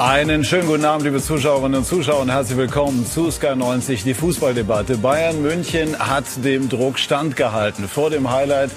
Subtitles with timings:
[0.00, 4.14] Einen schönen guten Abend, liebe Zuschauerinnen und Zuschauer, und herzlich willkommen zu Sky 90, die
[4.14, 4.96] Fußballdebatte.
[4.96, 7.86] Bayern München hat dem Druck standgehalten.
[7.86, 8.70] Vor dem Highlight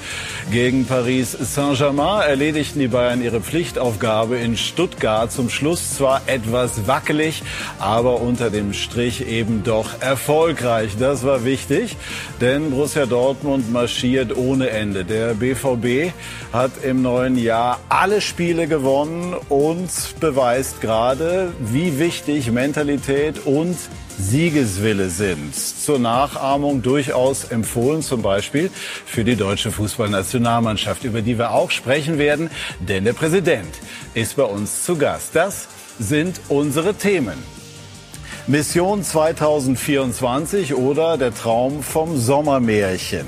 [0.51, 5.31] gegen Paris Saint-Germain erledigten die Bayern ihre Pflichtaufgabe in Stuttgart.
[5.31, 7.41] Zum Schluss zwar etwas wackelig,
[7.79, 10.97] aber unter dem Strich eben doch erfolgreich.
[10.99, 11.95] Das war wichtig,
[12.41, 15.05] denn Borussia Dortmund marschiert ohne Ende.
[15.05, 16.11] Der BVB
[16.51, 23.77] hat im neuen Jahr alle Spiele gewonnen und beweist gerade, gerade, wie wichtig Mentalität und
[24.17, 25.55] Siegeswille sind.
[25.55, 28.71] Zur Nachahmung durchaus empfohlen, zum Beispiel
[29.05, 33.75] für die deutsche Fußballnationalmannschaft, über die wir auch sprechen werden, denn der Präsident
[34.15, 35.35] ist bei uns zu Gast.
[35.35, 35.67] Das
[35.99, 37.37] sind unsere Themen.
[38.47, 43.27] Mission 2024 oder der Traum vom Sommermärchen.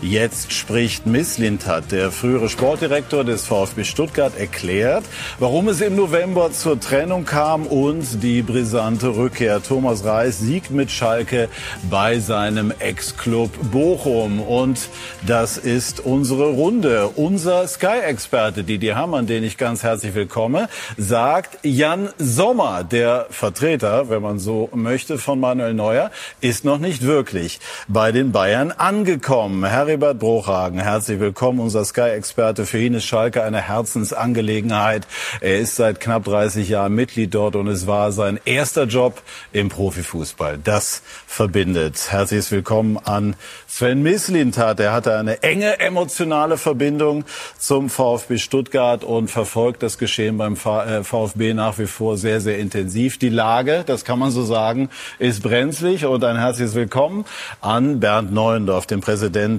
[0.00, 5.04] Jetzt spricht Misslintat, der frühere Sportdirektor des VfB Stuttgart, erklärt,
[5.38, 9.62] warum es im November zur Trennung kam und die brisante Rückkehr.
[9.62, 11.48] Thomas Reis siegt mit Schalke
[11.90, 14.40] bei seinem Ex-Club Bochum.
[14.40, 14.88] Und
[15.26, 17.08] das ist unsere Runde.
[17.14, 24.22] Unser Sky-Experte, Didi Hamann, den ich ganz herzlich willkomme, sagt, Jan Sommer, der Vertreter, wenn
[24.22, 29.64] man so möchte, von Manuel Neuer, ist noch nicht wirklich bei den Bayern angekommen.
[29.72, 32.66] Heribert Bruchhagen, herzlich willkommen, unser Sky-Experte.
[32.66, 35.06] Für ihn ist Schalke eine Herzensangelegenheit.
[35.40, 39.70] Er ist seit knapp 30 Jahren Mitglied dort und es war sein erster Job im
[39.70, 40.58] Profifußball.
[40.62, 42.12] Das verbindet.
[42.12, 43.34] Herzlich willkommen an
[43.66, 44.78] Sven Mislintat.
[44.78, 47.24] Er hatte eine enge emotionale Verbindung
[47.58, 52.58] zum VfB Stuttgart und verfolgt das Geschehen beim VfB äh, nach wie vor sehr, sehr
[52.58, 53.16] intensiv.
[53.16, 57.24] Die Lage, das kann man so sagen, ist brenzlig und ein herzliches Willkommen
[57.62, 59.00] an Bernd Neuendorf, den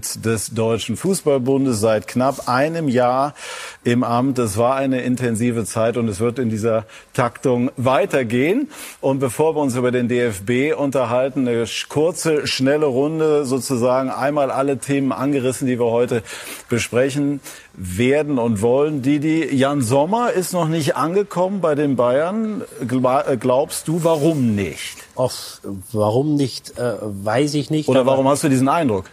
[0.03, 3.33] Präsident des Deutschen Fußballbundes seit knapp einem Jahr
[3.83, 4.37] im Amt.
[4.39, 8.69] Es war eine intensive Zeit und es wird in dieser Taktung weitergehen.
[9.01, 14.77] Und bevor wir uns über den DFB unterhalten, eine kurze, schnelle Runde sozusagen einmal alle
[14.77, 16.21] Themen angerissen, die wir heute
[16.69, 17.39] besprechen
[17.73, 19.01] werden und wollen.
[19.01, 22.63] Didi, Jan Sommer ist noch nicht angekommen bei den Bayern.
[23.39, 24.97] Glaubst du, warum nicht?
[25.15, 25.31] Ach,
[25.91, 27.87] warum nicht, äh, weiß ich nicht.
[27.87, 29.05] Oder warum hast du diesen Eindruck?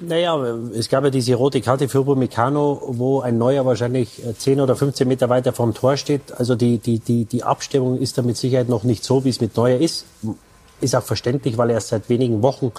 [0.00, 0.36] Naja,
[0.74, 4.74] es gab ja diese rote Karte für Upamecano, wo ein Neuer wahrscheinlich 10 äh, oder
[4.74, 6.32] 15 Meter weiter vom Tor steht.
[6.36, 9.40] Also die, die, die, die Abstimmung ist da mit Sicherheit noch nicht so, wie es
[9.40, 10.06] mit Neuer ist.
[10.80, 12.72] Ist auch verständlich, weil er erst seit wenigen Wochen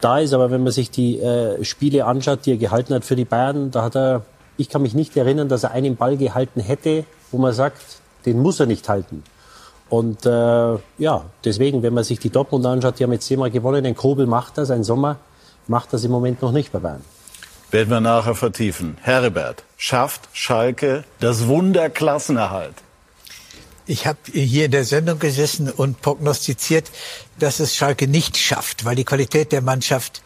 [0.00, 0.32] da ist.
[0.32, 3.70] Aber wenn man sich die äh, Spiele anschaut, die er gehalten hat für die Bayern,
[3.70, 4.22] da hat er,
[4.56, 7.80] ich kann mich nicht erinnern, dass er einen Ball gehalten hätte, wo man sagt,
[8.26, 9.22] den muss er nicht halten.
[9.90, 10.30] Und äh,
[10.98, 14.26] ja, deswegen, wenn man sich die Dortmund anschaut, die haben jetzt zehnmal gewonnen, ein Kobel
[14.26, 15.18] macht das, ein Sommer
[15.68, 17.04] macht das im Moment noch nicht bei Bayern.
[17.70, 18.96] Werden wir nachher vertiefen.
[19.02, 22.74] Herbert, schafft Schalke das Wunder Klassenerhalt?
[23.86, 26.90] Ich habe hier in der Sendung gesessen und prognostiziert,
[27.38, 30.22] dass es Schalke nicht schafft, weil die Qualität der Mannschaft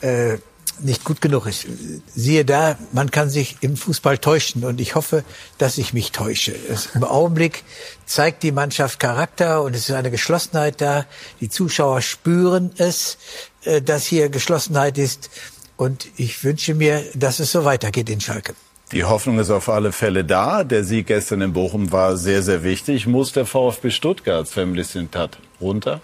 [0.00, 0.38] äh,
[0.80, 1.66] nicht gut genug ist.
[2.14, 5.24] Siehe da, man kann sich im Fußball täuschen und ich hoffe,
[5.58, 6.54] dass ich mich täusche.
[6.68, 7.64] Es, Im Augenblick
[8.04, 11.06] zeigt die Mannschaft Charakter und es ist eine Geschlossenheit da.
[11.40, 13.18] Die Zuschauer spüren es,
[13.82, 15.30] dass hier Geschlossenheit ist
[15.76, 18.54] und ich wünsche mir, dass es so weitergeht in Schalke.
[18.92, 20.62] Die Hoffnung ist auf alle Fälle da.
[20.62, 23.06] Der Sieg gestern in Bochum war sehr, sehr wichtig.
[23.06, 26.00] Muss der VfB Stuttgart Family hat runter?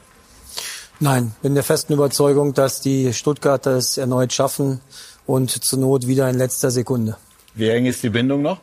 [0.98, 4.80] Nein, bin der festen Überzeugung, dass die Stuttgarter es erneut schaffen
[5.26, 7.16] und zur Not wieder in letzter Sekunde.
[7.54, 8.60] Wie eng ist die Bindung noch?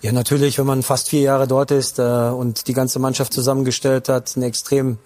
[0.00, 4.08] Ja, natürlich, wenn man fast vier Jahre dort ist äh, und die ganze Mannschaft zusammengestellt
[4.08, 4.98] hat, eine extrem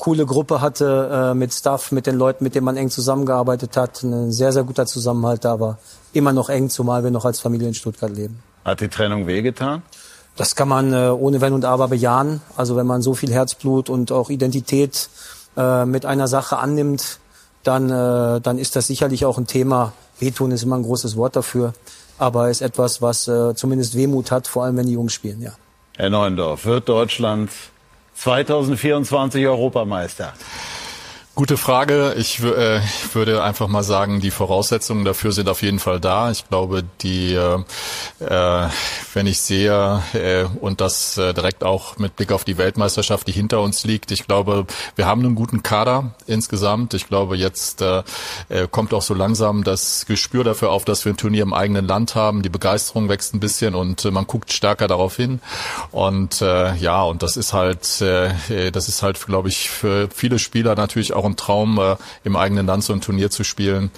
[0.00, 4.02] coole Gruppe hatte äh, mit Staff, mit den Leuten, mit denen man eng zusammengearbeitet hat.
[4.02, 5.78] Ein sehr, sehr guter Zusammenhalt da war.
[6.12, 8.42] Immer noch eng, zumal wir noch als Familie in Stuttgart leben.
[8.64, 9.82] Hat die Trennung wehgetan?
[10.36, 12.40] Das kann man äh, ohne Wenn und Aber bejahen.
[12.56, 15.08] Also wenn man so viel Herzblut und auch Identität
[15.56, 17.18] äh, mit einer Sache annimmt,
[17.62, 19.92] dann, äh, dann ist das sicherlich auch ein Thema.
[20.18, 21.74] Wehtun ist immer ein großes Wort dafür,
[22.18, 25.52] aber ist etwas, was äh, zumindest Wehmut hat, vor allem wenn die Jungs spielen, ja.
[25.96, 27.50] Herr Neuendorf, wird Deutschland
[28.24, 30.34] 2024 Europameister?
[31.40, 32.16] Gute Frage.
[32.18, 32.82] Ich äh,
[33.14, 36.30] würde einfach mal sagen, die Voraussetzungen dafür sind auf jeden Fall da.
[36.30, 37.60] Ich glaube, die, äh,
[38.22, 38.68] äh,
[39.14, 43.32] wenn ich sehe äh, und das äh, direkt auch mit Blick auf die Weltmeisterschaft, die
[43.32, 44.66] hinter uns liegt, ich glaube,
[44.96, 46.92] wir haben einen guten Kader insgesamt.
[46.92, 48.02] Ich glaube, jetzt äh,
[48.50, 51.86] äh, kommt auch so langsam das Gespür dafür auf, dass wir ein Turnier im eigenen
[51.86, 52.42] Land haben.
[52.42, 55.40] Die Begeisterung wächst ein bisschen und äh, man guckt stärker darauf hin.
[55.90, 60.38] Und äh, ja, und das ist halt, äh, das ist halt, glaube ich, für viele
[60.38, 63.90] Spieler natürlich auch ein Traum, äh, im eigenen Land so ein Turnier zu spielen.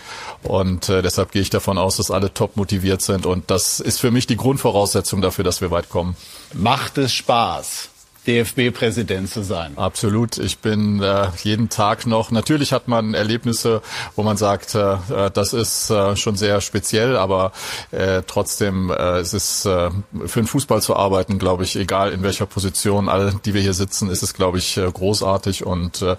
[0.43, 3.27] Und äh, deshalb gehe ich davon aus, dass alle top motiviert sind.
[3.27, 6.17] Und das ist für mich die Grundvoraussetzung dafür, dass wir weit kommen.
[6.55, 7.92] Macht es Spaß?
[8.27, 9.77] DFB-Präsident zu sein.
[9.77, 10.39] Absolut.
[10.39, 12.31] Ich bin äh, jeden Tag noch.
[12.31, 13.83] Natürlich hat man Erlebnisse,
[14.15, 17.53] wo man sagt, äh, äh das ist äh, schon sehr speziell, aber
[17.91, 19.91] äh, trotzdem äh, es ist äh,
[20.27, 23.75] für den Fußball zu arbeiten, glaube ich, egal in welcher Position, alle, die wir hier
[23.75, 26.17] sitzen, ist es, glaube ich, äh, großartig und äh,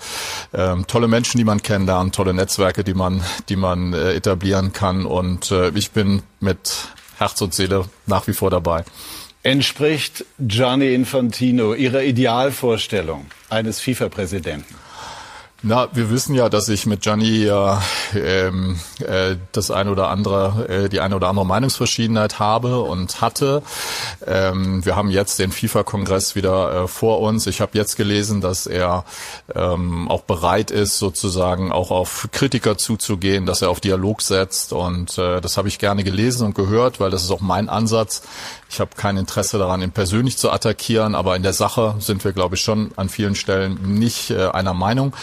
[0.52, 5.06] äh, tolle Menschen, die man kennenlernt, tolle Netzwerke, die man, die man äh, etablieren kann.
[5.06, 8.84] Und äh, ich bin mit Herz und Seele nach wie vor dabei.
[9.46, 14.74] Entspricht Gianni Infantino Ihrer Idealvorstellung eines FIFA-Präsidenten?
[15.66, 17.78] Na, wir wissen ja, dass ich mit Gianni äh,
[18.16, 23.64] ähm, äh, das eine oder andere, äh, die eine oder andere Meinungsverschiedenheit habe und hatte.
[24.28, 27.48] Ähm, wir haben jetzt den FIFA-Kongress wieder äh, vor uns.
[27.48, 29.06] Ich habe jetzt gelesen, dass er
[29.56, 34.74] ähm, auch bereit ist, sozusagen auch auf Kritiker zuzugehen, dass er auf Dialog setzt.
[34.74, 38.24] Und äh, das habe ich gerne gelesen und gehört, weil das ist auch mein Ansatz.
[38.70, 42.34] Ich habe kein Interesse daran, ihn persönlich zu attackieren, aber in der Sache sind wir,
[42.34, 45.14] glaube ich, schon an vielen Stellen nicht äh, einer Meinung.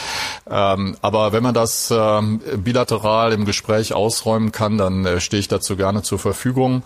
[0.50, 5.48] Ähm, aber wenn man das ähm, bilateral im Gespräch ausräumen kann, dann äh, stehe ich
[5.48, 6.82] dazu gerne zur Verfügung.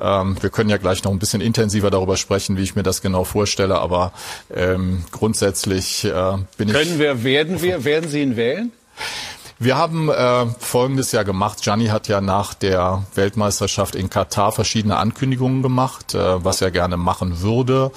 [0.00, 3.02] Ähm, wir können ja gleich noch ein bisschen intensiver darüber sprechen, wie ich mir das
[3.02, 4.12] genau vorstelle, aber
[4.54, 6.10] ähm, grundsätzlich äh,
[6.56, 6.72] bin können ich.
[6.72, 8.72] Können wir, werden wir, werden Sie ihn wählen?
[9.58, 11.62] Wir haben äh, Folgendes ja gemacht.
[11.62, 16.98] Gianni hat ja nach der Weltmeisterschaft in Katar verschiedene Ankündigungen gemacht, äh, was er gerne
[16.98, 17.90] machen würde.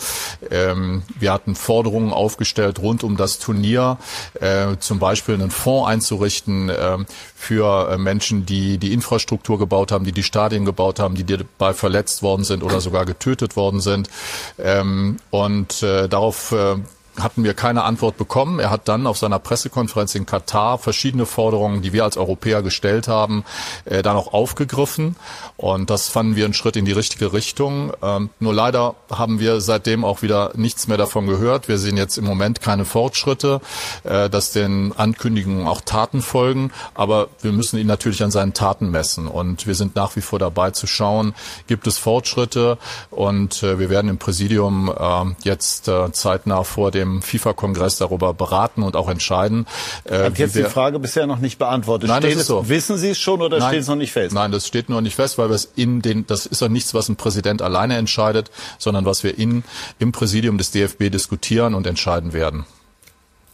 [0.50, 3.98] Ähm, wir hatten Forderungen aufgestellt rund um das Turnier,
[4.40, 7.00] äh, zum Beispiel einen Fonds einzurichten äh,
[7.36, 11.74] für äh, Menschen, die die Infrastruktur gebaut haben, die die Stadien gebaut haben, die dabei
[11.74, 14.10] verletzt worden sind oder sogar getötet worden sind.
[14.58, 16.78] Ähm, und äh, darauf äh,
[17.24, 18.60] hatten wir keine Antwort bekommen.
[18.60, 23.08] Er hat dann auf seiner Pressekonferenz in Katar verschiedene Forderungen, die wir als Europäer gestellt
[23.08, 23.44] haben,
[23.86, 25.16] äh, dann auch aufgegriffen.
[25.58, 27.92] Und das fanden wir einen Schritt in die richtige Richtung.
[28.02, 31.68] Ähm, nur leider haben wir seitdem auch wieder nichts mehr davon gehört.
[31.68, 33.62] Wir sehen jetzt im Moment keine Fortschritte,
[34.04, 36.72] äh, dass den Ankündigungen auch Taten folgen.
[36.94, 39.28] Aber wir müssen ihn natürlich an seinen Taten messen.
[39.28, 41.34] Und wir sind nach wie vor dabei zu schauen,
[41.68, 42.78] gibt es Fortschritte.
[43.10, 48.34] Und äh, wir werden im Präsidium äh, jetzt äh, zeitnah vor dem dem FIFA-Kongress darüber
[48.34, 49.66] beraten und auch entscheiden.
[50.06, 52.10] Äh, Hat jetzt die Frage bisher noch nicht beantwortet.
[52.10, 52.70] Nein, steht das ist so.
[52.70, 54.34] Wissen Sie es schon oder Nein, steht es noch nicht fest?
[54.34, 56.94] Nein, das steht noch nicht fest, weil wir es in den, das ist ja nichts,
[56.94, 59.64] was ein Präsident alleine entscheidet, sondern was wir in,
[60.00, 62.66] im Präsidium des DFB diskutieren und entscheiden werden.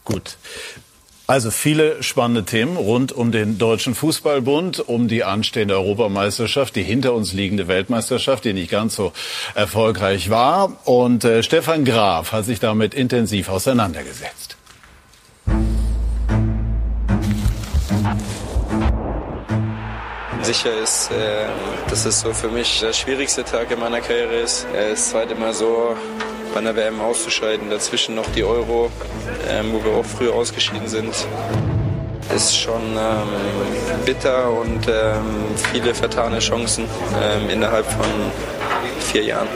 [0.04, 0.36] Gut.
[1.28, 7.14] Also viele spannende Themen rund um den Deutschen Fußballbund, um die anstehende Europameisterschaft, die hinter
[7.14, 9.12] uns liegende Weltmeisterschaft, die nicht ganz so
[9.56, 10.76] erfolgreich war.
[10.84, 14.56] Und äh, Stefan Graf hat sich damit intensiv auseinandergesetzt.
[20.42, 21.46] Sicher ist, äh,
[21.90, 24.64] dass es so für mich der schwierigste Tag in meiner Karriere ist.
[24.72, 25.96] Äh, das zweite Mal so
[26.52, 28.90] bei einer WM auszuscheiden, dazwischen noch die Euro,
[29.48, 31.14] ähm, wo wir auch früher ausgeschieden sind.
[32.34, 35.24] Ist schon ähm, bitter und ähm,
[35.72, 36.84] viele vertane Chancen
[37.22, 38.06] ähm, innerhalb von
[39.00, 39.48] vier Jahren.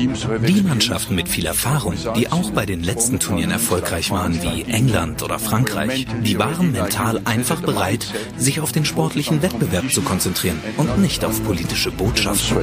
[0.00, 5.22] Die Mannschaften mit viel Erfahrung, die auch bei den letzten Turnieren erfolgreich waren, wie England
[5.22, 8.06] oder Frankreich, die waren mental einfach bereit,
[8.38, 12.56] sich auf den sportlichen Wettbewerb zu konzentrieren und nicht auf politische Botschaften.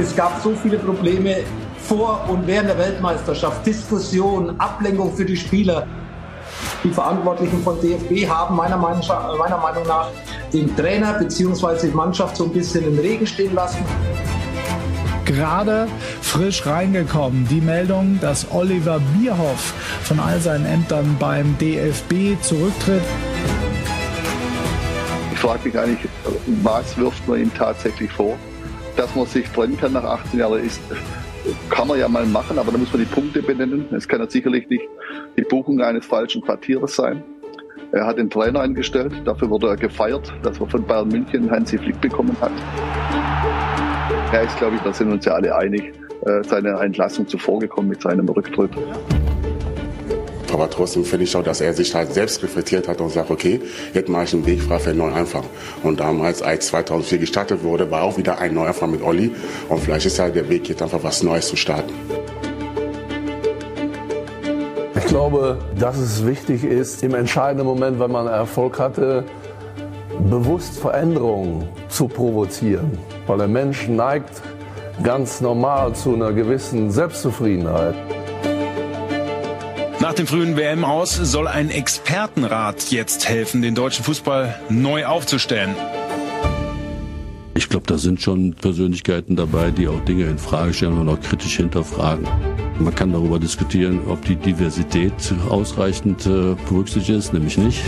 [0.00, 1.36] Es gab so viele Probleme
[1.76, 5.86] vor und während der Weltmeisterschaft, Diskussion, Ablenkung für die Spieler.
[6.82, 9.02] Die Verantwortlichen von DFB haben meiner Meinung,
[9.38, 10.08] meiner Meinung nach
[10.54, 11.88] den Trainer bzw.
[11.88, 13.84] die Mannschaft so ein bisschen im Regen stehen lassen.
[15.26, 15.86] Gerade
[16.22, 23.02] frisch reingekommen die Meldung, dass Oliver Bierhoff von all seinen Ämtern beim DFB zurücktritt.
[25.32, 26.10] Ich frage mich eigentlich,
[26.62, 28.38] was wirft man ihm tatsächlich vor?
[28.96, 30.80] Dass man sich trennen kann nach 18 Jahren ist,
[31.70, 33.86] kann man ja mal machen, aber da muss man die Punkte benennen.
[33.94, 34.84] Es kann ja sicherlich nicht
[35.36, 37.22] die Buchung eines falschen Quartiers sein.
[37.92, 41.76] Er hat den Trainer eingestellt, dafür wurde er gefeiert, dass er von Bayern München Hansi
[41.76, 42.52] Flick bekommen hat.
[44.32, 45.92] Er ist, glaube ich, da sind uns ja alle einig,
[46.24, 48.70] äh, seine Entlassung zuvorgekommen mit seinem Rücktritt.
[50.52, 53.60] Aber trotzdem finde ich auch, dass er sich halt selbst reflektiert hat und sagt, okay,
[53.94, 55.44] jetzt mache ich einen Weg frei für einen Neuanfang.
[55.82, 59.30] Und damals, als 2004 gestartet wurde, war auch wieder ein Neuanfang mit Olli.
[59.68, 61.92] Und vielleicht ist halt der Weg jetzt einfach was Neues zu starten.
[64.96, 69.24] Ich glaube, dass es wichtig ist, im entscheidenden Moment, wenn man Erfolg hatte,
[70.28, 72.98] bewusst Veränderungen zu provozieren.
[73.26, 74.42] Weil der Mensch neigt
[75.02, 77.94] ganz normal zu einer gewissen Selbstzufriedenheit.
[80.10, 85.72] Nach dem frühen WM aus soll ein Expertenrat jetzt helfen, den deutschen Fußball neu aufzustellen.
[87.54, 91.20] ich glaube, da sind schon Persönlichkeiten dabei, die auch Dinge in Frage stellen und auch
[91.20, 92.26] kritisch hinterfragen.
[92.80, 95.12] Man kann darüber diskutieren, ob die Diversität
[95.48, 97.80] ausreichend äh, berücksichtigt ist, nämlich nicht.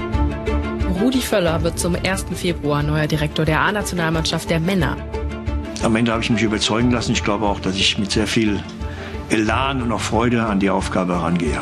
[1.00, 2.26] Rudi Völler wird zum 1.
[2.34, 4.98] Februar neuer Direktor der A-Nationalmannschaft der Männer.
[5.82, 7.12] Am Ende habe ich mich überzeugen lassen.
[7.12, 8.62] Ich glaube auch, dass ich mit sehr viel
[9.32, 11.58] Elan und auch Freude an die Aufgabe herangehe.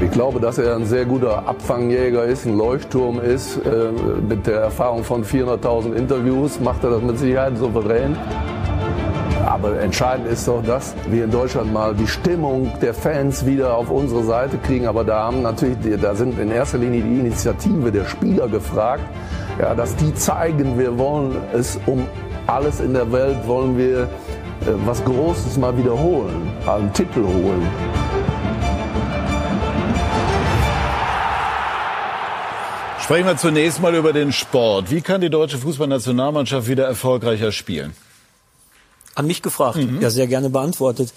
[0.00, 3.56] Ich glaube, dass er ein sehr guter Abfangjäger ist, ein Leuchtturm ist.
[3.56, 3.90] Äh,
[4.28, 8.16] mit der Erfahrung von 400.000 Interviews macht er das mit Sicherheit souverän.
[9.44, 13.90] Aber entscheidend ist doch, dass wir in Deutschland mal die Stimmung der Fans wieder auf
[13.90, 14.86] unsere Seite kriegen.
[14.86, 19.02] Aber da haben natürlich, da sind in erster Linie die Initiative der Spieler gefragt,
[19.60, 22.06] ja, dass die zeigen, wir wollen es um
[22.46, 24.08] alles in der Welt, wollen wir
[24.86, 27.68] was Großes mal wiederholen, einen Titel holen.
[33.00, 34.90] Sprechen wir zunächst mal über den Sport.
[34.90, 37.92] Wie kann die deutsche Fußballnationalmannschaft wieder erfolgreicher spielen?
[39.14, 39.76] An mich gefragt.
[39.76, 40.00] Mhm.
[40.00, 41.12] Ja, sehr gerne beantwortet.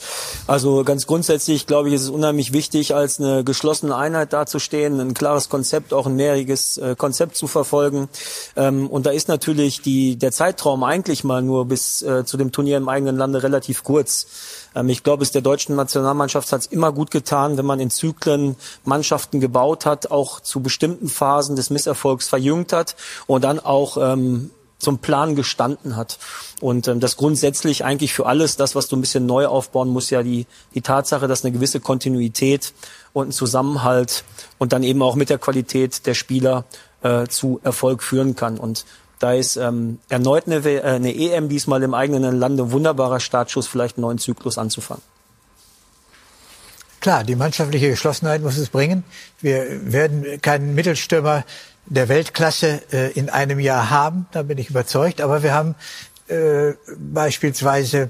[0.47, 5.13] Also ganz grundsätzlich, glaube ich, ist es unheimlich wichtig, als eine geschlossene Einheit dazustehen, ein
[5.13, 8.09] klares Konzept, auch ein mehrjähriges äh, Konzept zu verfolgen.
[8.57, 12.51] Ähm, und da ist natürlich die, der Zeitraum eigentlich mal nur bis äh, zu dem
[12.51, 14.27] Turnier im eigenen Lande relativ kurz.
[14.75, 17.89] Ähm, ich glaube, es der deutschen Nationalmannschaft hat es immer gut getan, wenn man in
[17.89, 23.95] Zyklen Mannschaften gebaut hat, auch zu bestimmten Phasen des Misserfolgs verjüngt hat und dann auch
[23.97, 24.51] ähm,
[24.86, 26.20] zum Plan gestanden hat.
[26.62, 30.12] Und ähm, das grundsätzlich eigentlich für alles, das, was du ein bisschen neu aufbauen musst,
[30.12, 32.74] ja die, die Tatsache, dass eine gewisse Kontinuität
[33.12, 34.24] und ein Zusammenhalt
[34.60, 36.63] und dann eben auch mit der Qualität der Spieler
[37.01, 38.58] äh, zu Erfolg führen kann.
[38.58, 38.86] Und
[39.20, 43.98] da ist ähm, erneut eine, äh, eine EM diesmal im eigenen Lande wunderbarer Startschuss, vielleicht
[43.98, 45.04] einen neuen Zyklus anzufangen.
[47.01, 49.04] Klar, die mannschaftliche Geschlossenheit muss es bringen.
[49.42, 51.44] Wir werden keinen Mittelstürmer
[51.88, 55.22] der Weltklasse äh, in einem Jahr haben, da bin ich überzeugt.
[55.22, 55.75] Aber wir haben
[56.27, 58.10] äh, beispielsweise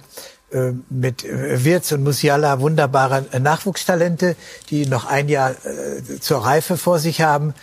[0.51, 4.35] äh, mit Wirz und Musiala wunderbare Nachwuchstalente,
[4.69, 7.53] die noch ein Jahr äh, zur Reife vor sich haben.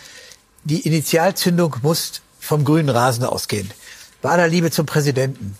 [0.63, 3.71] Die Initialzündung muss vom grünen Rasen ausgehen.
[4.21, 5.57] Bei aller Liebe zum Präsidenten,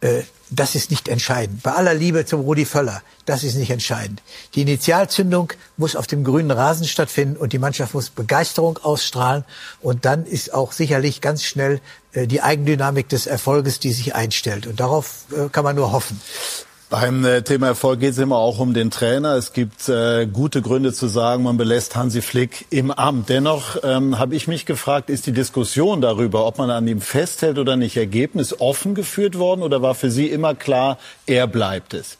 [0.00, 1.62] äh, das ist nicht entscheidend.
[1.62, 4.22] Bei aller Liebe zum Rudi Völler, das ist nicht entscheidend.
[4.54, 9.44] Die Initialzündung muss auf dem grünen Rasen stattfinden und die Mannschaft muss Begeisterung ausstrahlen.
[9.80, 11.80] Und dann ist auch sicherlich ganz schnell
[12.12, 14.66] äh, die Eigendynamik des Erfolges, die sich einstellt.
[14.66, 16.20] Und darauf äh, kann man nur hoffen.
[16.94, 19.34] Beim äh, Thema Erfolg geht es immer auch um den Trainer.
[19.34, 23.30] Es gibt äh, gute Gründe zu sagen, man belässt Hansi Flick im Amt.
[23.30, 27.58] Dennoch ähm, habe ich mich gefragt, ist die Diskussion darüber, ob man an ihm festhält
[27.58, 30.96] oder nicht, Ergebnis offen geführt worden oder war für Sie immer klar,
[31.26, 32.16] er bleibt es?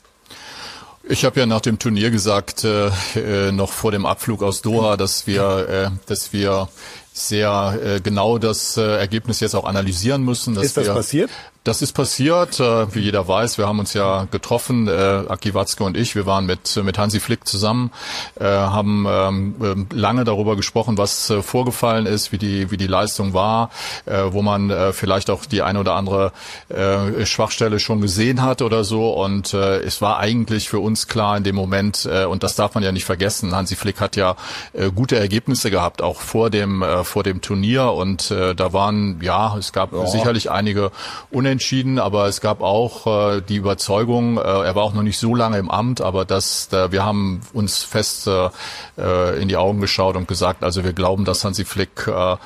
[1.04, 4.96] Ich habe ja nach dem Turnier gesagt, äh, äh, noch vor dem Abflug aus Doha,
[4.96, 6.68] dass wir, äh, dass wir
[7.14, 10.56] sehr äh, genau das äh, Ergebnis jetzt auch analysieren müssen.
[10.56, 11.30] Ist das wir, passiert?
[11.62, 13.56] Das ist passiert, äh, wie jeder weiß.
[13.56, 16.14] Wir haben uns ja getroffen, äh, Aki Watzke und ich.
[16.14, 17.90] Wir waren mit mit Hansi Flick zusammen,
[18.38, 22.86] äh, haben ähm, ähm, lange darüber gesprochen, was äh, vorgefallen ist, wie die wie die
[22.86, 23.70] Leistung war,
[24.04, 26.32] äh, wo man äh, vielleicht auch die eine oder andere
[26.68, 29.12] äh, Schwachstelle schon gesehen hat oder so.
[29.12, 32.74] Und äh, es war eigentlich für uns klar in dem Moment, äh, und das darf
[32.74, 33.54] man ja nicht vergessen.
[33.54, 34.36] Hansi Flick hat ja
[34.74, 37.92] äh, gute Ergebnisse gehabt, auch vor dem äh, vor dem Turnier.
[37.92, 40.06] Und äh, da waren ja, es gab ja.
[40.06, 40.90] sicherlich einige
[41.30, 45.34] Unentschieden aber es gab auch äh, die Überzeugung, äh, er war auch noch nicht so
[45.34, 50.16] lange im Amt, aber dass äh, wir haben uns fest äh, in die Augen geschaut
[50.16, 52.36] und gesagt, also wir glauben, dass Hansi Flick äh,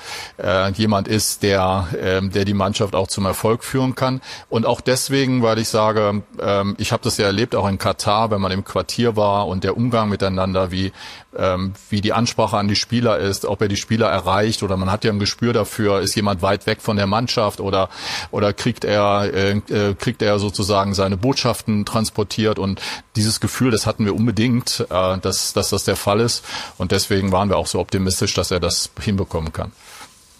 [0.41, 4.21] äh, jemand ist, der, äh, der die Mannschaft auch zum Erfolg führen kann.
[4.49, 8.31] Und auch deswegen, weil ich sage, äh, ich habe das ja erlebt, auch in Katar,
[8.31, 10.93] wenn man im Quartier war und der Umgang miteinander, wie
[11.37, 14.91] ähm, wie die Ansprache an die Spieler ist, ob er die Spieler erreicht oder man
[14.91, 17.89] hat ja ein Gespür dafür, ist jemand weit weg von der Mannschaft oder
[18.31, 22.81] oder kriegt er äh, äh, kriegt er sozusagen seine Botschaften transportiert und
[23.17, 26.45] dieses Gefühl, das hatten wir unbedingt, äh, dass dass das der Fall ist
[26.79, 29.73] und deswegen waren wir auch so optimistisch, dass er das hinbekommen kann.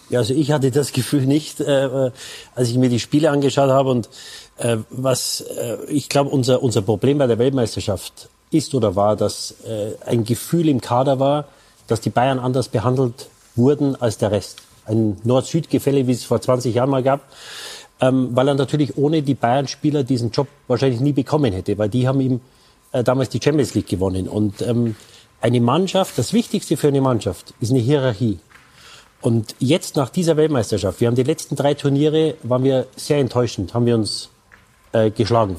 [0.09, 2.11] Ja, also ich hatte das Gefühl nicht, äh,
[2.55, 4.09] als ich mir die Spiele angeschaut habe und
[4.57, 9.55] äh, was äh, ich glaube unser unser Problem bei der Weltmeisterschaft ist oder war, dass
[9.67, 11.45] äh, ein Gefühl im Kader war,
[11.87, 13.27] dass die Bayern anders behandelt
[13.59, 14.63] wurden als der Rest.
[14.85, 17.21] Ein Nord-Süd-Gefälle, wie es vor 20 Jahren mal gab,
[18.01, 22.07] ähm, weil er natürlich ohne die Bayern-Spieler diesen Job wahrscheinlich nie bekommen hätte, weil die
[22.07, 22.41] haben ihm
[22.91, 24.27] äh, damals die Champions League gewonnen.
[24.27, 24.95] Und ähm,
[25.41, 28.39] eine Mannschaft, das Wichtigste für eine Mannschaft ist eine Hierarchie.
[29.21, 33.73] Und jetzt nach dieser Weltmeisterschaft, wir haben die letzten drei Turniere, waren wir sehr enttäuschend,
[33.73, 34.29] haben wir uns
[34.93, 35.57] äh, geschlagen.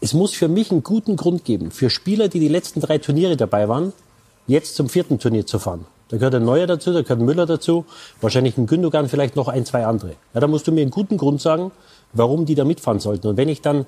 [0.00, 3.36] Es muss für mich einen guten Grund geben, für Spieler, die die letzten drei Turniere
[3.36, 3.92] dabei waren,
[4.46, 5.86] jetzt zum vierten Turnier zu fahren.
[6.08, 7.84] Da gehört ein Neuer dazu, da gehört ein Müller dazu,
[8.20, 10.12] wahrscheinlich ein Gündogan, vielleicht noch ein, zwei andere.
[10.34, 11.72] Ja, da musst du mir einen guten Grund sagen,
[12.12, 13.26] warum die da mitfahren sollten.
[13.28, 13.86] Und wenn ich dann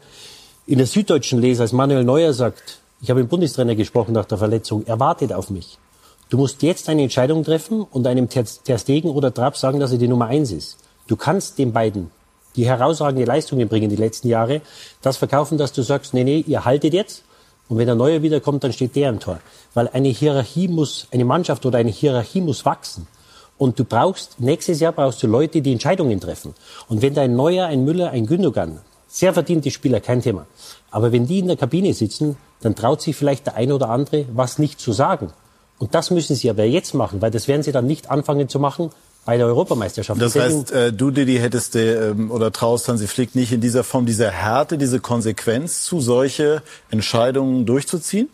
[0.66, 4.38] in der Süddeutschen lese, als Manuel Neuer sagt, ich habe dem Bundestrainer gesprochen nach der
[4.38, 5.78] Verletzung, er wartet auf mich.
[6.28, 9.98] Du musst jetzt eine Entscheidung treffen und einem Ter Stegen oder Trapp sagen, dass er
[9.98, 10.78] die Nummer eins ist.
[11.06, 12.10] Du kannst den beiden,
[12.56, 14.60] die herausragende Leistungen bringen die letzten Jahre,
[15.02, 17.22] das verkaufen, dass du sagst, nee, nee, ihr haltet jetzt.
[17.68, 19.40] Und wenn der Neue wiederkommt, dann steht der im Tor.
[19.74, 23.06] Weil eine Hierarchie muss, eine Mannschaft oder eine Hierarchie muss wachsen.
[23.58, 26.54] Und du brauchst, nächstes Jahr brauchst du Leute, die Entscheidungen treffen.
[26.88, 30.46] Und wenn da ein Neuer, ein Müller, ein Gündogan, sehr verdiente Spieler, kein Thema.
[30.90, 34.26] Aber wenn die in der Kabine sitzen, dann traut sich vielleicht der eine oder andere,
[34.32, 35.32] was nicht zu sagen.
[35.78, 38.58] Und das müssen sie aber jetzt machen, weil das werden sie dann nicht anfangen zu
[38.58, 38.90] machen,
[39.26, 40.22] bei der Europameisterschaft.
[40.22, 44.06] Das heißt, äh, du, Didi, hättest äh, oder traust Hansi Flick nicht in dieser Form,
[44.06, 48.28] dieser Härte, diese Konsequenz zu, solche Entscheidungen durchzuziehen?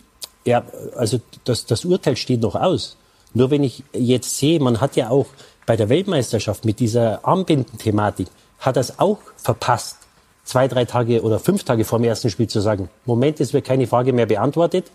[0.45, 0.63] Ja,
[0.95, 2.99] also das, das Urteil steht noch aus.
[3.33, 5.27] Nur wenn ich jetzt sehe, man hat ja auch
[5.65, 9.97] bei der Weltmeisterschaft mit dieser Armbinden-Thematik, hat das auch verpasst,
[10.45, 13.65] zwei, drei Tage oder fünf Tage vor dem ersten Spiel zu sagen, Moment, es wird
[13.65, 14.91] keine Frage mehr beantwortet.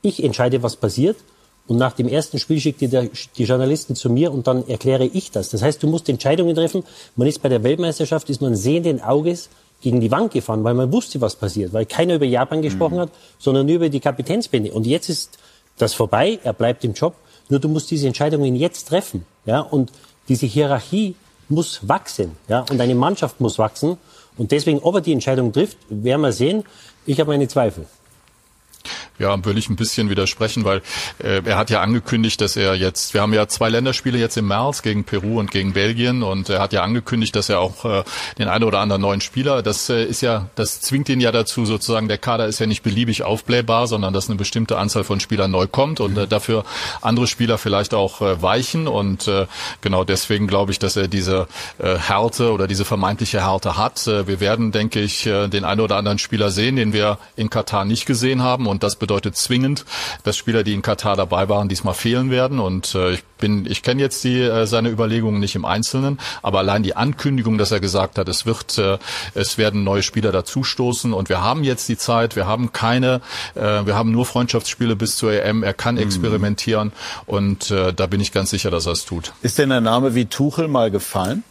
[0.00, 1.16] Ich entscheide, was passiert.
[1.70, 5.30] Und nach dem ersten Spiel schickt die, die Journalisten zu mir und dann erkläre ich
[5.30, 5.50] das.
[5.50, 6.82] Das heißt, du musst Entscheidungen treffen.
[7.14, 9.50] Man ist bei der Weltmeisterschaft, ist man sehenden Auges
[9.80, 13.02] gegen die Wand gefahren, weil man wusste, was passiert, weil keiner über Japan gesprochen mhm.
[13.02, 14.72] hat, sondern nur über die Kapitänsbände.
[14.72, 15.38] Und jetzt ist
[15.78, 17.14] das vorbei, er bleibt im Job.
[17.48, 19.60] Nur du musst diese Entscheidungen jetzt treffen, ja.
[19.60, 19.92] Und
[20.28, 21.14] diese Hierarchie
[21.48, 22.64] muss wachsen, ja.
[22.68, 23.96] Und eine Mannschaft muss wachsen.
[24.36, 26.64] Und deswegen, ob er die Entscheidung trifft, werden wir sehen.
[27.06, 27.86] Ich habe meine Zweifel.
[29.18, 30.80] Ja, will ich ein bisschen widersprechen, weil
[31.22, 34.48] äh, er hat ja angekündigt, dass er jetzt, wir haben ja zwei Länderspiele jetzt im
[34.48, 38.02] März gegen Peru und gegen Belgien und er hat ja angekündigt, dass er auch äh,
[38.38, 41.66] den einen oder anderen neuen Spieler, das äh, ist ja, das zwingt ihn ja dazu
[41.66, 45.50] sozusagen, der Kader ist ja nicht beliebig aufblähbar, sondern dass eine bestimmte Anzahl von Spielern
[45.50, 46.64] neu kommt und äh, dafür
[47.02, 49.46] andere Spieler vielleicht auch äh, weichen und äh,
[49.82, 51.46] genau deswegen glaube ich, dass er diese
[51.78, 54.06] äh, Härte oder diese vermeintliche Härte hat.
[54.06, 57.50] Äh, wir werden, denke ich, äh, den einen oder anderen Spieler sehen, den wir in
[57.50, 59.84] Katar nicht gesehen haben und das bedeutet zwingend,
[60.22, 62.58] dass Spieler, die in Katar dabei waren, diesmal fehlen werden.
[62.58, 66.60] Und äh, ich bin, ich kenne jetzt die äh, seine Überlegungen nicht im Einzelnen, aber
[66.60, 68.98] allein die Ankündigung, dass er gesagt hat, es wird, äh,
[69.34, 73.20] es werden neue Spieler dazustoßen und wir haben jetzt die Zeit, wir haben keine,
[73.54, 75.62] äh, wir haben nur Freundschaftsspiele bis zur EM.
[75.62, 76.02] Er kann mhm.
[76.02, 76.92] experimentieren
[77.26, 79.32] und äh, da bin ich ganz sicher, dass er es tut.
[79.42, 81.44] Ist denn ein Name wie Tuchel mal gefallen?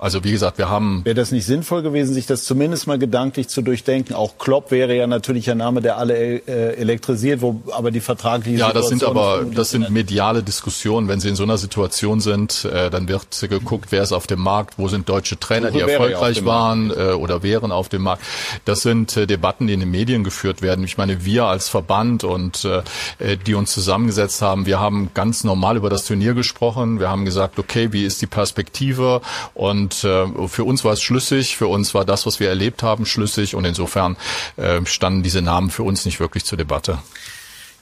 [0.00, 1.04] Also wie gesagt, wir haben.
[1.04, 4.14] Wäre das nicht sinnvoll gewesen, sich das zumindest mal gedanklich zu durchdenken?
[4.14, 8.58] Auch Klopp wäre ja natürlich ein Name, der alle äh, elektrisiert, wo aber die vertragliche
[8.58, 11.08] Ja, das sind aber das sind mediale Diskussionen.
[11.08, 14.38] Wenn Sie in so einer Situation sind, äh, dann wird geguckt, wer ist auf dem
[14.38, 18.22] Markt, wo sind deutsche Trainer, die erfolgreich waren äh, oder wären auf dem Markt.
[18.66, 20.84] Das sind äh, Debatten, die in den Medien geführt werden.
[20.84, 25.76] Ich meine, wir als Verband und äh, die uns zusammengesetzt haben, wir haben ganz normal
[25.76, 27.00] über das Turnier gesprochen.
[27.00, 29.22] Wir haben gesagt, okay, wie ist die Perspektive
[29.54, 32.82] und und äh, für uns war es schlüssig, für uns war das, was wir erlebt
[32.82, 34.16] haben, schlüssig und insofern
[34.56, 36.98] äh, standen diese Namen für uns nicht wirklich zur Debatte.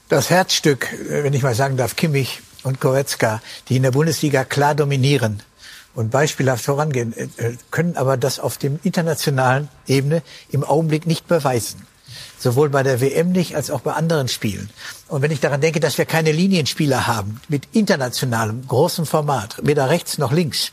[0.09, 4.45] Das Herzstück, äh, wenn ich mal sagen darf, Kimmich und Goretzka, die in der Bundesliga
[4.45, 5.42] klar dominieren
[5.95, 11.27] und beispielhaft vorangehen, äh, äh, können aber das auf dem internationalen Ebene im Augenblick nicht
[11.27, 11.87] beweisen.
[12.38, 14.71] Sowohl bei der WM nicht als auch bei anderen Spielen.
[15.09, 19.88] Und wenn ich daran denke, dass wir keine Linienspieler haben mit internationalem großem Format, weder
[19.88, 20.71] rechts noch links,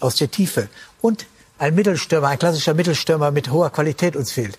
[0.00, 0.68] aus der Tiefe
[1.00, 1.26] und
[1.58, 4.58] ein Mittelstürmer, ein klassischer Mittelstürmer mit hoher Qualität uns fehlt,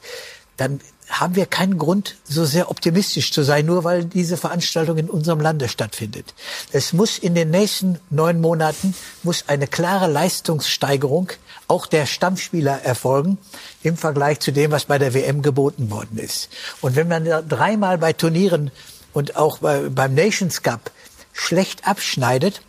[0.57, 5.09] dann haben wir keinen Grund, so sehr optimistisch zu sein, nur weil diese Veranstaltung in
[5.09, 6.33] unserem Lande stattfindet.
[6.71, 11.31] Es muss in den nächsten neun Monaten muss eine klare Leistungssteigerung
[11.67, 13.37] auch der Stammspieler erfolgen
[13.83, 16.49] im Vergleich zu dem, was bei der WM geboten worden ist.
[16.79, 18.71] Und wenn man dreimal bei Turnieren
[19.13, 20.91] und auch bei, beim Nations Cup
[21.33, 22.61] schlecht abschneidet,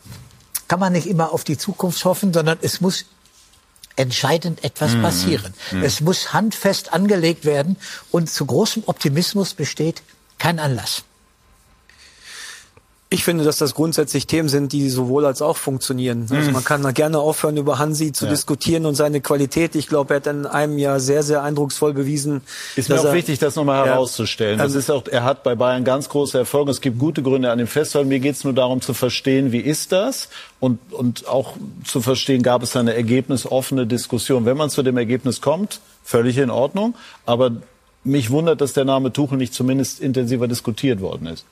[0.69, 3.07] kann man nicht immer auf die Zukunft hoffen, sondern es muss
[3.97, 5.03] entscheidend etwas mhm.
[5.03, 5.55] passieren.
[5.71, 5.83] Mhm.
[5.83, 7.77] Es muss handfest angelegt werden
[8.11, 10.03] und zu großem Optimismus besteht
[10.39, 11.05] kein Anlass.
[13.13, 16.27] Ich finde, dass das grundsätzlich Themen sind, die sowohl als auch funktionieren.
[16.31, 16.53] Also mhm.
[16.55, 18.31] man kann da gerne aufhören, über Hansi zu ja.
[18.31, 19.75] diskutieren und seine Qualität.
[19.75, 22.41] Ich glaube, er hat in einem Jahr sehr, sehr eindrucksvoll bewiesen.
[22.75, 24.59] Ist mir auch er, wichtig, das nochmal herauszustellen.
[24.59, 26.71] Das ähm, ist auch, er hat bei Bayern ganz große Erfolge.
[26.71, 28.09] Es gibt gute Gründe an dem Festhalten.
[28.09, 30.31] Mir geht es nur darum zu verstehen, wie ist das?
[30.59, 34.47] Und, und auch zu verstehen, gab es eine ergebnisoffene Diskussion.
[34.47, 36.95] Wenn man zu dem Ergebnis kommt, völlig in Ordnung.
[37.27, 37.53] Aber
[38.05, 41.45] mich wundert, dass der Name Tuchel nicht zumindest intensiver diskutiert worden ist.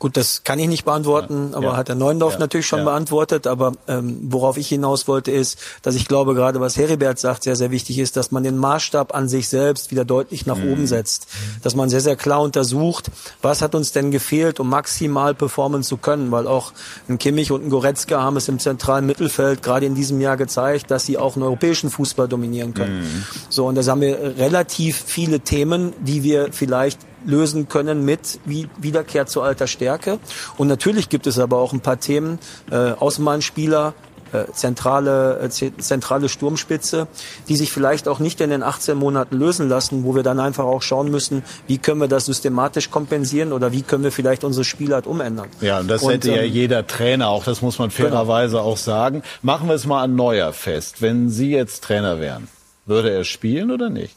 [0.00, 1.76] Gut, das kann ich nicht beantworten, ja, aber ja.
[1.76, 3.46] hat der Neuendorf ja, natürlich schon beantwortet.
[3.46, 7.54] Aber ähm, worauf ich hinaus wollte, ist, dass ich glaube, gerade was Heribert sagt, sehr,
[7.54, 10.72] sehr wichtig ist, dass man den Maßstab an sich selbst wieder deutlich nach mhm.
[10.72, 11.26] oben setzt.
[11.62, 13.10] Dass man sehr, sehr klar untersucht,
[13.42, 16.30] was hat uns denn gefehlt, um maximal performen zu können.
[16.30, 16.72] Weil auch
[17.10, 20.90] ein Kimmich und ein Goretzka haben es im zentralen Mittelfeld gerade in diesem Jahr gezeigt,
[20.90, 23.00] dass sie auch einen europäischen Fußball dominieren können.
[23.00, 23.24] Mhm.
[23.50, 29.26] So, und da haben wir relativ viele Themen, die wir vielleicht lösen können mit Wiederkehr
[29.26, 30.18] zu alter Stärke.
[30.56, 32.38] Und natürlich gibt es aber auch ein paar Themen,
[32.70, 33.94] äh, Außenbahnspieler,
[34.32, 37.08] äh, zentrale, äh, zentrale Sturmspitze,
[37.48, 40.64] die sich vielleicht auch nicht in den 18 Monaten lösen lassen, wo wir dann einfach
[40.64, 44.64] auch schauen müssen, wie können wir das systematisch kompensieren oder wie können wir vielleicht unsere
[44.64, 45.48] Spielart umändern.
[45.60, 48.68] Ja, und das und, hätte ja ähm, jeder Trainer auch, das muss man fairerweise genau.
[48.68, 49.22] auch sagen.
[49.42, 51.02] Machen wir es mal an Neuer fest.
[51.02, 52.46] Wenn Sie jetzt Trainer wären,
[52.86, 54.14] würde er spielen oder nicht?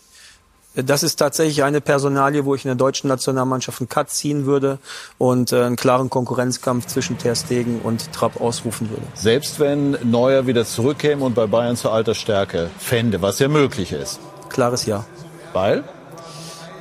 [0.76, 4.80] Das ist tatsächlich eine Personalie, wo ich in der deutschen Nationalmannschaft einen Cut ziehen würde
[5.20, 9.04] und äh, einen klaren Konkurrenzkampf zwischen Ter Stegen und Trapp ausrufen würde.
[9.14, 13.92] Selbst wenn Neuer wieder zurückkäme und bei Bayern zur alter Stärke fände, was ja möglich
[13.92, 14.20] ist.
[14.50, 15.06] Klares Ja.
[15.54, 15.84] Weil?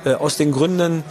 [0.05, 1.03] Äh, aus den Gründen,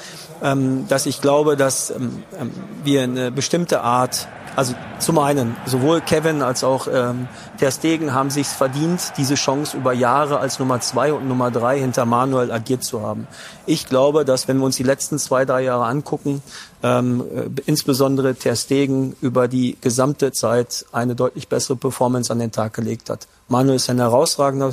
[0.43, 2.51] ähm, dass ich glaube, dass ähm, ähm
[2.83, 8.31] wir eine bestimmte Art also zum einen, sowohl Kevin als auch ähm, Ter Stegen haben
[8.31, 12.85] sich verdient, diese Chance über Jahre als Nummer zwei und Nummer drei hinter Manuel agiert
[12.85, 13.27] zu haben.
[13.67, 16.43] Ich glaube, dass wenn wir uns die letzten zwei, drei Jahre angucken,
[16.83, 22.53] ähm, äh, insbesondere Ter Stegen über die gesamte Zeit eine deutlich bessere Performance an den
[22.53, 23.27] Tag gelegt hat.
[23.49, 24.73] Manuel ist ein herausragender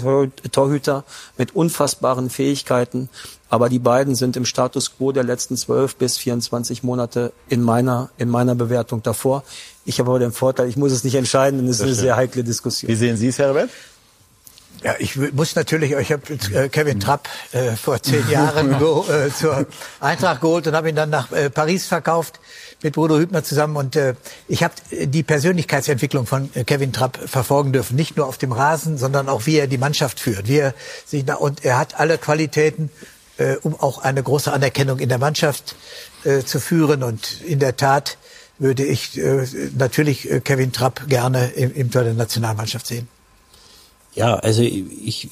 [0.52, 1.04] Torhüter
[1.38, 3.10] mit unfassbaren Fähigkeiten.
[3.50, 8.10] Aber die beiden sind im Status quo der letzten 12 bis 24 Monate in meiner,
[8.18, 9.44] in meiner Bewertung davor.
[9.86, 12.16] Ich habe aber den Vorteil, ich muss es nicht entscheiden, denn es ist eine sehr
[12.16, 12.90] heikle Diskussion.
[12.90, 13.70] Wie sehen Sie es, Herbert?
[14.84, 16.22] Ja, ich muss natürlich, ich habe
[16.54, 19.66] äh, Kevin Trapp äh, vor zehn Jahren äh, zur
[20.00, 22.40] Eintracht geholt und habe ihn dann nach äh, Paris verkauft
[22.82, 23.76] mit Bruno Hübner zusammen.
[23.76, 24.16] Und äh,
[24.48, 27.96] ich habe die Persönlichkeitsentwicklung von äh, Kevin Trapp verfolgen dürfen.
[27.96, 30.48] Nicht nur auf dem Rasen, sondern auch wie er die Mannschaft führt.
[30.48, 30.74] Wie er
[31.06, 32.90] sich da, und er hat alle Qualitäten,
[33.38, 35.76] äh, um auch eine große Anerkennung in der Mannschaft
[36.24, 37.04] äh, zu führen.
[37.04, 38.18] Und in der Tat
[38.60, 39.46] würde ich äh,
[39.78, 43.08] natürlich äh, Kevin Trapp gerne im, im Tor der Nationalmannschaft sehen.
[44.16, 45.30] Ja, also ich,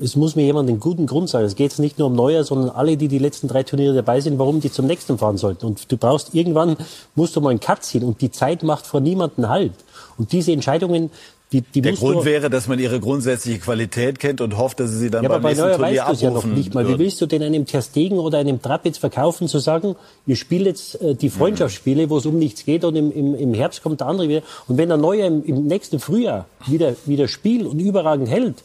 [0.00, 1.46] es muss mir jemand einen guten Grund sagen.
[1.46, 4.38] Es geht nicht nur um Neuer, sondern alle, die die letzten drei Turniere dabei sind,
[4.38, 5.64] warum die zum nächsten fahren sollten.
[5.66, 6.76] Und du brauchst irgendwann,
[7.14, 9.72] musst du mal einen Cut ziehen und die Zeit macht vor niemanden Halt.
[10.18, 11.10] Und diese Entscheidungen,
[11.52, 14.98] die, die der Grund wäre, dass man ihre grundsätzliche Qualität kennt und hofft, dass sie
[14.98, 16.88] sie dann ja, beim aber nächsten bei Neuer Turnier weißt ja noch nicht mal.
[16.88, 19.94] Wie willst du denn einem Terstegen oder einem Trapp jetzt verkaufen, zu sagen,
[20.26, 23.54] ihr spielt jetzt äh, die Freundschaftsspiele, wo es um nichts geht und im, im, im
[23.54, 24.42] Herbst kommt der andere wieder.
[24.66, 28.56] Und wenn der Neue im, im nächsten Frühjahr wieder, wieder spielt und überragend hält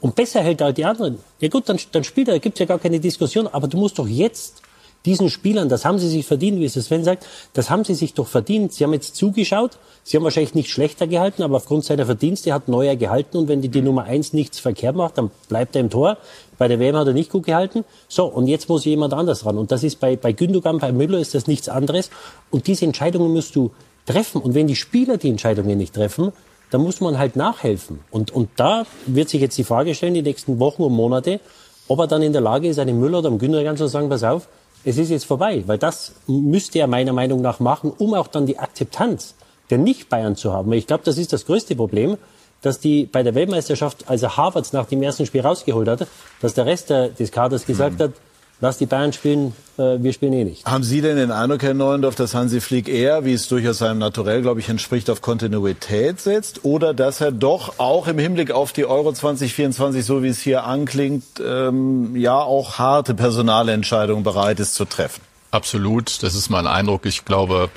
[0.00, 2.78] und besser hält als die anderen, ja gut, dann, dann spielt er, gibt's ja gar
[2.78, 3.46] keine Diskussion.
[3.46, 4.60] Aber du musst doch jetzt
[5.04, 8.14] diesen Spielern, das haben sie sich verdient, wie es Sven sagt, das haben sie sich
[8.14, 8.72] doch verdient.
[8.72, 12.68] Sie haben jetzt zugeschaut, sie haben wahrscheinlich nicht schlechter gehalten, aber aufgrund seiner Verdienste hat
[12.68, 15.90] Neuer gehalten und wenn die, die Nummer eins nichts verkehrt macht, dann bleibt er im
[15.90, 16.16] Tor.
[16.56, 17.84] Bei der WM hat er nicht gut gehalten.
[18.08, 19.58] So, und jetzt muss jemand anders ran.
[19.58, 22.10] Und das ist bei, bei Gündogan, bei Müller ist das nichts anderes.
[22.50, 23.72] Und diese Entscheidungen musst du
[24.06, 24.40] treffen.
[24.40, 26.32] Und wenn die Spieler die Entscheidungen nicht treffen,
[26.70, 28.00] dann muss man halt nachhelfen.
[28.10, 31.40] Und, und da wird sich jetzt die Frage stellen, die nächsten Wochen und Monate,
[31.88, 34.24] ob er dann in der Lage ist, einem Müller oder einem Gündogan zu sagen, pass
[34.24, 34.48] auf,
[34.84, 38.46] es ist jetzt vorbei, weil das müsste er meiner Meinung nach machen, um auch dann
[38.46, 39.34] die Akzeptanz
[39.70, 40.72] der Nicht-Bayern zu haben.
[40.72, 42.18] Ich glaube, das ist das größte Problem,
[42.60, 46.06] dass die bei der Weltmeisterschaft, also Harvards nach dem ersten Spiel rausgeholt hat,
[46.40, 48.04] dass der Rest des Kaders gesagt mhm.
[48.04, 48.12] hat,
[48.60, 50.64] lass die Bayern spielen, äh, wir spielen eh nicht.
[50.64, 53.98] Haben Sie denn den Eindruck, Herr Neuendorf, dass Hansi Flick eher, wie es durchaus seinem
[53.98, 58.72] Naturell, glaube ich, entspricht, auf Kontinuität setzt oder dass er doch auch im Hinblick auf
[58.72, 64.74] die Euro 2024, so wie es hier anklingt, ähm, ja auch harte Personalentscheidungen bereit ist
[64.74, 65.20] zu treffen?
[65.50, 67.06] Absolut, das ist mein Eindruck.
[67.06, 67.70] Ich glaube,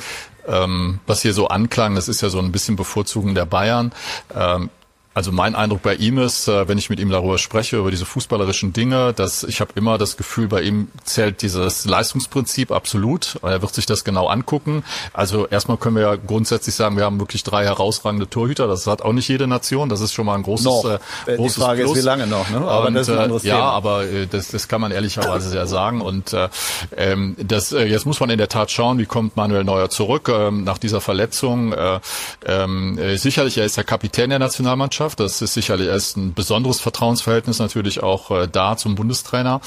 [0.47, 3.91] ähm, was hier so anklang, das ist ja so ein bisschen Bevorzugen der Bayern.
[4.35, 4.69] Ähm,
[5.17, 8.05] also mein Eindruck bei ihm ist, äh, wenn ich mit ihm darüber spreche, über diese
[8.05, 13.39] fußballerischen Dinge, dass ich habe immer das Gefühl, bei ihm zählt dieses Leistungsprinzip absolut.
[13.41, 14.83] Er wird sich das genau angucken.
[15.13, 18.67] Also erstmal können wir ja grundsätzlich sagen, wir haben wirklich drei herausragende Torhüter.
[18.67, 19.89] Das hat auch nicht jede Nation.
[19.89, 20.85] Das ist schon mal ein großes, noch.
[20.85, 21.97] Äh, großes Die Frage Plus.
[21.97, 22.51] ist, wie lange noch.
[22.51, 22.57] Ne?
[22.57, 25.55] Aber Und, das ist ein anderes äh, Ja, aber äh, das, das kann man ehrlicherweise
[25.55, 26.01] ja sagen.
[26.01, 26.47] Und äh,
[26.95, 30.29] ähm, das, äh, jetzt muss man in der Tat schauen, wie kommt Manuel Neuer zurück
[30.29, 31.73] ähm, nach dieser Verletzung.
[31.73, 32.01] Äh,
[32.45, 35.06] ähm, äh, sicherlich, er ist der Kapitän der Nationalmannschaft.
[35.07, 35.19] Mannschaft.
[35.19, 39.61] Das ist sicherlich erst ein besonderes Vertrauensverhältnis natürlich auch äh, da zum Bundestrainer.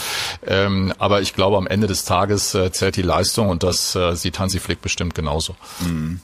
[0.46, 4.14] Ähm, aber ich glaube, am Ende des Tages äh, zählt die Leistung und das äh,
[4.14, 5.54] sieht Hansi Flick bestimmt genauso.
[5.80, 6.20] Mhm.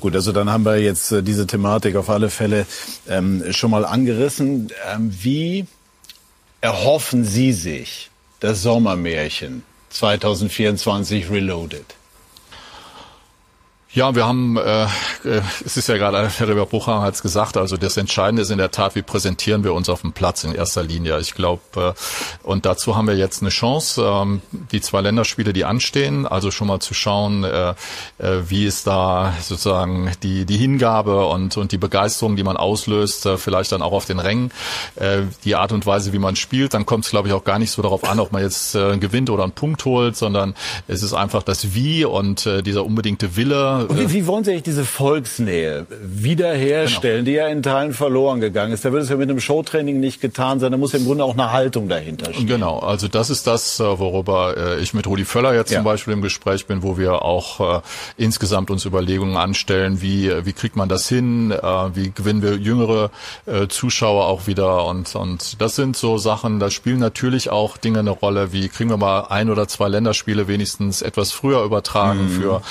[0.00, 2.66] Gut, also dann haben wir jetzt äh, diese Thematik auf alle Fälle
[3.08, 4.68] ähm, schon mal angerissen.
[4.92, 5.66] Ähm, wie
[6.60, 11.86] erhoffen Sie sich, das Sommermärchen 2024 Reloaded?
[13.96, 14.82] Ja, wir haben, äh,
[15.24, 18.50] äh, es ist ja gerade, Herr Reber Bruchhagen hat es gesagt, also das Entscheidende ist
[18.50, 21.18] in der Tat, wie präsentieren wir uns auf dem Platz in erster Linie.
[21.18, 21.92] Ich glaube, äh,
[22.42, 26.68] und dazu haben wir jetzt eine Chance, ähm, die zwei Länderspiele, die anstehen, also schon
[26.68, 27.74] mal zu schauen, äh, äh,
[28.46, 33.38] wie ist da sozusagen die, die Hingabe und, und die Begeisterung, die man auslöst, äh,
[33.38, 34.50] vielleicht dann auch auf den Rängen,
[34.96, 36.74] äh, die Art und Weise, wie man spielt.
[36.74, 38.98] Dann kommt es, glaube ich, auch gar nicht so darauf an, ob man jetzt äh,
[38.98, 40.54] gewinnt oder einen Punkt holt, sondern
[40.86, 44.52] es ist einfach das Wie und äh, dieser unbedingte Wille, und wie, wie wollen Sie
[44.52, 47.32] eigentlich diese Volksnähe wiederherstellen, genau.
[47.32, 48.84] die ja in Teilen verloren gegangen ist?
[48.84, 50.72] Da wird es ja mit einem Showtraining nicht getan sein.
[50.72, 52.46] Da muss ja im Grunde auch eine Haltung dahinter stehen.
[52.46, 55.78] Genau, also das ist das, äh, worüber äh, ich mit Rudi Völler jetzt ja.
[55.78, 57.80] zum Beispiel im Gespräch bin, wo wir auch äh,
[58.16, 61.62] insgesamt uns Überlegungen anstellen, wie, wie kriegt man das hin, äh,
[61.94, 63.10] wie gewinnen wir jüngere
[63.46, 68.00] äh, Zuschauer auch wieder und, und das sind so Sachen, da spielen natürlich auch Dinge
[68.00, 72.40] eine Rolle, wie kriegen wir mal ein oder zwei Länderspiele wenigstens etwas früher übertragen mhm.
[72.40, 72.62] für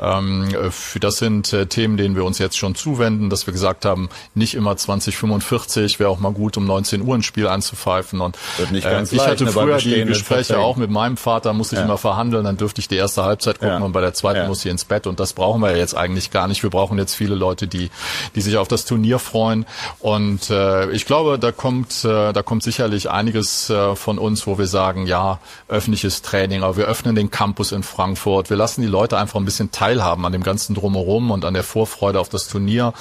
[0.00, 3.52] ähm, äh, für das sind äh, Themen, denen wir uns jetzt schon zuwenden, dass wir
[3.52, 8.20] gesagt haben, nicht immer 2045 wäre auch mal gut, um 19 Uhr ein Spiel anzupfeifen.
[8.20, 11.80] Und äh, ich leicht, hatte ne, früher die Gespräche auch mit meinem Vater, musste ich
[11.80, 11.84] Ja.
[11.84, 13.84] immer verhandeln, dann dürfte ich die erste Halbzeit gucken Ja.
[13.84, 14.46] und bei der zweiten Ja.
[14.46, 15.06] muss ich ins Bett.
[15.06, 16.62] Und das brauchen wir jetzt eigentlich gar nicht.
[16.62, 17.90] Wir brauchen jetzt viele Leute, die,
[18.34, 19.66] die sich auf das Turnier freuen.
[20.00, 24.58] Und äh, ich glaube, da kommt, äh, da kommt sicherlich einiges äh, von uns, wo
[24.58, 28.50] wir sagen, ja, öffentliches Training, aber wir öffnen den Campus in Frankfurt.
[28.50, 31.62] Wir lassen die Leute einfach ein bisschen teilhaben an dem ganzen Drumherum und an der
[31.62, 32.92] Vorfreude auf das Turnier.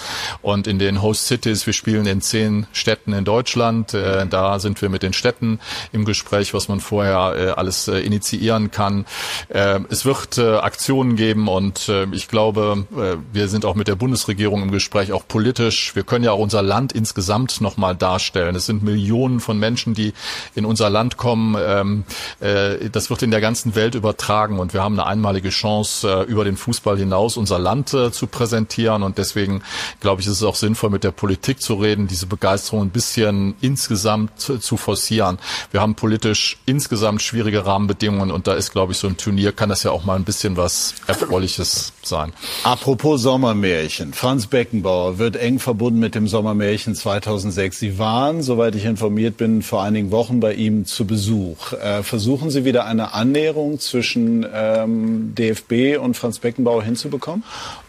[0.42, 3.94] Und in den Host Cities, wir spielen in zehn Städten in Deutschland.
[3.94, 5.60] Äh, da sind wir mit den Städten
[5.92, 9.06] im Gespräch, was man vorher äh, alles äh, initiieren kann.
[9.50, 12.86] Es wird Aktionen geben und ich glaube,
[13.32, 15.96] wir sind auch mit der Bundesregierung im Gespräch, auch politisch.
[15.96, 18.56] Wir können ja auch unser Land insgesamt nochmal darstellen.
[18.56, 20.14] Es sind Millionen von Menschen, die
[20.56, 21.56] in unser Land kommen.
[21.60, 22.04] Ähm,
[22.40, 26.44] äh, das wird in der ganzen Welt übertragen und wir haben eine einmalige Chance, über
[26.44, 29.64] den Fußball hinaus unser Land äh, zu präsentieren und deswegen
[30.00, 33.56] glaube ich, ist es auch sinnvoll, mit der Politik zu reden, diese Begeisterung ein bisschen
[33.60, 35.40] insgesamt zu zu forcieren.
[35.72, 39.70] Wir haben politisch insgesamt schwierige Rahmenbedingungen und da ist, glaube ich, so ein Turnier kann
[39.70, 42.34] das ja auch mal ein bisschen was Erfreuliches sein.
[42.64, 44.14] Apropos Sommermärchen.
[44.14, 47.80] Franz Beckenbauer wird eng verbunden mit dem Sommermärchen 2006.
[47.80, 51.74] Sie waren, soweit ich informiert bin, vor einigen Wochen bei ihm zu Besuch.
[51.74, 57.17] Äh, versuchen Sie wieder eine Annäherung zwischen ähm, DFB und Franz Beckenbauer hinzubekommen?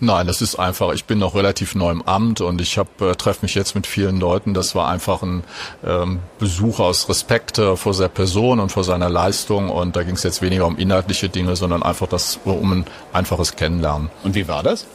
[0.00, 3.40] Nein, das ist einfach, ich bin noch relativ neu im Amt und ich äh, treffe
[3.42, 4.54] mich jetzt mit vielen Leuten.
[4.54, 5.44] Das war einfach ein
[5.84, 10.14] ähm, Besuch aus Respekt äh, vor seiner Person und vor seiner Leistung und da ging
[10.14, 14.10] es jetzt weniger um inhaltliche Dinge, sondern einfach das um ein einfaches Kennenlernen.
[14.24, 14.86] Und wie war das?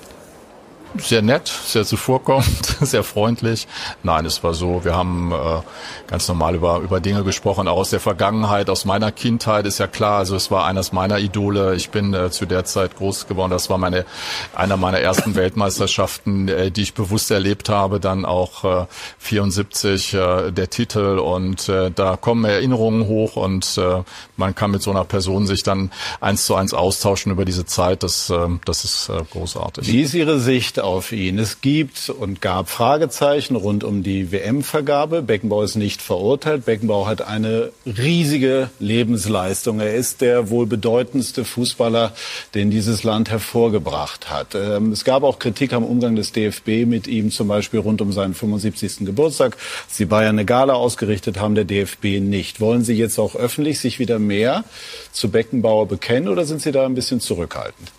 [0.97, 3.67] Sehr nett, sehr zuvorkommend, sehr freundlich.
[4.03, 5.62] Nein, es war so, wir haben äh,
[6.08, 9.88] ganz normal über, über Dinge gesprochen, auch aus der Vergangenheit, aus meiner Kindheit ist ja
[9.88, 11.75] klar, also es war eines meiner Idole.
[11.75, 14.06] Ich bin äh, zu der Zeit groß geworden, das war meine
[14.56, 18.86] einer meiner ersten Weltmeisterschaften, äh, die ich bewusst erlebt habe, dann auch äh,
[19.17, 24.03] 74 äh, der Titel und äh, da kommen Erinnerungen hoch und äh,
[24.38, 28.03] man kann mit so einer Person sich dann eins zu eins austauschen über diese Zeit,
[28.03, 29.88] das, äh, das ist äh, großartig.
[29.88, 31.39] Wie ist Ihre Sicht auf ihn?
[31.39, 35.21] Es gibt und gab Fragezeichen rund um die WM-Vergabe.
[35.21, 36.65] Beckenbauer ist nicht verurteilt.
[36.65, 39.79] Beckenbauer hat eine riesige Lebensleistung.
[39.79, 42.13] Er ist der wohl bedeutendste Fußballer,
[42.53, 44.55] den dieses Land hervorgebracht hat.
[44.55, 48.11] Ähm, Es gab auch Kritik am Umgang des DFB mit ihm, zum Beispiel rund um
[48.11, 49.05] seinen 75.
[49.05, 49.57] Geburtstag.
[49.87, 52.59] Als die Bayern eine Gala ausgerichtet haben, der DFB nicht.
[52.59, 54.63] Wollen Sie jetzt auch öffentlich sich wieder mehr
[55.11, 57.91] zu Beckenbauer bekennen oder sind Sie da ein bisschen zurückhaltend?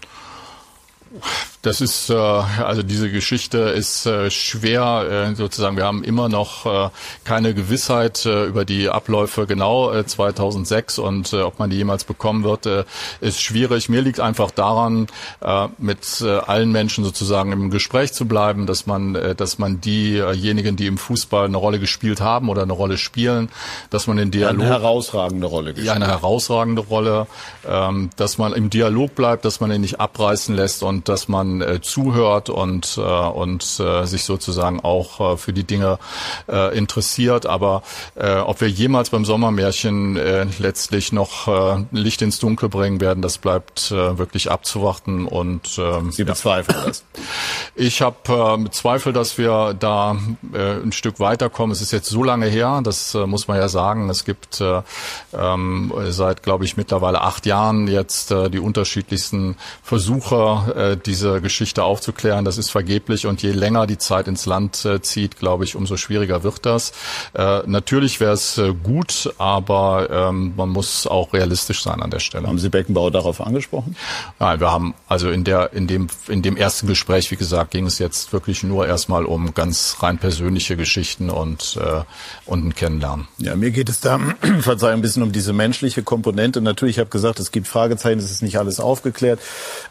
[1.64, 5.79] Das ist äh, also diese Geschichte ist äh, schwer äh, sozusagen.
[5.79, 6.90] Wir haben immer noch äh,
[7.24, 12.05] keine Gewissheit äh, über die Abläufe genau äh, 2006 und äh, ob man die jemals
[12.05, 12.85] bekommen wird, äh,
[13.22, 13.88] ist schwierig.
[13.88, 15.07] Mir liegt einfach daran,
[15.40, 19.81] äh, mit äh, allen Menschen sozusagen im Gespräch zu bleiben, dass man, äh, dass man
[19.81, 23.48] diejenigen, die im Fußball eine Rolle gespielt haben oder eine Rolle spielen,
[23.88, 25.96] dass man den Dialog Eine herausragende Rolle ja, gespielt.
[25.96, 27.27] eine herausragende Rolle,
[27.66, 31.53] ähm, dass man im Dialog bleibt, dass man ihn nicht abreißen lässt und dass man
[31.60, 35.98] äh, zuhört und, äh, und äh, sich sozusagen auch äh, für die Dinge
[36.48, 37.46] äh, interessiert.
[37.46, 37.82] Aber
[38.14, 43.22] äh, ob wir jemals beim Sommermärchen äh, letztlich noch äh, Licht ins Dunkel bringen werden,
[43.22, 45.26] das bleibt äh, wirklich abzuwarten.
[45.26, 47.04] Und ähm, Sie bezweifeln das?
[47.74, 50.16] ich habe äh, Zweifel, dass wir da
[50.52, 51.72] äh, ein Stück weiterkommen.
[51.72, 54.10] Es ist jetzt so lange her, das äh, muss man ja sagen.
[54.10, 54.82] Es gibt äh,
[55.32, 61.85] ähm, seit, glaube ich, mittlerweile acht Jahren jetzt äh, die unterschiedlichsten Versuche, äh, diese Geschichte
[61.85, 62.44] aufzuklären.
[62.44, 65.96] Das ist vergeblich und je länger die Zeit ins Land äh, zieht, glaube ich, umso
[65.96, 66.92] schwieriger wird das.
[67.35, 72.18] Äh, natürlich wäre es äh, gut, aber ähm, man muss auch realistisch sein an der
[72.18, 72.48] Stelle.
[72.48, 73.94] Haben Sie Beckenbauer darauf angesprochen?
[74.40, 77.87] Nein, wir haben also in der in dem in dem ersten Gespräch, wie gesagt, ging
[77.87, 82.02] es jetzt wirklich nur erstmal um ganz rein persönliche Geschichten und äh,
[82.46, 83.28] und ein Kennenlernen.
[83.38, 84.18] Ja, mir geht es da,
[84.61, 86.61] Verzeihung, ein bisschen um diese menschliche Komponente.
[86.61, 89.40] Natürlich, ich habe gesagt, es gibt Fragezeichen, es ist nicht alles aufgeklärt.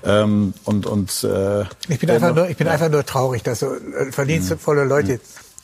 [0.04, 2.74] Ähm, und und äh, ich bin einfach nur, ich bin ja.
[2.74, 5.20] einfach nur traurig, dass so äh, verdienstvolle Leute,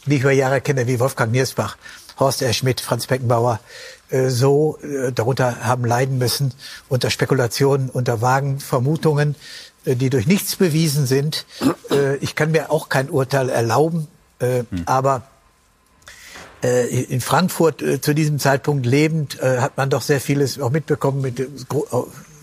[0.05, 1.77] die ich über Jahre kenne, wie Wolfgang Niersbach,
[2.19, 2.53] Horst R.
[2.53, 3.59] Schmidt, Franz Beckenbauer,
[4.09, 6.53] äh, so äh, darunter haben leiden müssen
[6.89, 9.35] unter Spekulationen, unter vagen Vermutungen,
[9.85, 11.45] die durch nichts bewiesen sind.
[12.19, 14.07] Ich kann mir auch kein Urteil erlauben,
[14.39, 14.83] äh, hm.
[14.85, 15.23] aber
[16.61, 21.47] in Frankfurt zu diesem Zeitpunkt lebend, hat man doch sehr vieles auch mitbekommen mit,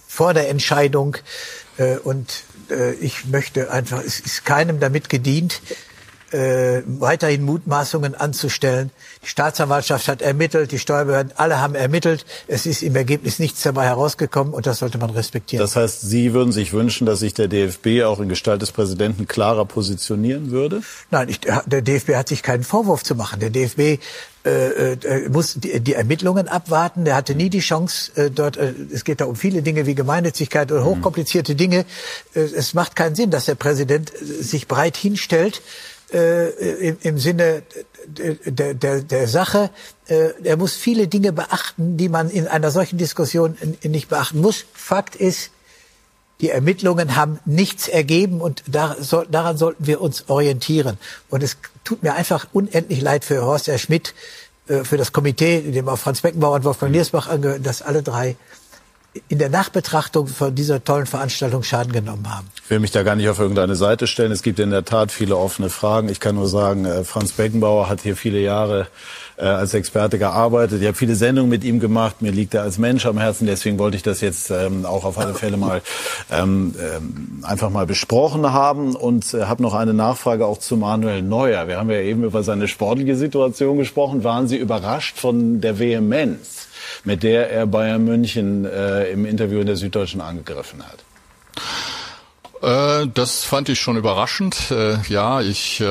[0.09, 1.19] vor der Entscheidung.
[2.05, 2.45] Und
[3.01, 5.61] ich möchte einfach, es ist keinem damit gedient,
[6.37, 8.91] äh, weiterhin Mutmaßungen anzustellen.
[9.23, 12.27] Die Staatsanwaltschaft hat ermittelt, die Steuerbehörden, alle haben ermittelt.
[12.47, 15.65] Es ist im Ergebnis nichts dabei herausgekommen und das sollte man respektieren.
[15.65, 19.27] Das heißt, Sie würden sich wünschen, dass sich der DFB auch in Gestalt des Präsidenten
[19.27, 20.83] klarer positionieren würde?
[21.11, 23.41] Nein, ich, der DFB hat sich keinen Vorwurf zu machen.
[23.41, 23.99] Der DFB
[24.45, 27.05] äh, äh, muss die, die, Ermittlungen abwarten.
[27.05, 29.95] Der hatte nie die Chance, äh, dort, äh, es geht da um viele Dinge wie
[29.95, 30.87] Gemeinnützigkeit oder mhm.
[30.87, 31.85] hochkomplizierte Dinge.
[32.35, 35.63] Äh, es macht keinen Sinn, dass der Präsident sich breit hinstellt
[36.13, 37.63] äh, im, im Sinne
[38.07, 39.71] der, der, der Sache.
[40.07, 44.65] Äh, er muss viele Dinge beachten, die man in einer solchen Diskussion nicht beachten muss.
[44.73, 45.51] Fakt ist,
[46.41, 50.99] die Ermittlungen haben nichts ergeben und daran sollten wir uns orientieren.
[51.31, 53.79] Und es tut mir einfach unendlich leid für Horst R.
[53.79, 54.15] Schmidt,
[54.69, 58.03] äh, für das Komitee, in dem auch Franz Beckenbauer und Wolfgang Niersbach angehören, dass alle
[58.03, 58.37] drei
[59.29, 62.49] in der Nachbetrachtung von dieser tollen Veranstaltung Schaden genommen haben.
[62.65, 64.33] Ich will mich da gar nicht auf irgendeine Seite stellen.
[64.33, 66.09] Es gibt in der Tat viele offene Fragen.
[66.09, 68.89] Ich kann nur sagen, äh, Franz Beckenbauer hat hier viele Jahre
[69.37, 70.81] äh, als Experte gearbeitet.
[70.81, 72.23] Ich habe viele Sendungen mit ihm gemacht.
[72.23, 73.47] Mir liegt er als Mensch am Herzen.
[73.47, 75.83] Deswegen wollte ich das jetzt ähm, auch auf alle Fälle mal
[76.31, 81.23] ähm, ähm, einfach mal besprochen haben und äh, habe noch eine Nachfrage auch zu Manuel
[81.23, 81.69] Neuer.
[81.69, 84.25] Wir haben ja eben über seine sportliche Situation gesprochen.
[84.25, 86.69] Waren Sie überrascht von der Vehemenz?
[87.05, 91.05] Mit der er Bayern München äh, im Interview in der Süddeutschen angegriffen hat?
[92.63, 94.71] Äh, das fand ich schon überraschend.
[94.71, 95.85] Äh, ja, ich äh,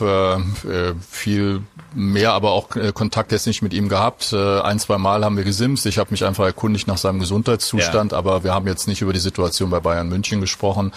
[0.00, 1.62] habe viel
[1.94, 4.32] mehr aber auch äh, Kontakt jetzt nicht mit ihm gehabt.
[4.32, 5.86] Äh, ein, zwei Mal haben wir gesimst.
[5.86, 8.18] Ich habe mich einfach erkundigt nach seinem Gesundheitszustand, ja.
[8.18, 10.92] aber wir haben jetzt nicht über die Situation bei Bayern München gesprochen.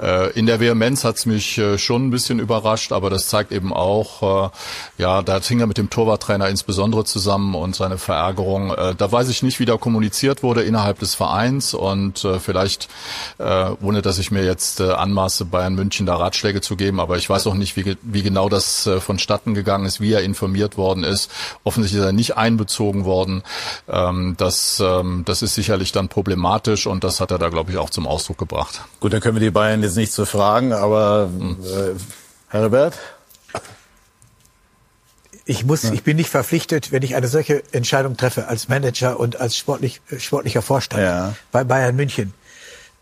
[0.00, 3.72] Äh, in der Vehemenz hat's mich äh, schon ein bisschen überrascht, aber das zeigt eben
[3.72, 4.50] auch, äh,
[4.98, 8.70] ja, da hing er mit dem Torwarttrainer insbesondere zusammen und seine Verärgerung.
[8.70, 12.88] Äh, da weiß ich nicht, wie da kommuniziert wurde innerhalb des Vereins und vielleicht,
[13.38, 17.46] ohne dass ich mir jetzt anmaße, Bayern München da Ratschläge zu geben, aber ich weiß
[17.46, 21.30] auch nicht, wie, wie genau das vonstatten gegangen ist, wie er informiert worden ist.
[21.64, 23.42] Offensichtlich ist er nicht einbezogen worden.
[23.88, 27.78] Ähm, das, ähm, das ist sicherlich dann problematisch und das hat er da, glaube ich,
[27.78, 28.82] auch zum Ausdruck gebracht.
[29.00, 31.56] Gut, dann können wir die Bayern jetzt nicht so fragen, aber hm.
[31.62, 31.94] äh,
[32.48, 32.94] Herbert?
[35.46, 39.40] ich muss, ich bin nicht verpflichtet, wenn ich eine solche Entscheidung treffe als Manager und
[39.40, 41.34] als sportlich, sportlicher Vorstand ja.
[41.52, 42.32] bei Bayern München,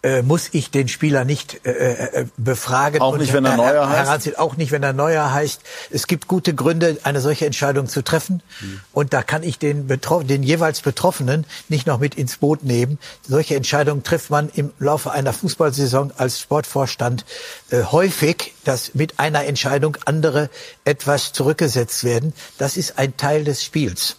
[0.02, 3.00] äh, muss ich den Spieler nicht äh, äh, äh befragen.
[3.00, 4.38] Auch nicht, wenn er neuer heißt?
[4.38, 5.62] Auch nicht, wenn er neuer heißt.
[5.90, 8.42] Es gibt gute Gründe, eine solche Entscheidung zu treffen.
[8.60, 8.80] Mhm.
[8.92, 12.98] Und da kann ich den, Betroff den jeweils Betroffenen nicht noch mit ins Boot nehmen.
[13.26, 17.24] Solche Entscheidungen trifft man im Laufe einer Fußballsaison als Sportvorstand
[17.70, 20.50] äh, häufig, dass mit einer Entscheidung andere
[20.84, 22.32] etwas zurückgesetzt werden.
[22.58, 24.16] Das ist ein Teil des Spiels.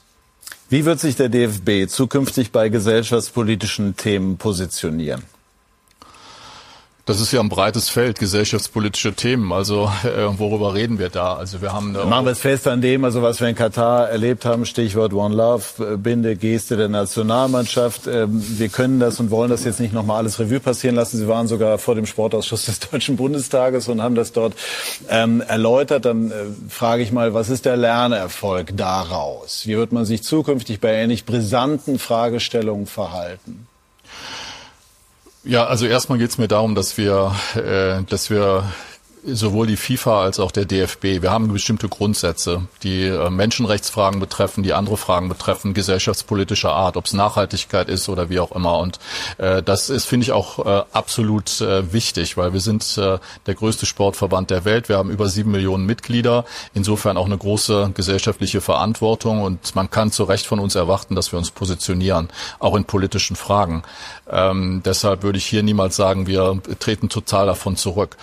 [0.69, 5.23] Wie wird sich der DFB zukünftig bei gesellschaftspolitischen Themen positionieren?
[7.05, 9.51] Das ist ja ein breites Feld, gesellschaftspolitische Themen.
[9.51, 11.35] Also äh, worüber reden wir da?
[11.35, 14.45] Also wir haben machen wir es fest an dem, also was wir in Katar erlebt
[14.45, 14.65] haben.
[14.65, 18.07] Stichwort One Love, äh, Binde, Geste der Nationalmannschaft.
[18.07, 21.17] Ähm, wir können das und wollen das jetzt nicht nochmal alles Revue passieren lassen.
[21.17, 24.53] Sie waren sogar vor dem Sportausschuss des Deutschen Bundestages und haben das dort
[25.09, 26.05] ähm, erläutert.
[26.05, 26.35] Dann äh,
[26.69, 29.67] frage ich mal, was ist der Lernerfolg daraus?
[29.67, 33.67] Wie wird man sich zukünftig bei ähnlich brisanten Fragestellungen verhalten?
[35.45, 38.63] Ja, also erstmal geht es mir darum, dass wir, äh, dass wir
[39.25, 44.63] sowohl die FIFA als auch der DFB, wir haben bestimmte Grundsätze, die äh, Menschenrechtsfragen betreffen,
[44.63, 48.79] die andere Fragen betreffen, gesellschaftspolitischer Art, ob es Nachhaltigkeit ist oder wie auch immer.
[48.79, 48.99] Und
[49.37, 53.55] äh, das ist, finde ich, auch äh, absolut äh, wichtig, weil wir sind äh, der
[53.55, 54.89] größte Sportverband der Welt.
[54.89, 60.11] Wir haben über sieben Millionen Mitglieder, insofern auch eine große gesellschaftliche Verantwortung und man kann
[60.11, 63.83] zu Recht von uns erwarten, dass wir uns positionieren, auch in politischen Fragen.
[64.29, 68.17] Ähm, deshalb würde ich hier niemals sagen, wir treten total davon zurück.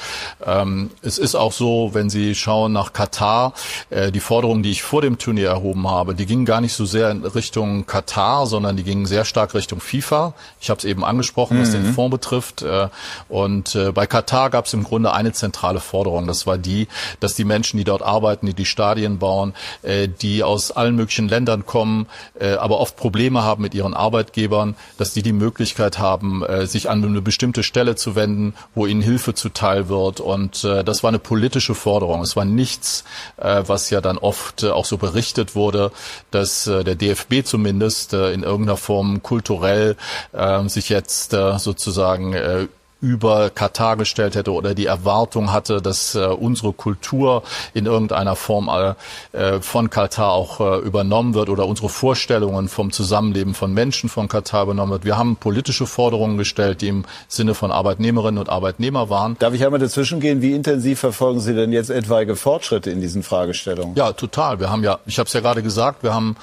[0.45, 3.55] Ähm, es ist auch so, wenn Sie schauen nach Katar,
[3.91, 6.85] äh, die Forderungen, die ich vor dem Turnier erhoben habe, die gingen gar nicht so
[6.85, 10.35] sehr in Richtung Katar, sondern die gingen sehr stark Richtung FIFA.
[10.61, 11.63] Ich habe es eben angesprochen, mhm.
[11.63, 12.63] was den Fonds betrifft.
[12.63, 12.89] Äh,
[13.29, 16.27] und äh, bei Katar gab es im Grunde eine zentrale Forderung.
[16.27, 16.89] Das war die,
[17.21, 21.29] dass die Menschen, die dort arbeiten, die die Stadien bauen, äh, die aus allen möglichen
[21.29, 22.07] Ländern kommen,
[22.39, 26.89] äh, aber oft Probleme haben mit ihren Arbeitgebern, dass die die Möglichkeit haben, äh, sich
[26.91, 30.21] an eine bestimmte Stelle zu wenden, wo ihnen Hilfe zuteil wird.
[30.21, 32.23] Und äh, das war eine politische Forderung.
[32.23, 33.05] Es war nichts,
[33.37, 35.93] äh, was ja dann oft äh, auch so berichtet wurde,
[36.31, 39.97] dass äh, der DFB zumindest äh, in irgendeiner Form kulturell
[40.33, 42.67] äh, sich jetzt äh, sozusagen äh,
[43.01, 47.43] über Katar gestellt hätte oder die Erwartung hatte, dass äh, unsere Kultur
[47.75, 53.55] in irgendeiner Form äh, von Katar auch äh, übernommen wird oder unsere Vorstellungen vom Zusammenleben
[53.55, 55.05] von Menschen von Katar übernommen wird.
[55.05, 59.37] Wir haben politische Forderungen gestellt, die im Sinne von Arbeitnehmerinnen und Arbeitnehmer waren.
[59.39, 60.43] Darf ich einmal dazwischen gehen?
[60.43, 63.95] Wie intensiv verfolgen Sie denn jetzt etwaige Fortschritte in diesen Fragestellungen?
[63.97, 64.61] Ja, total.
[64.61, 66.37] Wir haben ja, ich habe es ja gerade gesagt, wir haben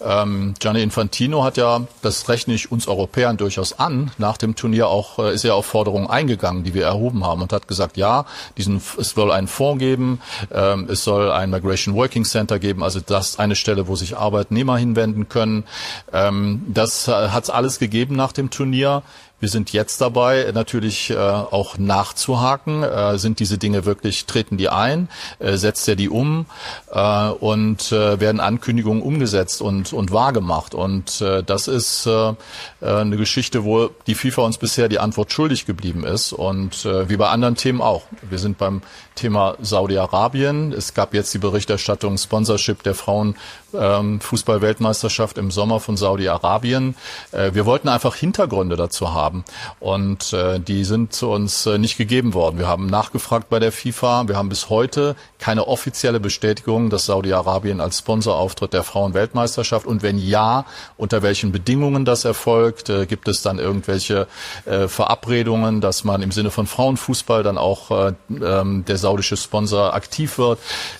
[0.00, 4.88] ähm, Gianni Infantino hat ja, das rechne ich uns Europäern durchaus an, nach dem Turnier
[4.88, 7.96] auch, äh, ist ja auf Forderungen Forderungen eingegangen, die wir erhoben haben und hat gesagt,
[7.96, 8.24] ja,
[8.56, 10.20] diesen, es soll einen Fonds geben,
[10.52, 14.76] ähm, es soll ein Migration Working Center geben, also das eine Stelle, wo sich Arbeitnehmer
[14.76, 15.64] hinwenden können.
[16.12, 19.02] Ähm, das äh, hat es alles gegeben nach dem Turnier.
[19.40, 22.82] Wir sind jetzt dabei, natürlich äh, auch nachzuhaken.
[22.82, 25.08] Äh, sind diese Dinge wirklich, treten die ein,
[25.38, 26.46] äh, setzt er die um
[26.90, 30.74] äh, und äh, werden Ankündigungen umgesetzt und, und wahrgemacht.
[30.74, 32.34] Und äh, das ist äh, äh
[32.80, 36.32] eine Geschichte, wo die FIFA uns bisher die Antwort schuldig geblieben ist.
[36.32, 38.04] Und äh, wie bei anderen Themen auch.
[38.22, 38.82] Wir sind beim
[39.14, 40.72] Thema Saudi-Arabien.
[40.72, 43.36] Es gab jetzt die Berichterstattung Sponsorship der Frauen
[43.78, 46.94] ähm, Fußball-Weltmeisterschaft im Sommer von Saudi-Arabien.
[47.32, 49.44] Äh, wir wollten einfach Hintergründe dazu haben
[49.80, 52.58] und äh, die sind zu uns äh, nicht gegeben worden.
[52.58, 54.28] Wir haben nachgefragt bei der FIFA.
[54.28, 60.02] Wir haben bis heute keine offizielle Bestätigung, dass Saudi-Arabien als Sponsor auftritt der Frauen-Weltmeisterschaft und
[60.02, 60.64] wenn ja,
[60.96, 62.88] unter welchen Bedingungen das erfolgt.
[62.88, 64.26] Äh, gibt es dann irgendwelche
[64.64, 69.94] äh, Verabredungen, dass man im Sinne von Frauenfußball dann auch äh, ähm, der saudische Sponsor
[69.94, 70.58] aktiv wird?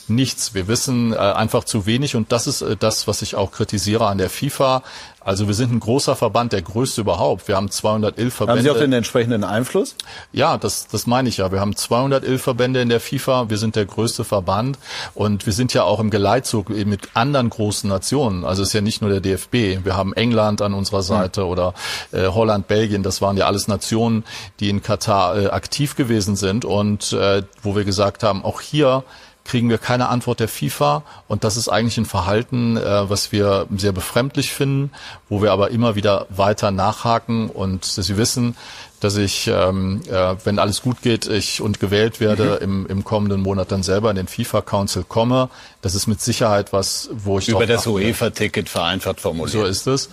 [0.09, 0.55] Nichts.
[0.55, 4.07] Wir wissen äh, einfach zu wenig und das ist äh, das, was ich auch kritisiere
[4.07, 4.83] an der FIFA.
[5.21, 7.49] Also wir sind ein großer Verband, der größte überhaupt.
[7.49, 8.59] Wir haben 211 Verbände.
[8.59, 9.97] Haben Sie auch den entsprechenden Einfluss?
[10.33, 11.51] Ja, das, das meine ich ja.
[11.51, 13.49] Wir haben 211 Verbände in der FIFA.
[13.49, 14.79] Wir sind der größte Verband
[15.15, 18.45] und wir sind ja auch im Geleitzug mit anderen großen Nationen.
[18.45, 19.85] Also es ist ja nicht nur der DFB.
[19.85, 21.05] Wir haben England an unserer.
[21.05, 21.49] Seite hm.
[21.49, 21.75] oder
[22.13, 23.03] äh, Holland, Belgien.
[23.03, 24.25] Das waren ja alles Nationen,
[24.61, 29.05] die in Katar äh, aktiv gewesen sind und äh, wo wir gesagt haben, auch hier
[29.45, 31.03] kriegen wir keine Antwort der FIFA.
[31.29, 34.91] Und das ist eigentlich ein Verhalten, äh, was wir sehr befremdlich finden,
[35.29, 37.51] wo wir aber immer wieder weiter nachhaken.
[37.51, 38.57] Und Sie wissen,
[39.01, 42.65] dass ich, ähm, äh, wenn alles gut geht, ich und gewählt werde, mhm.
[42.65, 45.51] im, im kommenden Monat dann selber in den FIFA Council komme.
[45.83, 49.51] Das ist mit Sicherheit was, wo ich über das UEFA-Ticket vereinfacht formuliert.
[49.51, 50.09] So ist es.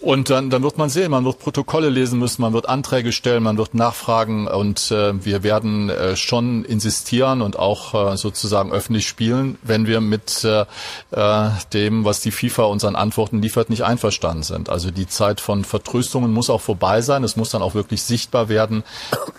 [0.00, 3.42] Und dann, dann wird man sehen, man wird Protokolle lesen müssen, man wird Anträge stellen,
[3.42, 9.06] man wird nachfragen und äh, wir werden äh, schon insistieren und auch äh, sozusagen öffentlich
[9.06, 10.64] spielen, wenn wir mit äh,
[11.10, 14.70] äh dem, was die FIFA unseren Antworten liefert, nicht einverstanden sind.
[14.70, 18.48] Also die Zeit von Vertröstungen muss auch vorbei sein, es muss dann auch wirklich sichtbar
[18.48, 18.84] werden.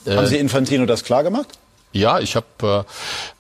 [0.07, 1.57] Haben Sie Infantino das klar gemacht?
[1.94, 2.86] Ja, ich habe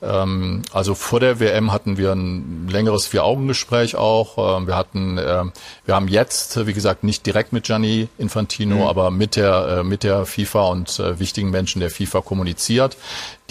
[0.01, 4.57] äh, ähm, also vor der WM hatten wir ein längeres Vier-Augen-Gespräch auch.
[4.57, 5.43] Ähm, wir hatten, äh,
[5.85, 8.81] wir haben jetzt, wie gesagt, nicht direkt mit Gianni Infantino, mhm.
[8.81, 12.97] aber mit der äh, mit der FIFA und äh, wichtigen Menschen der FIFA kommuniziert.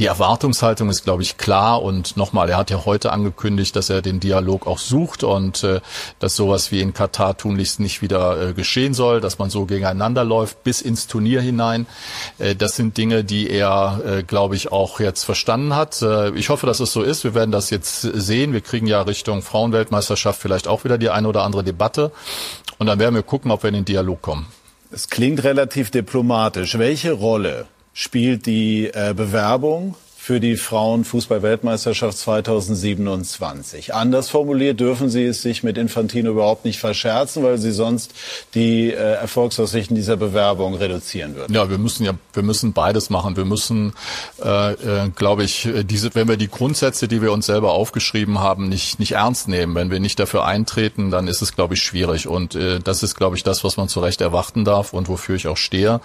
[0.01, 1.83] Die Erwartungshaltung ist, glaube ich, klar.
[1.83, 5.83] Und nochmal, er hat ja heute angekündigt, dass er den Dialog auch sucht und äh,
[6.19, 10.25] dass sowas wie in Katar tunlichst nicht wieder äh, geschehen soll, dass man so gegeneinander
[10.25, 11.87] läuft bis ins Turnier hinein.
[12.39, 16.01] Äh, das sind Dinge, die er, äh, glaube ich, auch jetzt verstanden hat.
[16.01, 17.23] Äh, ich hoffe, dass es so ist.
[17.23, 18.55] Wir werden das jetzt sehen.
[18.55, 22.11] Wir kriegen ja Richtung Frauenweltmeisterschaft vielleicht auch wieder die eine oder andere Debatte.
[22.79, 24.47] Und dann werden wir gucken, ob wir in den Dialog kommen.
[24.91, 26.79] Es klingt relativ diplomatisch.
[26.79, 33.95] Welche Rolle spielt die äh, Bewerbung für die Frauenfußball-Weltmeisterschaft 2027.
[33.95, 38.13] Anders formuliert dürfen Sie es sich mit Infantino überhaupt nicht verscherzen, weil Sie sonst
[38.55, 41.55] die äh, Erfolgsaussichten dieser Bewerbung reduzieren würden.
[41.55, 43.35] Ja, wir müssen ja, wir müssen beides machen.
[43.39, 43.95] Wir müssen,
[44.45, 48.69] äh, äh, glaube ich, diese, wenn wir die Grundsätze, die wir uns selber aufgeschrieben haben,
[48.69, 52.29] nicht nicht ernst nehmen, wenn wir nicht dafür eintreten, dann ist es, glaube ich, schwierig.
[52.29, 55.37] Und äh, das ist, glaube ich, das, was man zu Recht erwarten darf und wofür
[55.37, 56.03] ich auch stehe.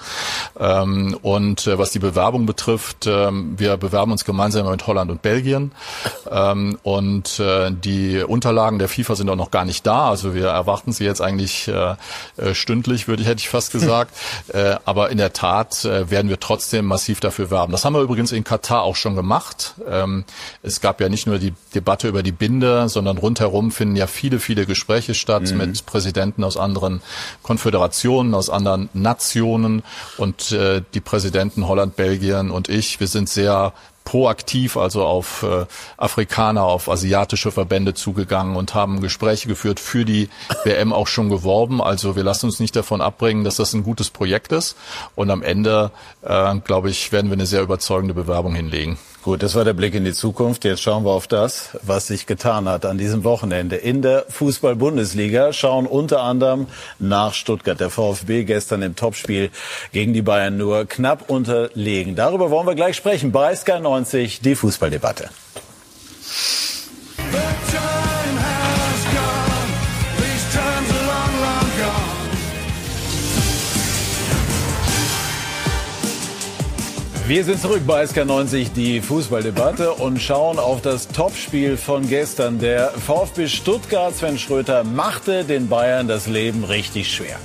[0.58, 5.22] Ähm, und äh, was die Bewerbung betrifft, äh, wir bewerben uns gemeinsam mit Holland und
[5.22, 5.72] Belgien.
[6.30, 10.10] Ähm, und äh, die Unterlagen der FIFA sind auch noch gar nicht da.
[10.10, 11.96] Also wir erwarten sie jetzt eigentlich äh,
[12.38, 14.16] äh stündlich, würde ich, hätte ich fast gesagt.
[14.54, 17.72] äh, aber in der Tat äh, werden wir trotzdem massiv dafür werben.
[17.72, 19.76] Das haben wir übrigens in Katar auch schon gemacht.
[19.88, 20.26] Ähm,
[20.64, 24.40] es gab ja nicht nur die Debatte über die Binde, sondern rundherum finden ja viele,
[24.40, 25.58] viele Gespräche statt mhm.
[25.58, 27.02] mit Präsidenten aus anderen
[27.44, 29.84] Konföderationen, aus anderen Nationen
[30.18, 33.74] und äh, die Präsidenten Holland, Belgien und ich, wir sind sehr
[34.06, 35.66] proaktiv, also auf äh,
[35.98, 40.30] Afrikaner, auf asiatische Verbände zugegangen und haben Gespräche geführt, für die
[40.64, 41.82] WM auch schon geworben.
[41.82, 44.78] Also wir lassen uns nicht davon abbringen, dass das ein gutes Projekt ist.
[45.16, 45.92] Und am Ende,
[46.22, 48.98] äh, glaube ich, werden wir eine sehr überzeugende Bewerbung hinlegen.
[49.26, 50.66] Gut, das war der Blick in die Zukunft.
[50.66, 53.76] Jetzt schauen wir auf das, was sich getan hat an diesem Wochenende.
[53.76, 56.68] In der Fußball-Bundesliga schauen unter anderem
[57.00, 57.80] nach Stuttgart.
[57.80, 59.50] Der VfB gestern im Topspiel
[59.92, 62.16] gegen die Bayern nur knapp unterlegen.
[62.16, 63.32] Darüber wollen wir gleich sprechen.
[63.32, 65.32] Bei Sky90 die Fußballdebatte.
[77.28, 82.60] Wir sind zurück bei SK90, die Fußballdebatte und schauen auf das Topspiel von gestern.
[82.60, 87.38] Der VfB Stuttgart, Sven Schröter, machte den Bayern das Leben richtig schwer.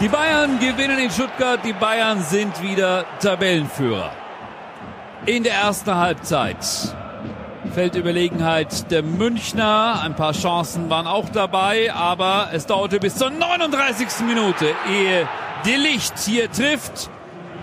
[0.00, 1.58] Die Bayern gewinnen in Stuttgart.
[1.64, 4.12] Die Bayern sind wieder Tabellenführer.
[5.26, 6.64] In der ersten Halbzeit
[7.74, 10.00] fällt Überlegenheit der Münchner.
[10.00, 14.06] Ein paar Chancen waren auch dabei, aber es dauerte bis zur 39.
[14.28, 15.28] Minute, ehe
[15.64, 17.10] die Licht hier trifft.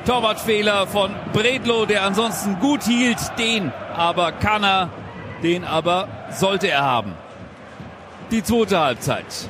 [0.06, 3.18] Torwartfehler von Bredlo, der ansonsten gut hielt.
[3.38, 4.89] Den aber kann er,
[5.43, 7.14] den aber sollte er haben.
[8.32, 9.50] Die zweite Halbzeit.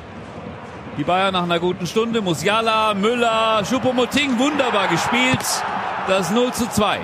[0.96, 2.20] Die Bayern nach einer guten Stunde.
[2.20, 5.40] Musiala, Müller, Schuppomoting wunderbar gespielt.
[6.08, 6.98] Das 0 zu 2.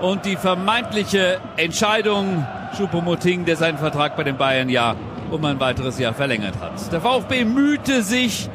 [0.00, 2.46] Und die vermeintliche Entscheidung
[2.76, 4.94] Schuppomoting, der seinen Vertrag bei den Bayern ja
[5.30, 6.92] um ein weiteres Jahr verlängert hat.
[6.92, 8.48] Der VfB mühte sich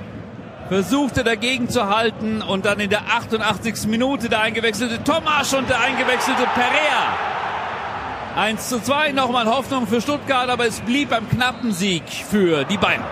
[0.70, 3.88] versuchte dagegen zu halten und dann in der 88.
[3.88, 7.36] Minute der eingewechselte Tomasch und der eingewechselte Perea.
[8.36, 12.78] 1 zu 2, nochmal Hoffnung für Stuttgart, aber es blieb beim knappen Sieg für die
[12.78, 13.04] Bayern.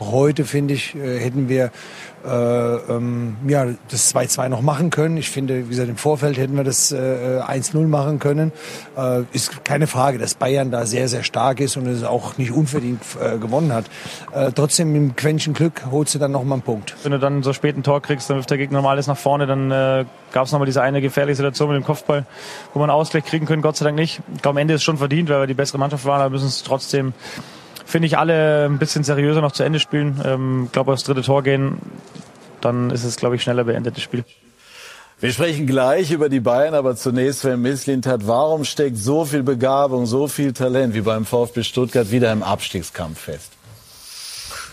[0.00, 1.72] Heute, finde ich, äh, hätten wir
[2.26, 5.16] äh, ähm, ja, das 2-2 noch machen können.
[5.16, 8.52] Ich finde, wie gesagt, im Vorfeld hätten wir das äh, 1-0 machen können.
[8.96, 12.50] Äh, ist keine Frage, dass Bayern da sehr, sehr stark ist und es auch nicht
[12.50, 13.86] unverdient äh, gewonnen hat.
[14.32, 16.96] Äh, trotzdem mit dem Quäntchen Glück holst du dann noch mal einen Punkt.
[17.02, 19.16] Wenn du dann so spät ein Tor kriegst, dann wirft der Gegner normal alles nach
[19.16, 22.26] vorne, dann äh, gab es nochmal diese eine gefährliche Situation mit dem Kopfball,
[22.74, 24.20] wo man Ausgleich kriegen können, Gott sei Dank nicht.
[24.34, 26.30] Ich glaube, am Ende ist es schon verdient, weil wir die bessere Mannschaft waren, aber
[26.30, 27.14] müssen es trotzdem
[27.86, 30.20] finde ich, alle ein bisschen seriöser noch zu Ende spielen.
[30.24, 31.78] Ähm, glaube, aufs dritte Tor gehen
[32.60, 34.24] dann ist es, glaube ich, schneller beendet, das Spiel.
[35.18, 39.42] Wir sprechen gleich über die Bayern, aber zunächst, wenn Misslint hat, warum steckt so viel
[39.42, 43.52] Begabung, so viel Talent wie beim VfB Stuttgart wieder im Abstiegskampf fest?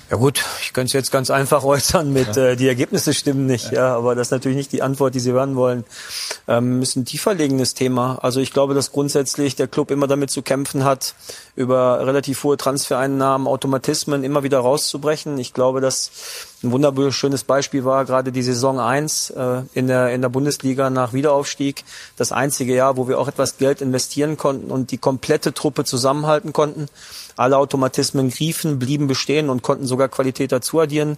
[0.09, 2.49] Ja gut, ich könnte es jetzt ganz einfach äußern mit, ja.
[2.49, 3.87] äh, die Ergebnisse stimmen nicht, ja.
[3.87, 3.95] ja.
[3.95, 5.85] aber das ist natürlich nicht die Antwort, die Sie hören wollen.
[6.47, 8.19] Ähm, ist ein tieferlegendes Thema.
[8.21, 11.15] Also ich glaube, dass grundsätzlich der Club immer damit zu kämpfen hat,
[11.55, 15.37] über relativ hohe Transfereinnahmen, Automatismen immer wieder rauszubrechen.
[15.37, 16.11] Ich glaube, dass
[16.63, 21.11] ein wunderschönes Beispiel war gerade die Saison 1 äh, in, der, in der Bundesliga nach
[21.11, 21.83] Wiederaufstieg.
[22.15, 26.53] Das einzige Jahr, wo wir auch etwas Geld investieren konnten und die komplette Truppe zusammenhalten
[26.53, 26.87] konnten.
[27.35, 31.17] Alle Automatismen griefen, blieben bestehen und konnten sogar Qualität dazu addieren.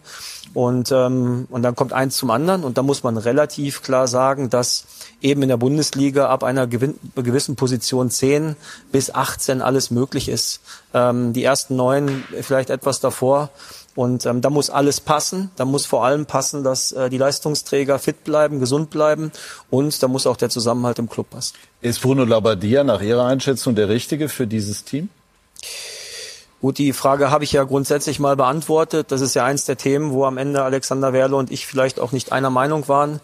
[0.56, 2.64] Und, ähm, und dann kommt eins zum anderen.
[2.64, 4.86] Und da muss man relativ klar sagen, dass
[5.22, 8.56] eben in der Bundesliga ab einer gewissen Position 10
[8.92, 10.62] bis 18 alles möglich ist.
[10.94, 13.52] Ähm, die ersten neun vielleicht etwas davor.
[13.96, 15.52] Und ähm, da muss alles passen.
[15.56, 19.32] Da muss vor allem passen, dass äh, die Leistungsträger fit bleiben, gesund bleiben
[19.70, 21.56] und da muss auch der Zusammenhalt im Club passen.
[21.82, 25.10] Ist Bruno Labbadia nach Ihrer Einschätzung der Richtige für dieses Team?
[26.66, 29.12] Gut, die Frage habe ich ja grundsätzlich mal beantwortet.
[29.12, 32.12] Das ist ja eins der Themen, wo am Ende Alexander Werle und ich vielleicht auch
[32.12, 33.20] nicht einer Meinung waren.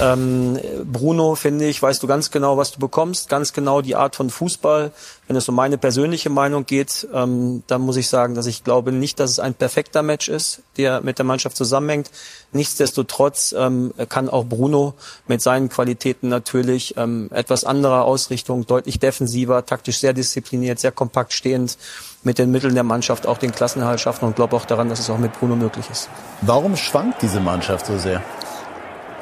[0.00, 0.58] Ähm,
[0.90, 4.30] Bruno, finde ich, weißt du ganz genau, was du bekommst, ganz genau die Art von
[4.30, 4.92] Fußball,
[5.28, 8.92] Wenn es um meine persönliche Meinung geht, ähm, dann muss ich sagen, dass ich glaube
[8.92, 12.10] nicht, dass es ein perfekter Match ist, der mit der Mannschaft zusammenhängt.
[12.52, 14.94] Nichtsdestotrotz ähm, kann auch Bruno
[15.26, 21.32] mit seinen Qualitäten natürlich ähm, etwas anderer Ausrichtung, deutlich defensiver, taktisch sehr diszipliniert, sehr kompakt
[21.32, 21.76] stehend,
[22.22, 25.10] mit den Mitteln der Mannschaft auch den Klassenerhalt schaffen und glaube auch daran, dass es
[25.10, 26.08] auch mit Bruno möglich ist.
[26.42, 28.22] Warum schwankt diese Mannschaft so sehr?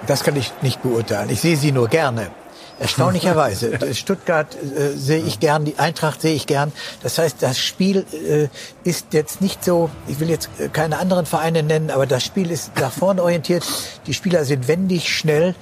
[0.07, 1.31] Das kann ich nicht beurteilen.
[1.31, 2.31] Ich sehe sie nur gerne.
[2.79, 3.95] Erstaunlicherweise.
[3.95, 6.73] Stuttgart äh, sehe ich gern, die Eintracht sehe ich gern.
[7.03, 8.49] Das heißt, das Spiel äh,
[8.89, 12.51] ist jetzt nicht so, ich will jetzt äh, keine anderen Vereine nennen, aber das Spiel
[12.51, 13.65] ist nach vorne orientiert.
[14.07, 15.55] Die Spieler sind wendig, schnell.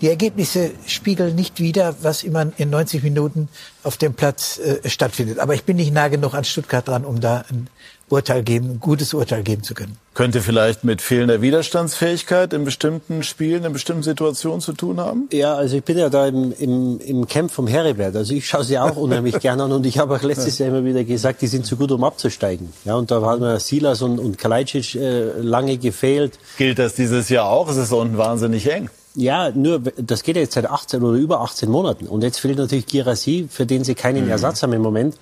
[0.00, 3.48] Die Ergebnisse spiegeln nicht wider, was immer in 90 Minuten
[3.82, 5.38] auf dem Platz äh, stattfindet.
[5.40, 7.68] Aber ich bin nicht nah genug an Stuttgart dran, um da ein
[8.10, 9.96] Urteil geben, ein gutes Urteil geben zu können.
[10.14, 15.28] Könnte vielleicht mit fehlender Widerstandsfähigkeit in bestimmten Spielen, in bestimmten Situationen zu tun haben?
[15.32, 18.16] Ja, also ich bin ja da im, im, im Camp vom Heribert.
[18.16, 20.84] Also ich schaue sie auch unheimlich gerne an und ich habe auch letztes Jahr immer
[20.84, 22.72] wieder gesagt, die sind zu gut, um abzusteigen.
[22.84, 26.38] Ja, und da haben wir Silas und, und Kalajdzic äh, lange gefehlt.
[26.56, 27.68] Gilt das dieses Jahr auch?
[27.68, 28.90] Es ist unten wahnsinnig eng.
[29.14, 32.06] Ja, nur das geht ja jetzt seit 18 oder über 18 Monaten.
[32.06, 34.30] Und jetzt fehlt natürlich Girassi, für den sie keinen mhm.
[34.30, 35.16] Ersatz haben im Moment.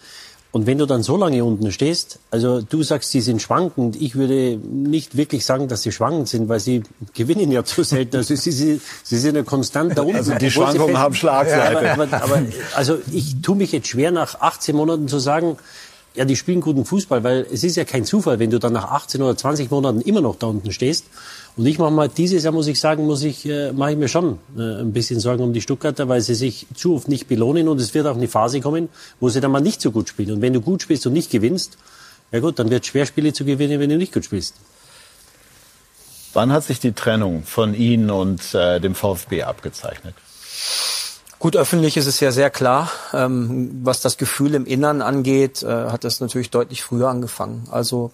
[0.56, 4.16] Und wenn du dann so lange unten stehst, also du sagst, sie sind schwankend, ich
[4.16, 6.82] würde nicht wirklich sagen, dass sie schwankend sind, weil sie
[7.12, 8.16] gewinnen ja zu selten.
[8.16, 10.16] Also sie, sie, sie sind ja konstant da unten.
[10.16, 11.84] Also die Schwankungen haben Schlagseite.
[11.84, 12.42] Ja, aber, aber, aber,
[12.74, 15.58] also ich tue mich jetzt schwer, nach 18 Monaten zu sagen,
[16.14, 18.90] ja, die spielen guten Fußball, weil es ist ja kein Zufall, wenn du dann nach
[18.92, 21.04] 18 oder 20 Monaten immer noch da unten stehst.
[21.56, 24.08] Und ich mache mal dieses Jahr, muss ich sagen, muss ich, äh, mache ich mir
[24.08, 27.68] schon äh, ein bisschen Sorgen um die Stuttgarter, weil sie sich zu oft nicht belohnen
[27.68, 28.90] und es wird auch eine Phase kommen,
[29.20, 30.32] wo sie dann mal nicht so gut spielen.
[30.32, 31.78] Und wenn du gut spielst und nicht gewinnst,
[32.30, 34.54] ja gut, dann wird es schwer, Spiele zu gewinnen, wenn du nicht gut spielst.
[36.34, 40.14] Wann hat sich die Trennung von Ihnen und äh, dem VfB abgezeichnet?
[41.38, 42.90] Gut, öffentlich ist es ja sehr klar.
[43.14, 47.66] Ähm, was das Gefühl im Innern angeht, äh, hat das natürlich deutlich früher angefangen.
[47.70, 48.10] Also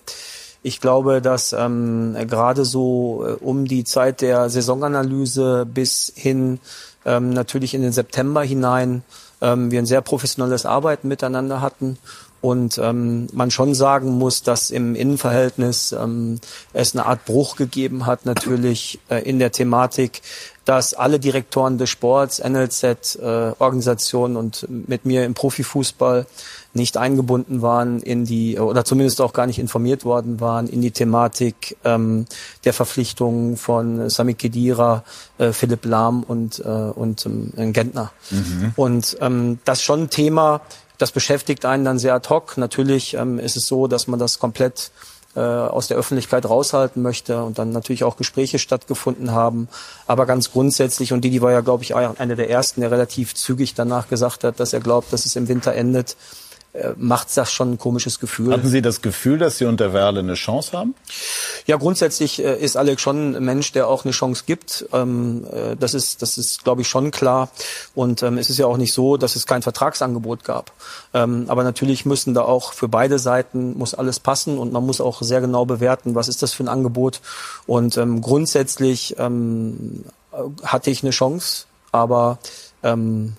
[0.62, 6.60] ich glaube, dass ähm, gerade so äh, um die Zeit der Saisonanalyse bis hin
[7.04, 9.02] ähm, natürlich in den September hinein
[9.40, 11.98] ähm, wir ein sehr professionelles Arbeiten miteinander hatten
[12.40, 16.40] und ähm, man schon sagen muss, dass im Innenverhältnis ähm,
[16.72, 20.22] es eine Art Bruch gegeben hat, natürlich äh, in der Thematik,
[20.64, 26.26] dass alle Direktoren des Sports, NLZ, äh, Organisationen und mit mir im Profifußball
[26.74, 30.90] nicht eingebunden waren in die, oder zumindest auch gar nicht informiert worden waren in die
[30.90, 32.26] Thematik ähm,
[32.64, 35.04] der Verpflichtungen von Sami Kedira,
[35.38, 38.12] äh, Philipp Lahm und, äh, und ähm, Gentner.
[38.30, 38.72] Mhm.
[38.76, 40.62] Und ähm, das schon ein Thema,
[40.98, 42.56] das beschäftigt einen dann sehr ad hoc.
[42.56, 44.92] Natürlich ähm, ist es so, dass man das komplett
[45.34, 49.68] äh, aus der Öffentlichkeit raushalten möchte und dann natürlich auch Gespräche stattgefunden haben.
[50.06, 53.74] Aber ganz grundsätzlich, und Didi war ja, glaube ich, einer der ersten, der relativ zügig
[53.74, 56.16] danach gesagt hat, dass er glaubt, dass es im Winter endet,
[56.96, 58.52] macht das schon ein komisches Gefühl.
[58.52, 60.94] Hatten Sie das Gefühl, dass Sie unter Werle eine Chance haben?
[61.66, 64.86] Ja, grundsätzlich äh, ist Alex schon ein Mensch, der auch eine Chance gibt.
[64.92, 67.50] Ähm, äh, das ist, das ist, glaube ich, schon klar.
[67.94, 70.72] Und ähm, es ist ja auch nicht so, dass es kein Vertragsangebot gab.
[71.12, 75.02] Ähm, aber natürlich müssen da auch für beide Seiten muss alles passen und man muss
[75.02, 77.20] auch sehr genau bewerten, was ist das für ein Angebot.
[77.66, 82.38] Und grundsätzlich hatte ich eine Chance, aber
[82.82, 83.34] ähm,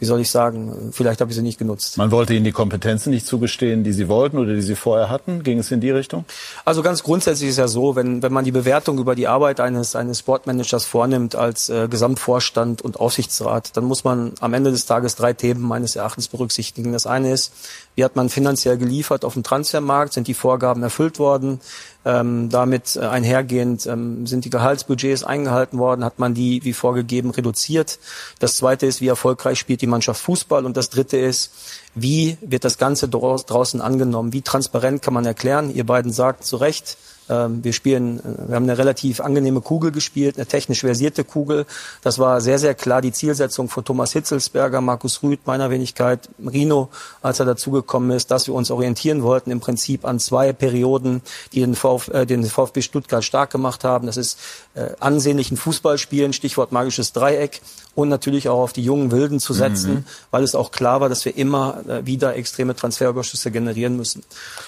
[0.00, 1.98] wie soll ich sagen, vielleicht habe ich sie nicht genutzt.
[1.98, 5.42] Man wollte Ihnen die Kompetenzen nicht zugestehen, die Sie wollten oder die Sie vorher hatten.
[5.42, 6.24] Ging es in die Richtung?
[6.64, 9.94] Also ganz grundsätzlich ist ja so, wenn, wenn man die Bewertung über die Arbeit eines,
[9.94, 15.16] eines Sportmanagers vornimmt als äh, Gesamtvorstand und Aufsichtsrat, dann muss man am Ende des Tages
[15.16, 16.92] drei Themen meines Erachtens berücksichtigen.
[16.92, 17.52] Das eine ist,
[17.94, 20.14] wie hat man finanziell geliefert auf dem Transfermarkt?
[20.14, 21.60] Sind die Vorgaben erfüllt worden?
[22.02, 27.30] Ähm, damit äh, einhergehend ähm, sind die Gehaltsbudgets eingehalten worden, hat man die wie vorgegeben
[27.30, 27.98] reduziert.
[28.38, 31.52] Das zweite ist, wie erfolgreich spielt die Mannschaft Fußball und das dritte ist,
[31.94, 34.32] wie wird das Ganze draußen angenommen?
[34.32, 35.74] Wie transparent kann man erklären?
[35.74, 36.96] Ihr beiden sagt zu Recht,
[37.30, 41.66] wir spielen, äh, wir haben eine relativ angenehme Kugel gespielt, eine technisch versierte Kugel.
[42.02, 46.88] Das war sehr, sehr klar die Zielsetzung von Thomas Hitzelsberger, Markus Rüth, meiner Wenigkeit, Rino,
[47.22, 51.22] als er dazugekommen ist, dass wir uns orientieren wollten im Prinzip an zwei Perioden,
[51.52, 54.06] die den, Vf, äh, den VfB Stuttgart stark gemacht haben.
[54.06, 54.38] Das ist
[54.74, 57.60] äh, ansehnlichen Fußballspielen, Stichwort magisches Dreieck
[57.94, 60.04] und natürlich auch auf die jungen Wilden zu setzen, mhm.
[60.30, 64.22] weil es auch klar war, dass wir immer äh, wieder extreme Transferüberschüsse generieren müssen.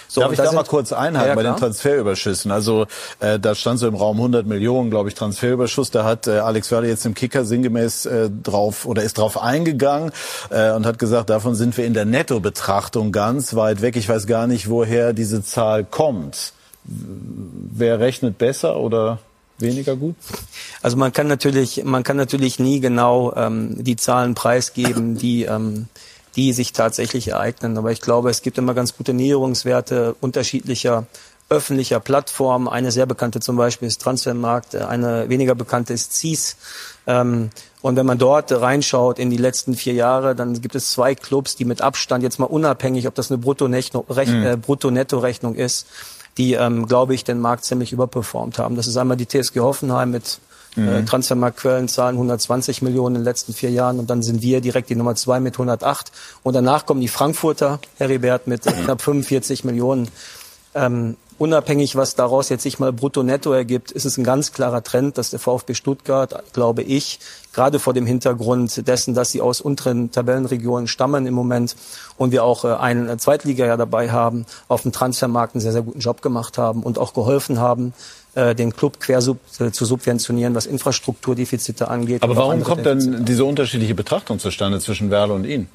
[0.07, 2.51] So, Darf ich da, mal kurz einhaken ja, bei den Transferüberschüssen?
[2.51, 2.85] Also
[3.19, 5.89] äh, da stand so im Raum 100 Millionen, glaube ich, Transferüberschuss.
[5.89, 10.11] Da hat äh, Alex Werle jetzt im Kicker sinngemäß äh, drauf oder ist drauf eingegangen
[10.49, 13.95] äh, und hat gesagt, davon sind wir in der Nettobetrachtung ganz weit weg.
[13.95, 16.53] Ich weiß gar nicht, woher diese Zahl kommt.
[16.83, 19.19] Wer rechnet besser oder?
[19.59, 20.15] Weniger gut?
[20.81, 25.87] Also man kann natürlich, man kann natürlich nie genau ähm, die Zahlen preisgeben, die ähm,
[26.35, 27.77] die sich tatsächlich ereignen.
[27.77, 31.05] Aber ich glaube, es gibt immer ganz gute Näherungswerte unterschiedlicher
[31.49, 32.67] öffentlicher Plattformen.
[32.67, 36.57] Eine sehr bekannte zum Beispiel ist Transfermarkt, eine weniger bekannte ist CIS.
[37.05, 37.51] Ähm,
[37.81, 41.55] und wenn man dort reinschaut in die letzten vier Jahre, dann gibt es zwei Clubs,
[41.55, 44.47] die mit Abstand jetzt mal unabhängig, ob das eine Brutto-Netto-Rechnung mhm.
[44.47, 44.89] äh, Brutto
[45.51, 45.85] ist,
[46.37, 48.75] die, ähm, glaube ich, den Markt ziemlich überperformt haben.
[48.75, 50.39] Das ist einmal die TSG Hoffenheim mit
[50.75, 50.87] äh, mhm.
[50.89, 54.95] äh, Transfermarktquellenzahlen 120 Millionen in den letzten vier Jahren und dann sind wir direkt die
[54.95, 56.11] Nummer zwei mit 108
[56.43, 60.09] und danach kommen die Frankfurter, Heribert, mit knapp 45 Millionen.
[60.75, 65.17] Ähm, unabhängig, was daraus jetzt sich mal brutto-netto ergibt, ist es ein ganz klarer Trend,
[65.17, 67.19] dass der VfB Stuttgart, glaube ich,
[67.53, 71.75] gerade vor dem Hintergrund dessen, dass sie aus unteren Tabellenregionen stammen im Moment
[72.17, 75.83] und wir auch äh, einen Zweitliga ja dabei haben, auf dem Transfermarkt einen sehr, sehr
[75.83, 77.93] guten Job gemacht haben und auch geholfen haben,
[78.35, 82.23] äh, den Club quer äh, zu subventionieren, was Infrastrukturdefizite angeht.
[82.23, 85.69] Aber warum kommt denn diese unterschiedliche Betrachtung zustande zwischen Werle und Ihnen?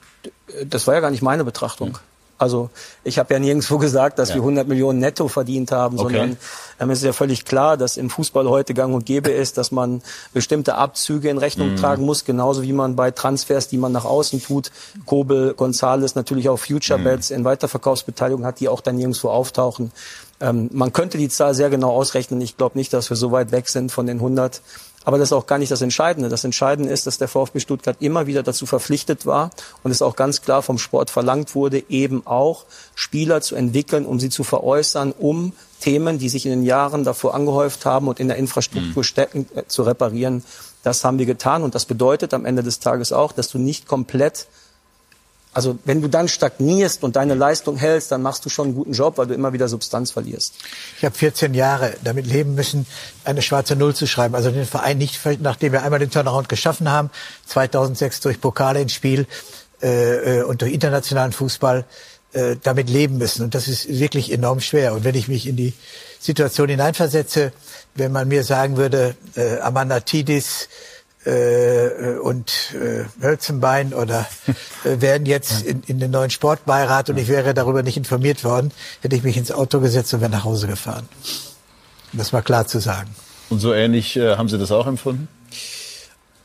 [0.66, 1.98] Das war ja gar nicht meine Betrachtung.
[2.38, 2.70] Also
[3.02, 4.36] ich habe ja nirgendwo gesagt, dass ja.
[4.36, 6.14] wir 100 Millionen netto verdient haben, okay.
[6.14, 6.36] sondern
[6.80, 9.72] ähm, es ist ja völlig klar, dass im Fußball heute gang und gäbe ist, dass
[9.72, 11.76] man bestimmte Abzüge in Rechnung mhm.
[11.76, 14.70] tragen muss, genauso wie man bei Transfers, die man nach außen tut,
[15.04, 17.36] Kobel, Gonzales natürlich auch Future Bets mhm.
[17.36, 19.92] in Weiterverkaufsbeteiligung hat, die auch dann nirgendwo auftauchen.
[20.40, 22.40] Ähm, man könnte die Zahl sehr genau ausrechnen.
[22.40, 24.62] Ich glaube nicht, dass wir so weit weg sind von den 100.
[25.08, 26.28] Aber das ist auch gar nicht das Entscheidende.
[26.28, 29.48] Das Entscheidende ist, dass der VfB Stuttgart immer wieder dazu verpflichtet war
[29.82, 34.20] und es auch ganz klar vom Sport verlangt wurde, eben auch Spieler zu entwickeln, um
[34.20, 38.28] sie zu veräußern, um Themen, die sich in den Jahren davor angehäuft haben und in
[38.28, 39.04] der Infrastruktur mhm.
[39.04, 40.44] stecken, äh, zu reparieren.
[40.82, 43.88] Das haben wir getan und das bedeutet am Ende des Tages auch, dass du nicht
[43.88, 44.46] komplett
[45.58, 48.92] also wenn du dann stagnierst und deine Leistung hältst, dann machst du schon einen guten
[48.92, 50.54] Job, weil du immer wieder Substanz verlierst.
[50.98, 52.86] Ich habe 14 Jahre damit leben müssen,
[53.24, 54.36] eine schwarze Null zu schreiben.
[54.36, 57.10] Also den Verein nicht, nachdem wir einmal den Turnaround geschaffen haben,
[57.46, 59.26] 2006 durch Pokale ins Spiel
[59.82, 61.84] äh, äh, und durch internationalen Fußball,
[62.34, 63.42] äh, damit leben müssen.
[63.42, 64.92] Und das ist wirklich enorm schwer.
[64.92, 65.72] Und wenn ich mich in die
[66.20, 67.52] Situation hineinversetze,
[67.96, 70.68] wenn man mir sagen würde, äh, Amanda Tidis,
[72.22, 74.26] und äh, Hölzenbein oder
[74.84, 78.70] äh, werden jetzt in, in den neuen Sportbeirat und ich wäre darüber nicht informiert worden,
[79.02, 81.08] hätte ich mich ins Auto gesetzt und wäre nach Hause gefahren.
[82.12, 83.10] Das war klar zu sagen.
[83.50, 85.28] Und so ähnlich äh, haben Sie das auch empfunden?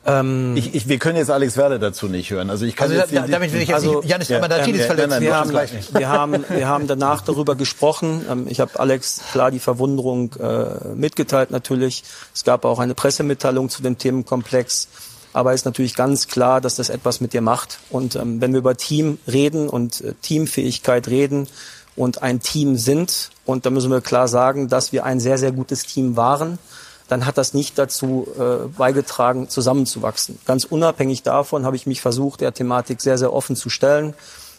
[0.06, 2.50] Ähm, ich, ich, wir können jetzt Alex Werle dazu nicht hören.
[2.50, 4.82] Also ich kann also jetzt da, damit will ich jetzt also, nicht Janis ja, Amadakidis
[4.82, 5.22] ja, verletzen.
[5.22, 5.52] Wir haben,
[5.94, 8.26] wir, haben, wir haben danach darüber gesprochen.
[8.30, 12.04] Ähm, ich habe Alex klar die Verwunderung äh, mitgeteilt natürlich.
[12.34, 14.90] Es gab auch eine Pressemitteilung zu dem Themenkomplex.
[15.32, 17.80] Aber es ist natürlich ganz klar, dass das etwas mit dir macht.
[17.90, 21.48] Und ähm, wenn wir über Team reden und äh, Teamfähigkeit reden
[21.96, 25.52] und ein Team sind, und da müssen wir klar sagen, dass wir ein sehr, sehr
[25.52, 26.60] gutes Team waren,
[27.14, 30.40] dann hat das nicht dazu äh, beigetragen, zusammenzuwachsen.
[30.48, 34.16] Ganz unabhängig davon habe ich mich versucht, der Thematik sehr, sehr offen zu stellen,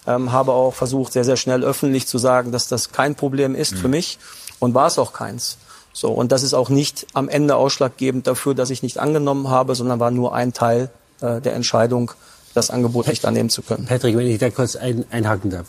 [0.07, 3.73] ähm, habe auch versucht, sehr, sehr schnell öffentlich zu sagen, dass das kein Problem ist
[3.73, 3.77] mhm.
[3.79, 4.19] für mich
[4.61, 5.59] und war es auch keins.
[5.93, 9.75] So, und das ist auch nicht am Ende ausschlaggebend dafür, dass ich nicht angenommen habe,
[9.75, 10.91] sondern war nur ein Teil
[11.23, 12.13] äh, der Entscheidung,
[12.55, 13.87] das Angebot nicht annehmen zu können.
[13.87, 15.67] Patrick, wenn ich da kurz ein, einhaken darf.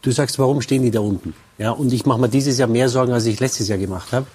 [0.00, 1.34] Du sagst, warum stehen die da unten?
[1.58, 4.26] Ja, und ich mache mir dieses Jahr mehr Sorgen, als ich letztes Jahr gemacht habe.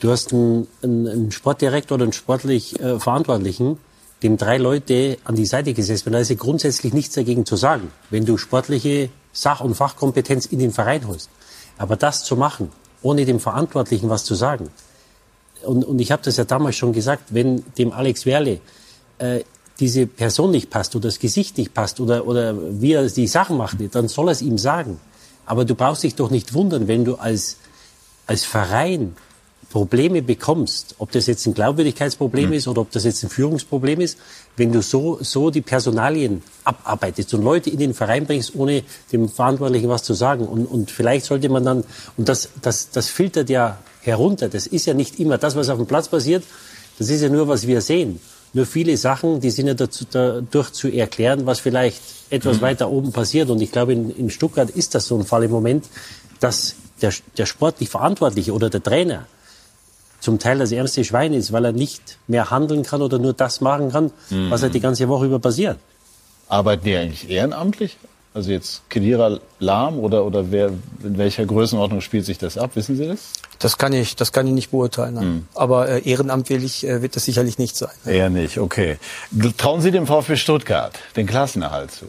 [0.00, 3.78] Du hast einen, einen Sportdirektor oder einen sportlich äh, Verantwortlichen,
[4.22, 6.14] dem drei Leute an die Seite gesetzt werden.
[6.14, 10.60] Da ist ja grundsätzlich nichts dagegen zu sagen, wenn du sportliche Sach- und Fachkompetenz in
[10.60, 11.30] den Verein holst.
[11.78, 12.70] Aber das zu machen,
[13.02, 14.70] ohne dem Verantwortlichen was zu sagen.
[15.62, 18.60] Und, und ich habe das ja damals schon gesagt, wenn dem Alex Werle
[19.18, 19.40] äh,
[19.80, 23.56] diese Person nicht passt oder das Gesicht nicht passt oder, oder wie er die Sachen
[23.56, 25.00] macht, dann soll er es ihm sagen.
[25.46, 27.56] Aber du brauchst dich doch nicht wundern, wenn du als,
[28.26, 29.16] als Verein
[29.70, 32.52] Probleme bekommst, ob das jetzt ein Glaubwürdigkeitsproblem mhm.
[32.54, 34.18] ist oder ob das jetzt ein Führungsproblem ist,
[34.56, 39.28] wenn du so, so die Personalien abarbeitest und Leute in den Verein bringst, ohne dem
[39.28, 40.46] Verantwortlichen was zu sagen.
[40.46, 41.84] Und, und vielleicht sollte man dann,
[42.16, 45.76] und das, das, das filtert ja herunter, das ist ja nicht immer das, was auf
[45.76, 46.44] dem Platz passiert,
[46.98, 48.20] das ist ja nur, was wir sehen.
[48.54, 52.00] Nur viele Sachen, die sind ja dazu, dadurch zu erklären, was vielleicht
[52.30, 52.62] etwas mhm.
[52.62, 53.50] weiter oben passiert.
[53.50, 55.84] Und ich glaube, in, in Stuttgart ist das so ein Fall im Moment,
[56.40, 59.26] dass der, der sportlich Verantwortliche oder der Trainer
[60.20, 63.60] zum Teil das ärmste Schwein ist, weil er nicht mehr handeln kann oder nur das
[63.60, 64.50] machen kann, mhm.
[64.50, 65.78] was halt die ganze Woche über passiert.
[66.48, 67.96] Arbeiten die eigentlich ehrenamtlich?
[68.34, 70.68] Also jetzt Kedira Lahm oder, oder wer,
[71.02, 72.72] in welcher Größenordnung spielt sich das ab?
[72.74, 73.32] Wissen Sie das?
[73.58, 75.14] Das kann ich, das kann ich nicht beurteilen.
[75.14, 75.48] Mhm.
[75.54, 77.90] Aber äh, ehrenamtlich äh, wird das sicherlich nicht sein.
[78.06, 78.98] Eher nicht, okay.
[79.56, 82.06] Trauen Sie dem VfB Stuttgart den Klassenerhalt zu?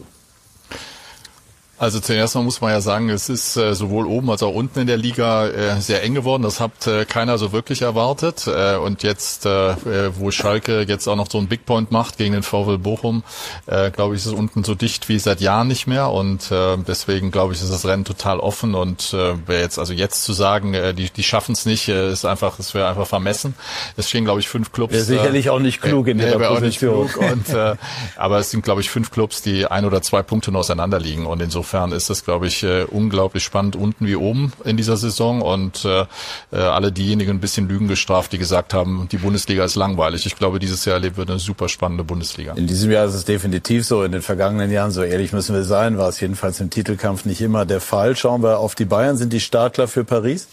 [1.80, 4.80] Also zuerst mal muss man ja sagen, es ist äh, sowohl oben als auch unten
[4.80, 6.42] in der Liga äh, sehr eng geworden.
[6.42, 8.46] Das hat äh, keiner so wirklich erwartet.
[8.46, 12.18] Äh, und jetzt, äh, äh wo Schalke jetzt auch noch so einen Big Point macht
[12.18, 13.22] gegen den VfL Bochum,
[13.64, 16.10] äh, glaube ich, ist es unten so dicht wie seit Jahren nicht mehr.
[16.10, 18.74] Und äh, deswegen glaube ich, ist das Rennen total offen.
[18.74, 22.12] Und äh, wer jetzt also jetzt zu sagen, äh, die, die schaffen es nicht, äh,
[22.12, 23.54] ist einfach, es wäre einfach vermessen.
[23.96, 24.92] Es stehen, glaube ich, fünf Clubs.
[24.92, 26.56] Ja, sicherlich auch nicht klug in der Position.
[26.56, 27.76] Auch nicht klug und, äh,
[28.16, 31.24] aber es sind, glaube ich, fünf Clubs, die ein oder zwei Punkte noch auseinander liegen.
[31.24, 34.96] Und insofern insofern ist es, glaube ich, äh, unglaublich spannend unten wie oben in dieser
[34.96, 36.04] Saison und äh,
[36.50, 40.26] äh, alle diejenigen ein bisschen Lügen gestraft, die gesagt haben, die Bundesliga ist langweilig.
[40.26, 42.54] Ich glaube, dieses Jahr erleben wir eine super spannende Bundesliga.
[42.54, 44.02] In diesem Jahr ist es definitiv so.
[44.02, 47.40] In den vergangenen Jahren, so ehrlich müssen wir sein, war es jedenfalls im Titelkampf nicht
[47.40, 48.16] immer der Fall.
[48.16, 49.16] Schauen wir auf die Bayern.
[49.16, 50.48] Sind die Startler für Paris?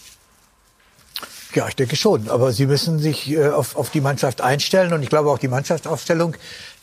[1.56, 2.30] Ja, ich denke schon.
[2.30, 4.94] Aber sie müssen sich äh, auf, auf die Mannschaft einstellen.
[4.94, 6.36] Und ich glaube auch die Mannschaftsaufstellung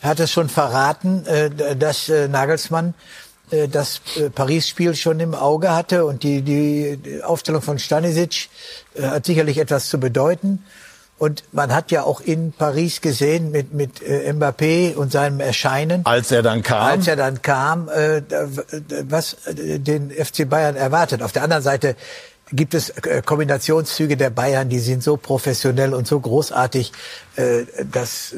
[0.02, 3.23] hat es schon verraten, äh, dass äh, Nagelsmann äh,
[3.68, 8.48] das äh, Paris-Spiel schon im Auge hatte und die, die Aufstellung von Stanisic
[8.94, 10.64] äh, hat sicherlich etwas zu bedeuten.
[11.16, 16.04] Und man hat ja auch in Paris gesehen mit, mit Mbappé und seinem Erscheinen.
[16.04, 16.82] Als er dann kam.
[16.82, 21.22] Als er dann kam, was den FC Bayern erwartet.
[21.22, 21.94] Auf der anderen Seite
[22.52, 22.92] gibt es
[23.24, 26.92] Kombinationszüge der Bayern, die sind so professionell und so großartig,
[27.90, 28.34] dass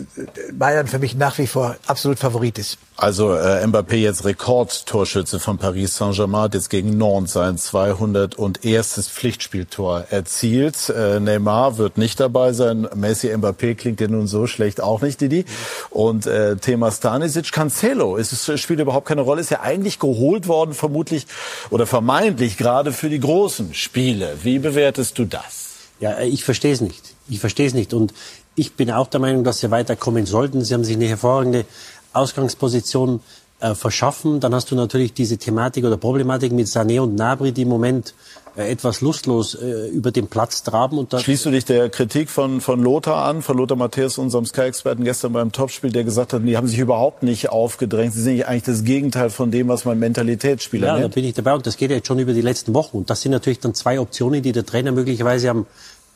[0.53, 2.79] Bayern für mich nach wie vor absolut Favorit ist.
[2.99, 9.11] Also äh, Mbappé jetzt Rekordtorschütze von Paris Saint-Germain hat jetzt gegen Nantes sein 201.
[9.11, 10.89] Pflichtspieltor erzielt.
[10.89, 12.89] Äh, Neymar wird nicht dabei sein.
[12.95, 15.45] Messi, Mbappé klingt ja nun so schlecht auch nicht, Didi.
[15.91, 20.49] Und äh, Thema Stanisic, Cancelo, ist es spielt überhaupt keine Rolle, ist ja eigentlich geholt
[20.49, 21.27] worden, vermutlich
[21.69, 24.39] oder vermeintlich gerade für die großen Spiele.
[24.43, 25.67] Wie bewertest du das?
[26.01, 27.15] Ja, ich verstehe es nicht.
[27.29, 27.93] Ich verstehe es nicht.
[27.93, 28.15] Und
[28.57, 30.65] ich bin auch der Meinung, dass sie weiterkommen sollten.
[30.65, 31.67] Sie haben sich eine hervorragende
[32.13, 33.21] Ausgangsposition
[33.61, 34.41] äh, verschaffen.
[34.41, 38.15] Dann hast du natürlich diese Thematik oder Problematik mit Sané und Nabri, die im Moment
[38.57, 40.99] äh, etwas lustlos äh, über den Platz traben.
[40.99, 45.05] Und Schließt du dich der Kritik von, von Lothar an, von Lothar Matthäus, unserem Sky-Experten
[45.05, 48.15] gestern beim Topspiel, der gesagt hat, die haben sich überhaupt nicht aufgedrängt.
[48.15, 51.03] Sie sind eigentlich das Gegenteil von dem, was man Mentalitätsspieler ja, nennt.
[51.03, 51.55] Ja, da bin ich dabei.
[51.55, 52.99] Und das geht ja jetzt schon über die letzten Wochen.
[52.99, 55.67] Und das sind natürlich dann zwei Optionen, die der Trainer möglicherweise am,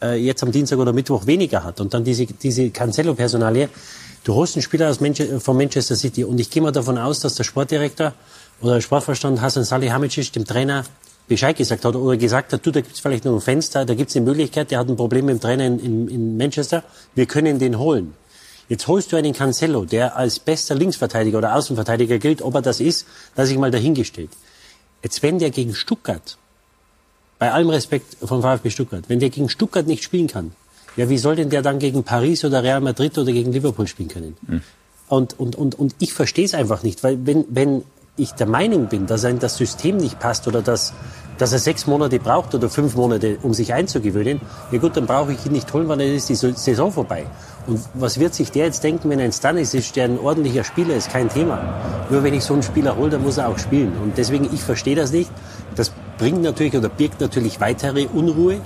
[0.02, 1.80] äh, jetzt am Dienstag oder Mittwoch weniger hat.
[1.80, 3.68] Und dann diese, diese Cancelo-Personalie.
[4.24, 7.20] Du holst einen Spieler aus Manche, von Manchester City und ich gehe mal davon aus,
[7.20, 8.12] dass der Sportdirektor
[8.60, 10.84] oder der Sportverstand Hasan Salihamidzic dem Trainer
[11.26, 13.94] Bescheid gesagt hat oder gesagt hat, du, da gibt es vielleicht noch ein Fenster, da
[13.94, 16.82] gibt es eine Möglichkeit, der hat ein Problem mit dem Trainer in, in, in Manchester,
[17.14, 18.14] wir können den holen.
[18.68, 22.80] Jetzt holst du einen Cancelo, der als bester Linksverteidiger oder Außenverteidiger gilt, ob er das
[22.80, 24.30] ist, das ich mal dahingestellt.
[25.02, 26.36] Jetzt wenn der gegen Stuttgart,
[27.40, 30.52] bei allem Respekt von VfB Stuttgart, wenn der gegen Stuttgart nicht spielen kann,
[30.96, 34.10] ja, wie soll denn der dann gegen Paris oder Real Madrid oder gegen Liverpool spielen
[34.10, 34.36] können?
[34.46, 34.60] Mhm.
[35.08, 37.82] Und, und, und, und ich verstehe es einfach nicht, weil wenn, wenn
[38.16, 40.92] ich der Meinung bin, dass ein das System nicht passt oder dass,
[41.38, 45.32] dass er sechs Monate braucht oder fünf Monate, um sich einzugewöhnen, ja gut, dann brauche
[45.32, 47.24] ich ihn nicht holen, weil dann ist die Saison vorbei.
[47.66, 50.94] Und was wird sich der jetzt denken, wenn ein Stannis ist, der ein ordentlicher Spieler
[50.94, 52.06] ist, kein Thema.
[52.10, 53.96] Nur wenn ich so einen Spieler hole, dann muss er auch spielen.
[54.02, 55.30] Und deswegen, ich verstehe das nicht.
[55.74, 58.60] Das bringt natürlich oder birgt natürlich weitere Unruhe.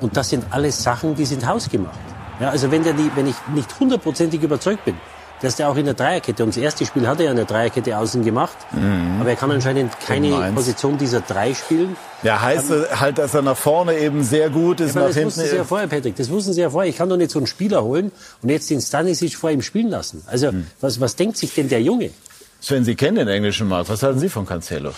[0.00, 1.98] Und das sind alles Sachen, die sind hausgemacht.
[2.40, 4.96] Ja, also wenn, der wenn ich nicht hundertprozentig überzeugt bin,
[5.40, 7.46] dass der auch in der Dreierkette, und das erste Spiel hat er ja in der
[7.46, 9.18] Dreierkette außen gemacht, mhm.
[9.20, 11.96] aber er kann anscheinend keine Position dieser drei spielen.
[12.22, 15.16] Ja, heißt ähm, halt, dass er nach vorne eben sehr gut ist, ja, nach das
[15.16, 15.28] hinten.
[15.28, 16.90] Das wussten Sie ja vorher, Patrick, das wussten Sie ja vorher.
[16.90, 19.90] Ich kann doch nicht so einen Spieler holen und jetzt den Stanisic vor ihm spielen
[19.90, 20.22] lassen.
[20.26, 20.66] Also, mhm.
[20.80, 22.10] was, was denkt sich denn der Junge?
[22.60, 23.90] Sven, Sie kennen den englischen Markt.
[23.90, 24.92] Was halten Sie von Cancelo?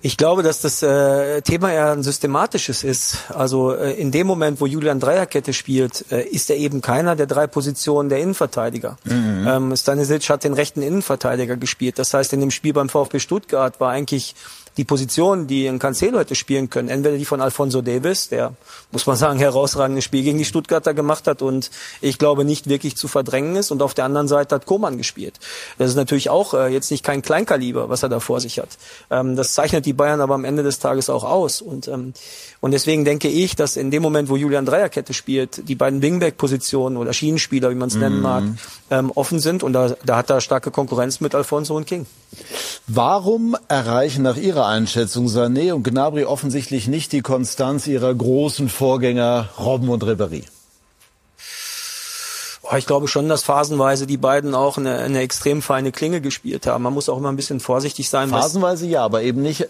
[0.00, 3.18] Ich glaube, dass das äh, Thema eher ein systematisches ist.
[3.34, 7.26] Also äh, in dem Moment, wo Julian Dreierkette spielt, äh, ist er eben keiner der
[7.26, 8.96] drei Positionen der Innenverteidiger.
[9.04, 9.46] Mhm.
[9.48, 11.98] Ähm, Stanisic hat den rechten Innenverteidiger gespielt.
[11.98, 14.36] Das heißt, in dem Spiel beim VfB Stuttgart war eigentlich
[14.78, 18.54] die Position, die ein Cancelo hätte spielen können, entweder die von Alfonso Davis, der,
[18.92, 21.70] muss man sagen, herausragendes Spiel gegen die Stuttgarter gemacht hat und
[22.00, 25.34] ich glaube nicht wirklich zu verdrängen ist und auf der anderen Seite hat Koman gespielt.
[25.78, 28.68] Das ist natürlich auch äh, jetzt nicht kein Kleinkaliber, was er da vor sich hat.
[29.10, 32.14] Ähm, das zeichnet die Bayern aber am Ende des Tages auch aus und ähm,
[32.60, 36.96] und deswegen denke ich, dass in dem Moment, wo Julian Dreierkette spielt, die beiden Wingback-Positionen
[36.96, 38.00] oder Schienenspieler, wie man es mm.
[38.00, 38.44] nennen mag,
[38.90, 42.06] ähm, offen sind und da, da hat er starke Konkurrenz mit Alfonso und King.
[42.88, 49.50] Warum erreichen nach Ihrer Einschätzung Sané und Gnabry offensichtlich nicht die Konstanz ihrer großen Vorgänger
[49.58, 50.44] Robben und Ribéry?
[52.70, 56.66] Oh, ich glaube schon, dass phasenweise die beiden auch eine, eine extrem feine Klinge gespielt
[56.66, 56.82] haben.
[56.82, 58.28] Man muss auch immer ein bisschen vorsichtig sein.
[58.28, 59.68] Phasenweise ja, aber eben nicht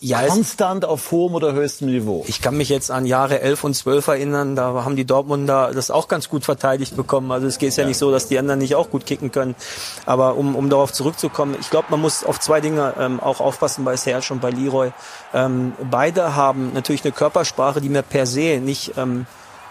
[0.00, 2.24] Ja, konstant auf hohem oder höchstem Niveau.
[2.28, 5.90] Ich kann mich jetzt an Jahre 11 und 12 erinnern, da haben die Dortmunder das
[5.90, 7.30] auch ganz gut verteidigt bekommen.
[7.30, 9.54] Also es geht ja, ja nicht so, dass die anderen nicht auch gut kicken können.
[10.06, 13.84] Aber um, um darauf zurückzukommen, ich glaube, man muss auf zwei Dinge ähm, auch aufpassen
[13.84, 14.92] bei Serge und bei Leroy.
[15.34, 19.26] Ähm, beide haben natürlich eine Körpersprache, die mir per se nicht ähm,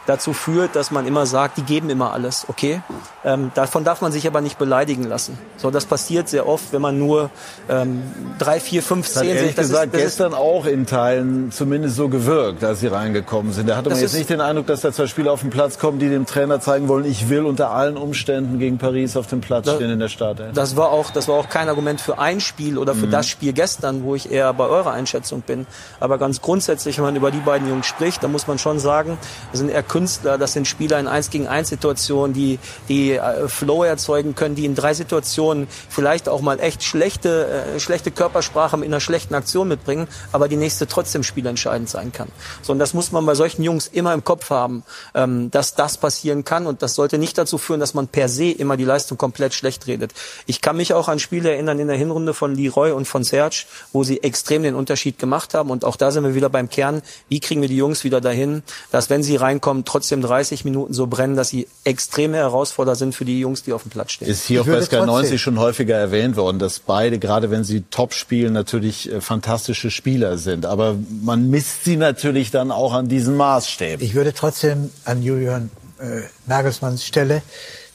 [0.05, 2.81] dazu führt, dass man immer sagt, die geben immer alles, okay?
[3.23, 5.37] Ähm, davon darf man sich aber nicht beleidigen lassen.
[5.57, 7.29] So, das passiert sehr oft, wenn man nur
[7.69, 8.03] ähm,
[8.37, 9.35] drei, vier, fünf, zehn.
[9.35, 13.53] Das hat gesagt, ist, gestern ist, auch in Teilen zumindest so gewirkt, als sie reingekommen
[13.53, 13.67] sind.
[13.67, 15.99] Da hatte man jetzt nicht den Eindruck, dass da zwei Spieler auf den Platz kommen,
[15.99, 19.69] die dem Trainer zeigen wollen, ich will unter allen Umständen gegen Paris auf dem Platz
[19.69, 20.41] stehen in der Stadt.
[20.53, 23.11] Das war auch, das war auch kein Argument für ein Spiel oder für mhm.
[23.11, 25.65] das Spiel gestern, wo ich eher bei eurer Einschätzung bin.
[25.99, 29.17] Aber ganz grundsätzlich, wenn man über die beiden Jungs spricht, dann muss man schon sagen,
[29.51, 33.47] das sind eher Künstler, das sind Spieler in 1 gegen 1 Situationen, die, die äh,
[33.47, 38.75] Flow erzeugen können, die in drei Situationen vielleicht auch mal echt schlechte, äh, schlechte Körpersprache
[38.75, 42.27] mit einer schlechten Aktion mitbringen, aber die nächste trotzdem spielentscheidend sein kann.
[42.61, 44.83] So, und das muss man bei solchen Jungs immer im Kopf haben,
[45.13, 48.51] ähm, dass das passieren kann und das sollte nicht dazu führen, dass man per se
[48.51, 50.11] immer die Leistung komplett schlecht redet.
[50.45, 53.63] Ich kann mich auch an Spiele erinnern in der Hinrunde von Leroy und von Serge,
[53.93, 57.01] wo sie extrem den Unterschied gemacht haben und auch da sind wir wieder beim Kern,
[57.29, 61.07] wie kriegen wir die Jungs wieder dahin, dass wenn sie reinkommen, trotzdem 30 Minuten so
[61.07, 64.27] brennen, dass sie extreme Herausforderer sind für die Jungs, die auf dem Platz stehen.
[64.27, 67.83] Ist hier auch bei Sky 90 schon häufiger erwähnt worden, dass beide, gerade wenn sie
[67.91, 70.65] top spielen, natürlich äh, fantastische Spieler sind.
[70.65, 74.05] Aber man misst sie natürlich dann auch an diesen Maßstäben.
[74.05, 75.69] Ich würde trotzdem an Julian
[75.99, 77.41] äh, Nagelsmanns Stelle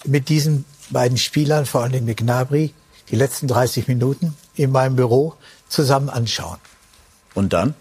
[0.05, 2.73] mit diesen beiden Spielern, vor allem mit Gnabry,
[3.11, 5.35] die letzten 30 Minuten in meinem Büro
[5.69, 6.59] zusammen anschauen.
[7.35, 7.75] Und dann?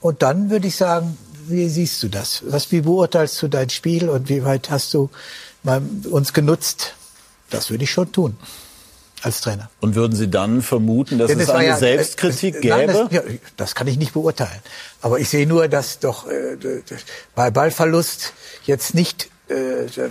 [0.00, 1.16] Und dann würde ich sagen,
[1.48, 2.42] wie siehst du das?
[2.46, 5.10] Was, wie beurteilst du dein Spiel und wie weit hast du
[6.10, 6.94] uns genutzt?
[7.50, 8.36] Das würde ich schon tun
[9.22, 9.70] als Trainer.
[9.80, 12.92] Und würden Sie dann vermuten, dass Denn es eine ja, Selbstkritik äh, nein, gäbe?
[12.92, 13.22] Das, ja,
[13.56, 14.60] das, kann ich nicht beurteilen.
[15.00, 16.56] Aber ich sehe nur, dass doch äh,
[17.34, 18.32] bei Ballverlust
[18.64, 19.54] jetzt nicht, äh,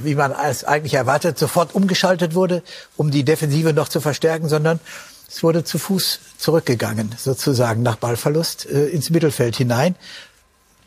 [0.03, 2.63] wie man es eigentlich erwartet, sofort umgeschaltet wurde,
[2.95, 4.79] um die Defensive noch zu verstärken, sondern
[5.27, 9.95] es wurde zu Fuß zurückgegangen, sozusagen nach Ballverlust äh, ins Mittelfeld hinein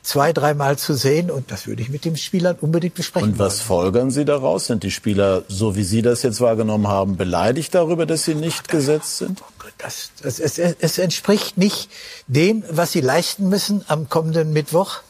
[0.05, 3.33] zwei, dreimal zu sehen und das würde ich mit den Spielern unbedingt besprechen.
[3.33, 3.85] Und was wollen.
[3.85, 4.67] folgern Sie daraus?
[4.67, 8.65] Sind die Spieler, so wie Sie das jetzt wahrgenommen haben, beleidigt darüber, dass sie nicht
[8.69, 9.43] oh, gesetzt sind?
[9.79, 11.91] Das, das, es, es entspricht nicht
[12.27, 15.01] dem, was sie leisten müssen am kommenden Mittwoch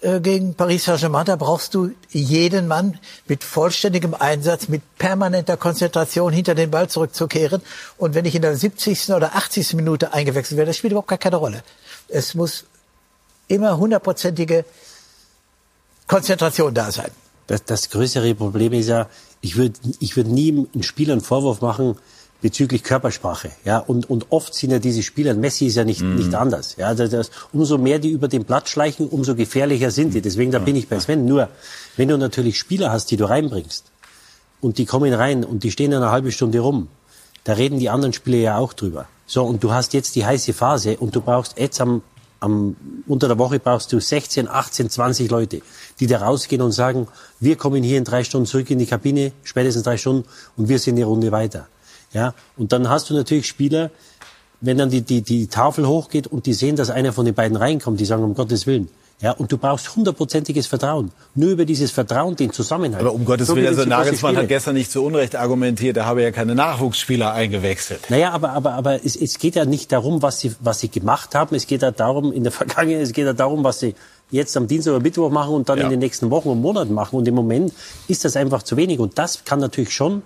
[0.00, 1.26] äh, gegen Paris Saint-Germain.
[1.26, 7.62] Da brauchst du jeden Mann mit vollständigem Einsatz, mit permanenter Konzentration hinter den Ball zurückzukehren.
[7.96, 9.10] Und wenn ich in der 70.
[9.10, 9.74] oder 80.
[9.74, 11.62] Minute eingewechselt werde, das spielt überhaupt gar keine Rolle.
[12.08, 12.64] Es muss
[13.48, 14.64] immer hundertprozentige
[16.06, 17.10] Konzentration da sein.
[17.46, 19.08] Das, das größere Problem ist ja,
[19.40, 21.96] ich würde ich würd nie einen Spieler einen Vorwurf machen
[22.40, 23.50] bezüglich Körpersprache.
[23.64, 26.14] Ja, und, und oft sind ja diese Spieler, Messi ist ja nicht, mm.
[26.14, 26.76] nicht anders.
[26.76, 30.20] Ja, das, das, umso mehr die über den Platz schleichen, umso gefährlicher sind die.
[30.20, 31.24] Deswegen, da bin ich bei Sven.
[31.24, 31.48] Nur,
[31.96, 33.86] wenn du natürlich Spieler hast, die du reinbringst,
[34.60, 36.88] und die kommen rein und die stehen eine halbe Stunde rum,
[37.44, 39.06] da reden die anderen Spieler ja auch drüber.
[39.26, 42.02] So, und du hast jetzt die heiße Phase und du brauchst jetzt am
[42.40, 42.76] am,
[43.06, 45.62] unter der Woche brauchst du 16, 18, 20 Leute,
[46.00, 47.08] die da rausgehen und sagen,
[47.40, 50.78] wir kommen hier in drei Stunden zurück in die Kabine, spätestens drei Stunden, und wir
[50.78, 51.68] sind eine Runde weiter.
[52.12, 53.90] Ja, und dann hast du natürlich Spieler,
[54.60, 57.56] wenn dann die, die, die Tafel hochgeht und die sehen, dass einer von den beiden
[57.56, 58.88] reinkommt, die sagen, um Gottes Willen,
[59.20, 61.10] ja, und du brauchst hundertprozentiges Vertrauen.
[61.34, 63.04] Nur über dieses Vertrauen, den Zusammenhalt.
[63.04, 66.22] Aber um Gottes so Willen, also Nagelsmann hat gestern nicht zu Unrecht argumentiert, er habe
[66.22, 68.10] ja keine Nachwuchsspieler eingewechselt.
[68.10, 71.34] Naja, aber, aber, aber es, es geht ja nicht darum, was sie, was sie gemacht
[71.34, 71.56] haben.
[71.56, 73.96] Es geht ja darum, in der Vergangenheit, es geht ja darum, was sie
[74.30, 75.84] jetzt am Dienstag oder Mittwoch machen und dann ja.
[75.84, 77.16] in den nächsten Wochen und Monaten machen.
[77.16, 77.72] Und im Moment
[78.06, 79.00] ist das einfach zu wenig.
[79.00, 80.22] Und das kann natürlich schon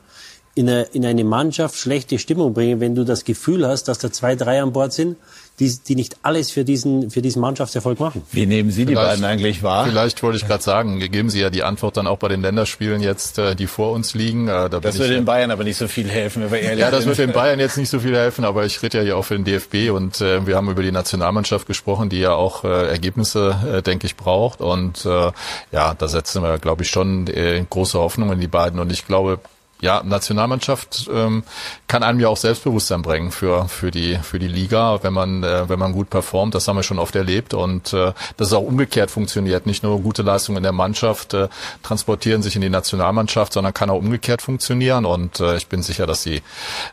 [0.54, 4.12] in eine, in eine Mannschaft schlechte Stimmung bringen, wenn du das Gefühl hast, dass da
[4.12, 5.16] zwei, drei an Bord sind,
[5.62, 8.22] die, die nicht alles für diesen, für diesen Mannschaftserfolg machen.
[8.32, 9.86] Wie nehmen Sie die beiden eigentlich wahr?
[9.86, 13.00] Vielleicht wollte ich gerade sagen, geben Sie ja die Antwort dann auch bei den Länderspielen
[13.00, 14.48] jetzt, äh, die vor uns liegen.
[14.48, 16.90] Äh, da das würde den Bayern aber nicht so viel helfen, wenn wir ehrlich Ja,
[16.90, 19.24] das wird den Bayern jetzt nicht so viel helfen, aber ich rede ja hier auch
[19.24, 22.88] für den DFB und äh, wir haben über die Nationalmannschaft gesprochen, die ja auch äh,
[22.88, 24.60] Ergebnisse, äh, denke ich, braucht.
[24.60, 25.30] Und äh,
[25.70, 28.80] ja, da setzen wir, glaube ich, schon äh, große Hoffnung in die beiden.
[28.80, 29.38] Und ich glaube,
[29.82, 31.42] ja, Nationalmannschaft ähm,
[31.88, 35.68] kann einem ja auch Selbstbewusstsein bringen für für die für die Liga, wenn man äh,
[35.68, 36.54] wenn man gut performt.
[36.54, 39.66] Das haben wir schon oft erlebt und äh, dass es auch umgekehrt funktioniert.
[39.66, 41.48] Nicht nur gute Leistungen in der Mannschaft äh,
[41.82, 45.04] transportieren sich in die Nationalmannschaft, sondern kann auch umgekehrt funktionieren.
[45.04, 46.42] Und äh, ich bin sicher, dass sie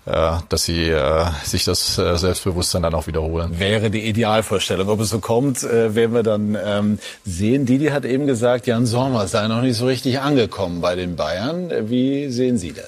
[0.05, 3.59] äh, dass sie äh, sich das äh, Selbstbewusstsein dann auch wiederholen.
[3.59, 4.89] Wäre die Idealvorstellung.
[4.89, 7.67] Ob es so kommt, äh, werden wir dann ähm, sehen.
[7.67, 11.71] Didi hat eben gesagt, Jan Sommer sei noch nicht so richtig angekommen bei den Bayern.
[11.87, 12.78] Wie sehen Sie das?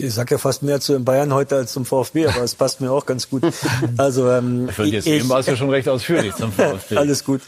[0.00, 2.80] Ich sage ja fast mehr zu den Bayern heute als zum VfB, aber es passt
[2.80, 3.42] mir auch ganz gut.
[3.96, 6.96] Also ähm, ich, jetzt eben warst du schon recht ausführlich zum VfB.
[6.96, 7.42] alles gut,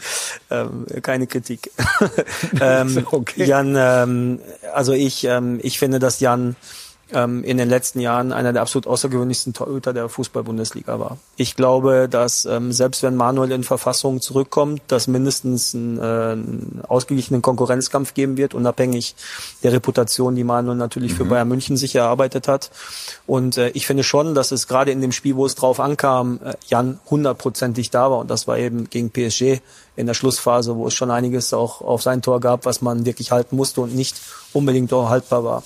[0.49, 1.71] ähm, keine Kritik.
[2.61, 3.45] ähm, okay.
[3.45, 4.39] Jan, ähm,
[4.73, 6.55] also ich, ähm, ich finde, dass Jan
[7.13, 11.17] ähm, in den letzten Jahren einer der absolut außergewöhnlichsten Torhüter der Fußball-Bundesliga war.
[11.35, 16.81] Ich glaube, dass ähm, selbst wenn Manuel in Verfassung zurückkommt, dass mindestens ein, äh, einen
[16.87, 19.15] ausgeglichenen Konkurrenzkampf geben wird, unabhängig
[19.63, 21.17] der Reputation, die Manuel natürlich mhm.
[21.17, 22.71] für Bayern München sich erarbeitet hat.
[23.25, 26.39] Und äh, ich finde schon, dass es gerade in dem Spiel, wo es drauf ankam,
[26.43, 28.19] äh, Jan hundertprozentig da war.
[28.19, 29.61] Und das war eben gegen PSG
[29.95, 33.31] in der Schlussphase, wo es schon einiges auch auf sein Tor gab, was man wirklich
[33.31, 34.15] halten musste und nicht
[34.53, 35.63] unbedingt auch haltbar war.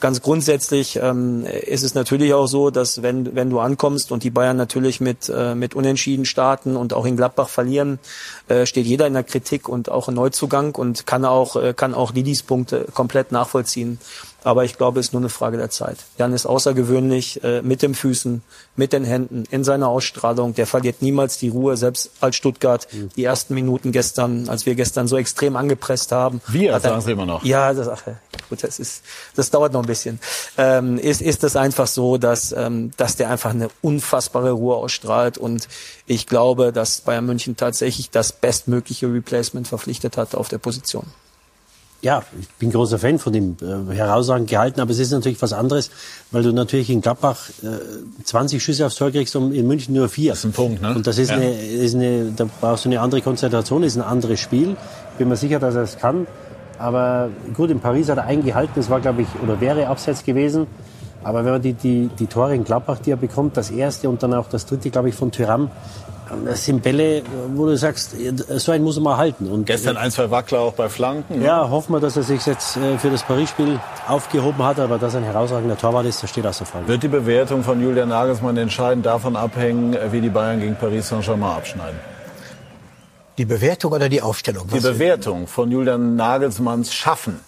[0.00, 4.30] Ganz grundsätzlich ähm, ist es natürlich auch so, dass wenn, wenn du ankommst und die
[4.30, 7.98] Bayern natürlich mit, äh, mit Unentschieden starten und auch in Gladbach verlieren,
[8.46, 11.94] äh, steht jeder in der Kritik und auch ein Neuzugang und kann auch, äh, kann
[11.94, 13.98] auch Lidis Punkte komplett nachvollziehen.
[14.44, 15.98] Aber ich glaube, es ist nur eine Frage der Zeit.
[16.16, 18.42] Jan ist außergewöhnlich äh, mit den Füßen,
[18.76, 20.54] mit den Händen, in seiner Ausstrahlung.
[20.54, 22.86] Der verliert niemals die Ruhe, selbst als Stuttgart.
[22.92, 23.10] Mhm.
[23.16, 26.40] Die ersten Minuten gestern, als wir gestern so extrem angepresst haben.
[26.46, 27.44] Wir, sagen Sie immer noch.
[27.44, 28.02] Ja, das, ach,
[28.48, 29.02] gut, das ist,
[29.34, 30.20] das dauert noch ein bisschen.
[30.56, 35.36] Ähm, ist, ist das einfach so, dass, ähm, dass der einfach eine unfassbare Ruhe ausstrahlt.
[35.36, 35.66] Und
[36.06, 41.06] ich glaube, dass Bayern München tatsächlich das bestmögliche Replacement verpflichtet hat auf der Position
[42.00, 45.52] ja, ich bin großer Fan von ihm, äh, herausragend gehalten, aber es ist natürlich was
[45.52, 45.90] anderes,
[46.30, 50.08] weil du natürlich in Gladbach äh, 20 Schüsse aufs Tor kriegst und in München nur
[50.08, 50.32] vier.
[50.32, 50.94] Das ist ein Punkt, ne?
[50.94, 51.36] Und das ist, ja.
[51.36, 54.76] eine, ist eine, da brauchst du eine andere Konzentration, ist ein anderes Spiel.
[55.12, 56.28] Ich bin mir sicher, dass er es kann.
[56.78, 60.68] Aber gut, in Paris hat er eingehalten, das war, glaube ich, oder wäre abseits gewesen.
[61.24, 64.22] Aber wenn man die, die, die Tore in Gladbach, die er bekommt, das erste und
[64.22, 65.70] dann auch das dritte, glaube ich, von Tyram,
[66.44, 67.22] das sind Bälle,
[67.54, 68.14] wo du sagst,
[68.56, 69.46] so einen muss er mal halten.
[69.48, 71.38] Und Gestern ein, zwei Wackler auch bei Flanken.
[71.38, 71.46] Ne?
[71.46, 75.14] Ja, hoffen wir, dass er sich jetzt äh, für das Paris-Spiel aufgehoben hat, aber dass
[75.14, 76.88] er ein herausragender Torwart ist, das steht außer Frage.
[76.88, 81.56] Wird die Bewertung von Julian Nagelsmann entscheidend davon abhängen, wie die Bayern gegen Paris Saint-Germain
[81.56, 81.98] abschneiden?
[83.38, 84.66] Die Bewertung oder die Aufstellung?
[84.74, 87.38] Die Bewertung von Julian Nagelsmanns Schaffen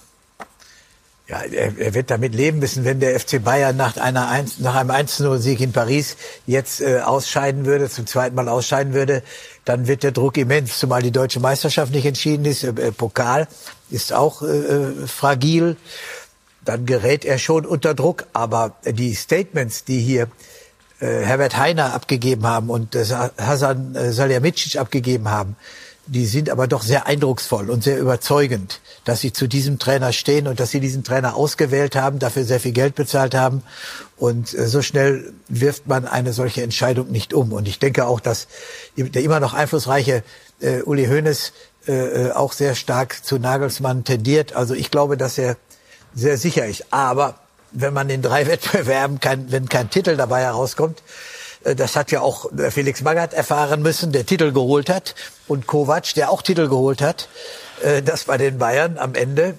[1.30, 4.74] ja, er, er wird damit leben müssen, wenn der FC Bayern nach, einer 1, nach
[4.74, 9.22] einem 1-0-Sieg in Paris jetzt äh, ausscheiden würde, zum zweiten Mal ausscheiden würde,
[9.64, 12.64] dann wird der Druck immens, zumal die deutsche Meisterschaft nicht entschieden ist.
[12.64, 13.46] Äh, äh Pokal
[13.90, 15.76] ist auch äh, äh, fragil.
[16.64, 18.26] Dann gerät er schon unter Druck.
[18.32, 20.26] Aber die Statements, die hier
[20.98, 23.04] äh, Herbert Heiner abgegeben haben und äh,
[23.38, 25.54] Hasan äh, Salihamidzic abgegeben haben,
[26.06, 30.48] die sind aber doch sehr eindrucksvoll und sehr überzeugend, dass sie zu diesem Trainer stehen
[30.48, 33.62] und dass sie diesen Trainer ausgewählt haben, dafür sehr viel Geld bezahlt haben.
[34.16, 37.52] Und äh, so schnell wirft man eine solche Entscheidung nicht um.
[37.52, 38.48] Und ich denke auch, dass
[38.96, 40.22] der immer noch einflussreiche
[40.60, 41.52] äh, Uli Hoeneß
[41.86, 44.54] äh, äh auch sehr stark zu Nagelsmann tendiert.
[44.54, 45.56] Also ich glaube, dass er
[46.14, 46.92] sehr sicher ist.
[46.92, 47.36] Aber
[47.72, 51.02] wenn man in drei Wettbewerben kein, wenn kein Titel dabei herauskommt,
[51.62, 55.14] das hat ja auch äh, Felix Magath erfahren müssen, der Titel geholt hat.
[55.46, 57.28] Und Kovac, der auch Titel geholt hat.
[57.82, 59.58] Äh, dass bei den Bayern am Ende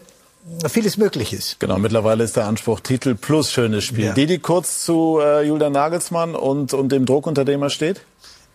[0.67, 1.59] vieles möglich ist.
[1.59, 4.05] Genau, mittlerweile ist der Anspruch Titel plus schönes Spiel.
[4.05, 4.13] Ja.
[4.13, 8.01] Didi, kurz zu äh, Julian Nagelsmann und, und dem Druck, unter dem er steht?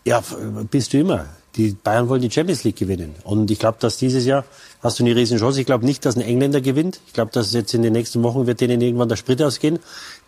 [0.04, 0.22] Ja,
[0.70, 1.26] bist du immer.
[1.56, 3.14] Die Bayern wollen die Champions League gewinnen.
[3.24, 4.44] Und ich glaube, dass dieses Jahr
[4.86, 5.60] hast du eine riesen Chance.
[5.60, 7.00] Ich glaube nicht, dass ein Engländer gewinnt.
[7.06, 9.78] Ich glaube, dass jetzt in den nächsten Wochen wird denen irgendwann der Sprit ausgehen.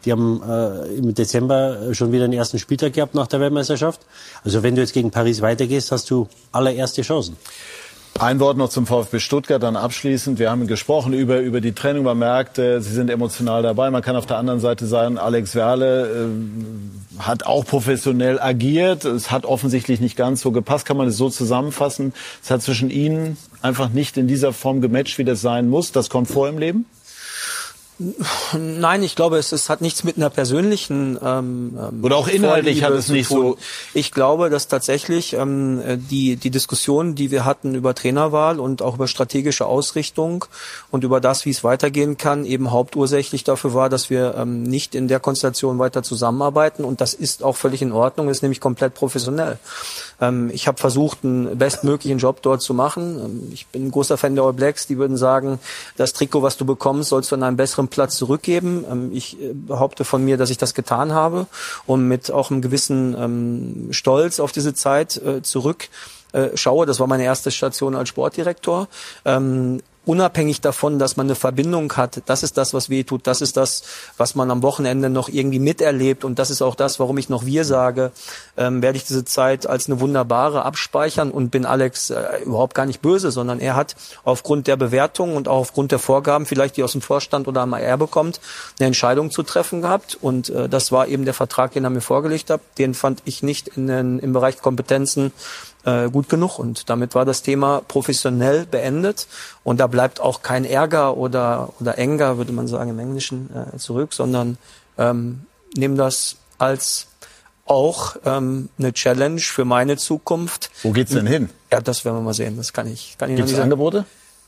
[0.05, 4.01] Die haben äh, im Dezember schon wieder den ersten Spieltag gehabt nach der Weltmeisterschaft.
[4.45, 7.37] Also wenn du jetzt gegen Paris weitergehst, hast du allererste Chancen.
[8.21, 10.41] Ein Wort noch zum VfB Stuttgart, dann abschließend.
[10.41, 12.03] Wir haben gesprochen über, über die Trennung.
[12.03, 13.93] Man merkt, äh, Sie sind emotional dabei.
[13.93, 19.05] Man kann auf der anderen Seite sagen, Alex Werle äh, hat auch professionell agiert.
[19.05, 20.85] Es hat offensichtlich nicht ganz so gepasst.
[20.85, 22.13] Kann man es so zusammenfassen?
[22.43, 25.93] Es hat zwischen Ihnen einfach nicht in dieser Form gematcht, wie das sein muss.
[25.93, 26.87] Das kommt vor im Leben?
[28.57, 32.85] Nein, ich glaube, es, es hat nichts mit einer persönlichen ähm, ähm oder auch inhaltlich
[32.85, 33.59] hat es nicht so.
[33.93, 38.95] Ich glaube, dass tatsächlich ähm, die die Diskussion, die wir hatten über Trainerwahl und auch
[38.95, 40.45] über strategische Ausrichtung
[40.93, 44.95] und über das, wie es weitergehen kann, eben hauptursächlich dafür war, dass wir ähm, nicht
[44.95, 48.95] in der Konstellation weiter zusammenarbeiten und das ist auch völlig in Ordnung, ist nämlich komplett
[48.95, 49.59] professionell.
[50.21, 53.19] Ähm, ich habe versucht, einen bestmöglichen Job dort zu machen.
[53.19, 55.59] Ähm, ich bin ein großer Fan der All Blacks, die würden sagen,
[55.97, 58.85] das Trikot, was du bekommst, sollst du an einem besseren Platz zurückgeben.
[58.91, 61.47] Ähm, ich äh, behaupte von mir, dass ich das getan habe
[61.87, 65.89] und mit auch einem gewissen ähm, Stolz auf diese Zeit äh, zurück
[66.33, 66.87] äh, schaue.
[66.87, 68.89] Das war meine erste Station als Sportdirektor.
[69.25, 73.43] Ähm, unabhängig davon, dass man eine Verbindung hat, das ist das, was weh tut, das
[73.43, 73.83] ist das,
[74.17, 77.45] was man am Wochenende noch irgendwie miterlebt und das ist auch das, warum ich noch
[77.45, 78.11] wir sage,
[78.57, 82.87] ähm, werde ich diese Zeit als eine wunderbare abspeichern und bin Alex äh, überhaupt gar
[82.87, 86.85] nicht böse, sondern er hat aufgrund der Bewertung und auch aufgrund der Vorgaben, vielleicht die
[86.85, 88.41] aus dem Vorstand oder am AR bekommt,
[88.79, 92.01] eine Entscheidung zu treffen gehabt und äh, das war eben der Vertrag, den er mir
[92.01, 92.63] vorgelegt hat.
[92.79, 95.33] Den fand ich nicht in den, im Bereich Kompetenzen
[95.85, 96.59] äh, gut genug.
[96.59, 99.27] Und damit war das Thema professionell beendet.
[99.65, 103.77] Und da bleibt auch kein Ärger oder, oder Enger, würde man sagen im Englischen, äh,
[103.79, 104.59] zurück, sondern
[104.97, 105.41] ähm,
[105.77, 107.07] nimm das als
[107.67, 110.71] auch ähm, eine Challenge für meine Zukunft.
[110.83, 111.51] Wo geht's denn hin?
[111.71, 112.57] Ja, das werden wir mal sehen.
[112.57, 113.59] Das kann ich, kann ich Gibt's.
[113.59, 114.05] Angebote?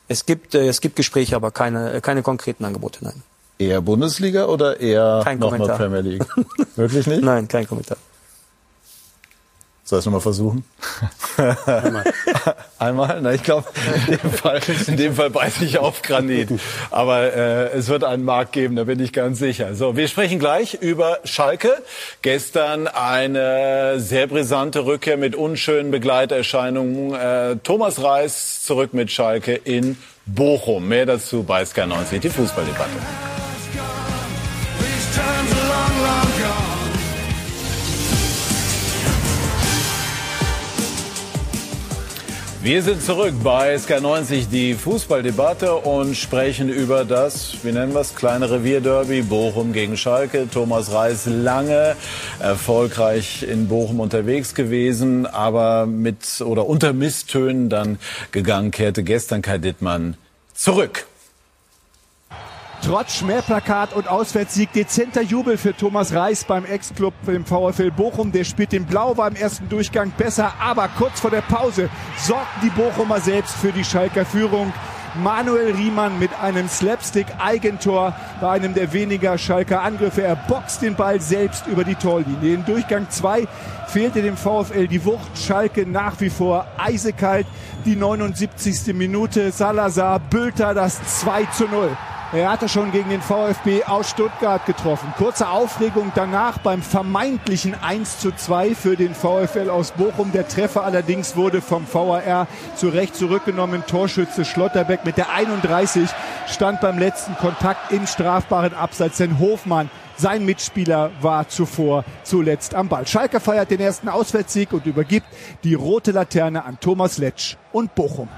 [0.08, 3.22] Es gibt, äh, es gibt Gespräche, aber keine, keine konkreten Angebote, nein.
[3.58, 5.76] Eher Bundesliga oder eher Kein nochmal.
[5.76, 6.24] Premier League?
[6.76, 7.22] Wirklich nicht?
[7.22, 7.98] Nein, kein Kommentar.
[9.90, 10.64] Soll ich es nochmal versuchen?
[11.66, 12.04] Einmal.
[12.78, 13.20] Einmal?
[13.22, 13.66] Na, ich glaube,
[14.06, 16.48] in, dem Fall- in dem Fall beiße ich auf Granit.
[16.92, 19.74] Aber äh, es wird einen Markt geben, da bin ich ganz sicher.
[19.74, 21.82] So, wir sprechen gleich über Schalke.
[22.22, 27.12] Gestern eine sehr brisante Rückkehr mit unschönen Begleiterscheinungen.
[27.14, 30.86] Äh, Thomas Reis zurück mit Schalke in Bochum.
[30.86, 32.90] Mehr dazu bei Sky 90, die Fußballdebatte.
[42.62, 48.14] Wir sind zurück bei SK90, die Fußballdebatte und sprechen über das, wie nennen wir es,
[48.14, 50.46] kleine Revierderby Bochum gegen Schalke.
[50.46, 51.96] Thomas Reis lange
[52.38, 57.98] erfolgreich in Bochum unterwegs gewesen, aber mit oder unter Misstönen dann
[58.30, 60.18] gegangen, kehrte gestern Kai Dittmann
[60.52, 61.06] zurück.
[62.82, 68.32] Trotz Schmähplakat und Auswärtssieg dezenter Jubel für Thomas Reis beim Ex-Club im VfL Bochum.
[68.32, 72.70] Der spielt den Blau beim ersten Durchgang besser, aber kurz vor der Pause sorgten die
[72.70, 74.72] Bochumer selbst für die Schalker Führung.
[75.22, 80.22] Manuel Riemann mit einem Slapstick-Eigentor bei einem der weniger Schalker Angriffe.
[80.22, 82.54] Er boxt den Ball selbst über die Torlinie.
[82.54, 83.46] In Durchgang 2
[83.88, 85.36] fehlte dem VfL die Wucht.
[85.36, 87.46] Schalke nach wie vor eisekalt.
[87.84, 88.94] Die 79.
[88.94, 89.52] Minute.
[89.52, 91.90] Salazar Bülter das 2 zu 0.
[92.32, 95.12] Er hatte schon gegen den VfB aus Stuttgart getroffen.
[95.18, 100.30] Kurze Aufregung danach beim vermeintlichen 1 zu 2 für den VfL aus Bochum.
[100.30, 102.46] Der Treffer allerdings wurde vom VAR
[102.76, 103.82] zu Recht zurückgenommen.
[103.84, 106.08] Torschütze Schlotterbeck mit der 31
[106.46, 109.16] stand beim letzten Kontakt im strafbaren Abseits.
[109.16, 113.08] Denn Hofmann sein Mitspieler war zuvor zuletzt am Ball.
[113.08, 115.26] Schalke feiert den ersten Auswärtssieg und übergibt
[115.64, 118.28] die rote Laterne an Thomas Letsch und Bochum.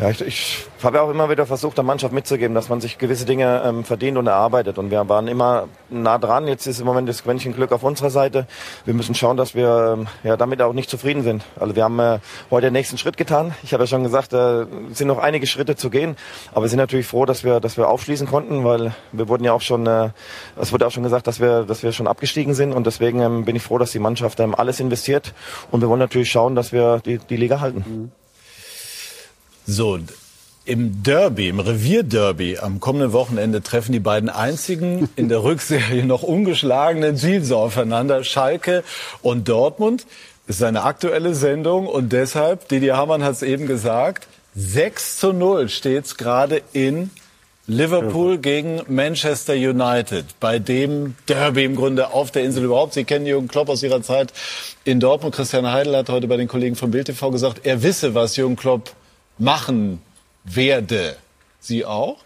[0.00, 2.96] Ja, ich, ich habe ja auch immer wieder versucht, der Mannschaft mitzugeben, dass man sich
[2.96, 4.78] gewisse Dinge ähm, verdient und erarbeitet.
[4.78, 6.48] Und wir waren immer nah dran.
[6.48, 8.46] Jetzt ist im Moment das Quäntchen Glück auf unserer Seite.
[8.86, 11.44] Wir müssen schauen, dass wir ähm, ja, damit auch nicht zufrieden sind.
[11.58, 12.18] Also wir haben äh,
[12.50, 13.54] heute den nächsten Schritt getan.
[13.62, 16.16] Ich habe ja schon gesagt, äh, es sind noch einige Schritte zu gehen.
[16.52, 19.52] Aber wir sind natürlich froh, dass wir, dass wir aufschließen konnten, weil wir wurden ja
[19.52, 20.12] auch schon, äh,
[20.58, 22.72] es wurde auch schon gesagt, dass wir, dass wir schon abgestiegen sind.
[22.72, 25.34] Und deswegen ähm, bin ich froh, dass die Mannschaft ähm, alles investiert.
[25.70, 28.12] Und wir wollen natürlich schauen, dass wir die, die Liga halten.
[29.72, 30.00] So,
[30.64, 36.24] im Derby, im Revierderby am kommenden Wochenende treffen die beiden einzigen in der Rückserie noch
[36.24, 38.82] ungeschlagenen Ziels aufeinander, Schalke
[39.22, 40.06] und Dortmund.
[40.48, 44.26] Das ist eine aktuelle Sendung und deshalb, Didier Hamann hat es eben gesagt,
[44.56, 47.10] 6 zu 0 steht's gerade in
[47.68, 52.94] Liverpool gegen Manchester United, bei dem Derby im Grunde auf der Insel überhaupt.
[52.94, 54.32] Sie kennen Jürgen Klopp aus ihrer Zeit
[54.82, 55.36] in Dortmund.
[55.36, 58.56] Christian Heidel hat heute bei den Kollegen von Bild TV gesagt, er wisse, was Jürgen
[58.56, 58.96] Klopp
[59.40, 60.02] machen
[60.44, 61.16] werde.
[61.60, 62.18] Sie auch?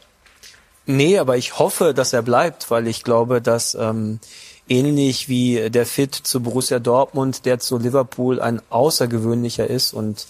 [0.86, 4.20] Nee, aber ich hoffe, dass er bleibt, weil ich glaube, dass ähm,
[4.68, 10.26] ähnlich wie der Fit zu Borussia Dortmund, der zu Liverpool ein außergewöhnlicher ist und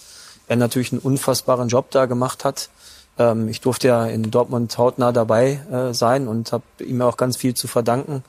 [0.47, 2.69] er natürlich einen unfassbaren Job da gemacht hat.
[3.17, 7.35] Ähm, ich durfte ja in Dortmund hautnah dabei äh, sein und habe ihm auch ganz
[7.35, 8.23] viel zu verdanken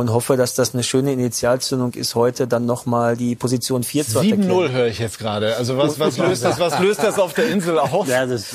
[0.00, 4.18] und hoffe, dass das eine schöne Initialzündung ist, heute dann nochmal die Position 4 zu
[4.18, 4.50] attackieren.
[4.50, 5.56] 7-0 höre ich jetzt gerade.
[5.56, 8.08] Also was, was, löst das, was löst das auf der Insel aus?
[8.08, 8.46] Ja, das,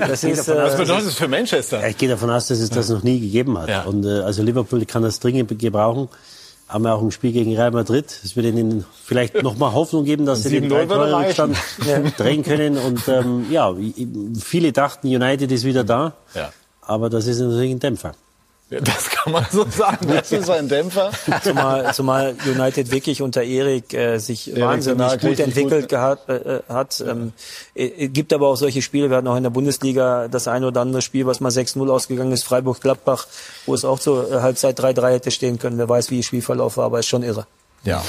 [0.00, 1.80] Das ist, davon äh, aus, was bedeutet das für Manchester?
[1.80, 3.86] Ja, ich gehe davon aus, dass es das noch nie gegeben hat.
[3.86, 6.08] Und äh, also Liverpool kann das dringend gebrauchen.
[6.66, 8.06] Haben wir auch ein Spiel gegen Real Madrid.
[8.24, 11.56] Es wird ihnen vielleicht noch mal Hoffnung geben, dass sie den 7-0 würde Drei-Tore-Rückstand
[11.86, 12.12] reichen.
[12.16, 12.78] drehen können.
[12.78, 13.72] Und ähm, ja,
[14.40, 16.14] viele dachten, United ist wieder da.
[16.34, 16.52] Ja.
[16.80, 18.14] Aber das ist natürlich ein Dämpfer.
[18.80, 20.06] Das kann man so sagen.
[20.08, 21.10] Das ist ein Dämpfer.
[21.42, 25.88] Zumal, zumal United wirklich unter Erik äh, sich Erik wahnsinnig gut entwickelt gut.
[25.90, 27.02] gehabt, äh, hat.
[27.06, 27.32] Ähm,
[27.74, 30.80] äh, gibt aber auch solche Spiele, wir hatten auch in der Bundesliga das eine oder
[30.80, 33.26] andere Spiel, was mal 6-0 ausgegangen ist, Freiburg-Gladbach,
[33.66, 35.78] wo es auch zur äh, Halbzeit 3-3 hätte stehen können.
[35.78, 37.46] Wer weiß, wie der Spielverlauf war, aber ist schon irre.
[37.84, 38.02] Ja.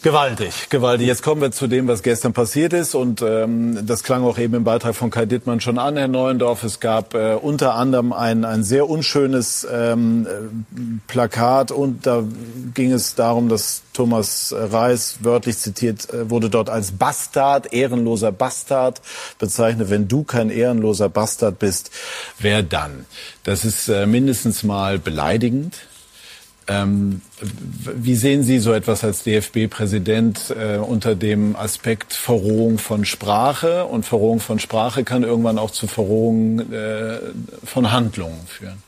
[0.00, 1.08] Gewaltig, gewaltig.
[1.08, 2.94] Jetzt kommen wir zu dem, was gestern passiert ist.
[2.94, 6.62] Und ähm, das klang auch eben im Beitrag von Kai Dittmann schon an, Herr Neuendorf.
[6.62, 10.64] Es gab äh, unter anderem ein, ein sehr unschönes ähm,
[11.08, 12.22] Plakat und da
[12.74, 19.02] ging es darum, dass Thomas Reis wörtlich zitiert äh, wurde dort als Bastard, ehrenloser Bastard
[19.40, 19.90] bezeichnet.
[19.90, 21.90] Wenn du kein ehrenloser Bastard bist,
[22.38, 23.04] wer dann?
[23.42, 25.74] Das ist äh, mindestens mal beleidigend.
[26.68, 33.86] Ähm, wie sehen Sie so etwas als DFB-Präsident äh, unter dem Aspekt Verrohung von Sprache?
[33.86, 37.18] Und Verrohung von Sprache kann irgendwann auch zu Verrohung äh,
[37.64, 38.82] von Handlungen führen.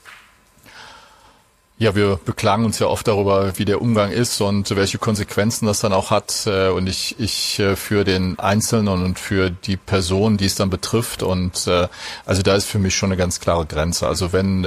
[1.82, 5.80] Ja, wir beklagen uns ja oft darüber, wie der Umgang ist und welche Konsequenzen das
[5.80, 6.46] dann auch hat.
[6.46, 10.68] Äh, und ich, ich äh, für den Einzelnen und für die Person, die es dann
[10.68, 11.22] betrifft.
[11.22, 11.88] Und äh,
[12.26, 14.06] also da ist für mich schon eine ganz klare Grenze.
[14.06, 14.64] Also wenn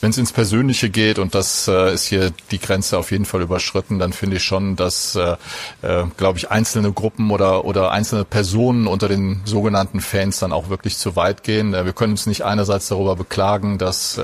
[0.00, 3.98] wenn es ins Persönliche geht und das ist hier die Grenze auf jeden Fall überschritten,
[3.98, 5.18] dann finde ich schon, dass
[6.16, 10.98] glaube ich einzelne Gruppen oder oder einzelne Personen unter den sogenannten Fans dann auch wirklich
[10.98, 11.72] zu weit gehen.
[11.72, 14.20] Wir können uns nicht einerseits darüber beklagen, dass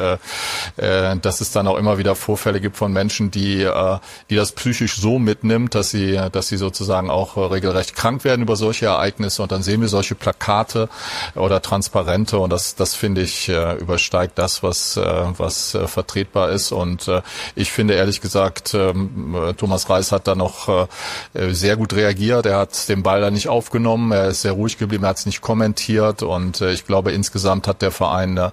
[0.77, 3.99] dass es dann auch immer wieder wieder Vorfälle gibt von Menschen, die, äh,
[4.29, 8.43] die das psychisch so mitnimmt, dass sie, dass sie sozusagen auch äh, regelrecht krank werden
[8.43, 9.43] über solche Ereignisse.
[9.43, 10.91] Und dann sehen wir solche Plakate
[11.35, 12.39] oder Transparente.
[12.39, 16.73] Und das, das finde ich äh, übersteigt das, was, was vertretbar ist.
[16.73, 17.11] Und
[17.55, 20.89] ich finde ehrlich gesagt, ähm, Thomas Reis hat da noch
[21.33, 25.05] sehr gut reagiert, er hat den Ball da nicht aufgenommen, er ist sehr ruhig geblieben,
[25.05, 26.23] er hat es nicht kommentiert.
[26.23, 28.51] Und ich glaube insgesamt hat der Verein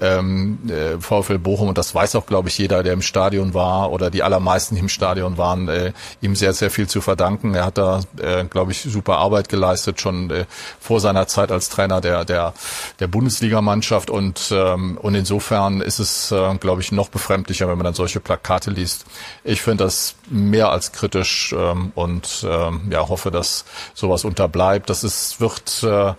[0.00, 0.58] ähm,
[1.00, 4.22] VfL Bochum und das weiß auch glaube ich jeder der im Stadion war oder die
[4.22, 7.54] allermeisten, die im Stadion waren, äh, ihm sehr, sehr viel zu verdanken.
[7.54, 10.46] Er hat da, äh, glaube ich, super Arbeit geleistet, schon äh,
[10.80, 12.54] vor seiner Zeit als Trainer der, der,
[12.98, 14.10] der Bundesligamannschaft.
[14.10, 18.20] Und, ähm, und insofern ist es, äh, glaube ich, noch befremdlicher, wenn man dann solche
[18.20, 19.04] Plakate liest.
[19.44, 24.88] Ich finde das mehr als kritisch ähm, und ähm, ja, hoffe, dass sowas unterbleibt.
[24.90, 26.14] Das ist, wird äh,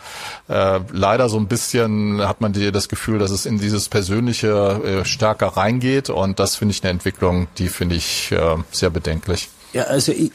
[0.48, 5.02] äh, leider so ein bisschen, hat man die, das Gefühl, dass es in dieses Persönliche
[5.02, 9.50] äh, stärker reingeht und das finde ich eine Entwicklung, die finde ich äh, sehr bedenklich.
[9.74, 10.32] Ja, also ich,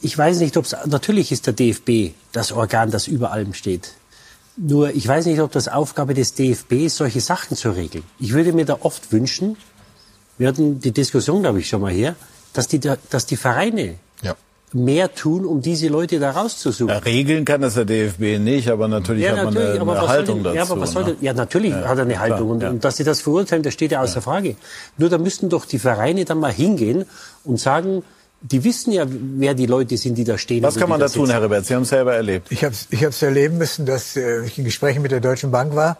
[0.00, 3.92] ich weiß nicht, ob es, natürlich ist der DFB das Organ, das über allem steht.
[4.56, 8.04] Nur ich weiß nicht, ob das Aufgabe des DFB ist, solche Sachen zu regeln.
[8.18, 9.56] Ich würde mir da oft wünschen,
[10.38, 12.16] wir hatten die Diskussion, glaube ich, schon mal hier,
[12.52, 13.96] dass die, dass die Vereine
[14.72, 16.94] mehr tun, um diese Leute da rauszusuchen.
[16.94, 20.08] Ja, regeln kann das der DFB nicht, aber natürlich ja, hat man natürlich, eine, eine
[20.08, 20.56] Haltung denn, dazu.
[20.56, 21.16] Ja, aber was soll ne?
[21.20, 22.58] ja, natürlich ja, hat er eine Haltung.
[22.58, 24.56] Klar, und, und, dass sie das verurteilen, das steht ja außer Frage.
[24.96, 27.04] Nur da müssten doch die Vereine dann mal hingehen
[27.44, 28.02] und sagen,
[28.42, 30.62] die wissen ja, wer die Leute sind, die da stehen.
[30.62, 31.66] Was kann man da tun, Herr Ribert?
[31.66, 32.50] Sie haben es selber erlebt.
[32.50, 35.50] Ich habe es ich hab's erleben müssen, dass äh, ich in Gesprächen mit der Deutschen
[35.50, 35.98] Bank war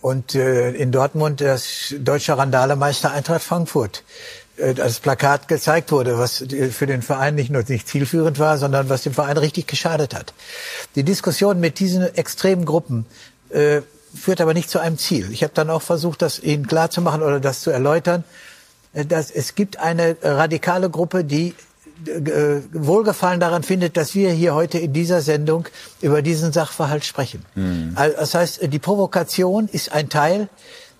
[0.00, 4.02] und äh, in Dortmund das deutsche Randalemeister Eintracht Frankfurt äh,
[4.74, 9.02] das Plakat gezeigt wurde, was für den Verein nicht nur nicht zielführend war, sondern was
[9.02, 10.34] dem Verein richtig geschadet hat.
[10.96, 13.06] Die Diskussion mit diesen extremen Gruppen
[13.50, 13.82] äh,
[14.14, 15.30] führt aber nicht zu einem Ziel.
[15.32, 18.24] Ich habe dann auch versucht, das ihnen klarzumachen oder das zu erläutern,
[18.92, 21.54] äh, dass es gibt eine radikale Gruppe, die
[22.06, 25.66] äh, Wohlgefallen daran findet, dass wir hier heute in dieser Sendung
[26.00, 27.44] über diesen Sachverhalt sprechen.
[27.54, 27.96] Mhm.
[27.96, 30.48] Das heißt, die Provokation ist ein Teil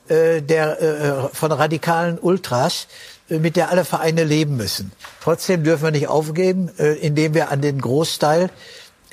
[0.08, 2.88] äh, der äh, von radikalen Ultras,
[3.28, 4.92] mit der alle Vereine leben müssen.
[5.22, 8.50] Trotzdem dürfen wir nicht aufgeben, äh, indem wir an den Großteil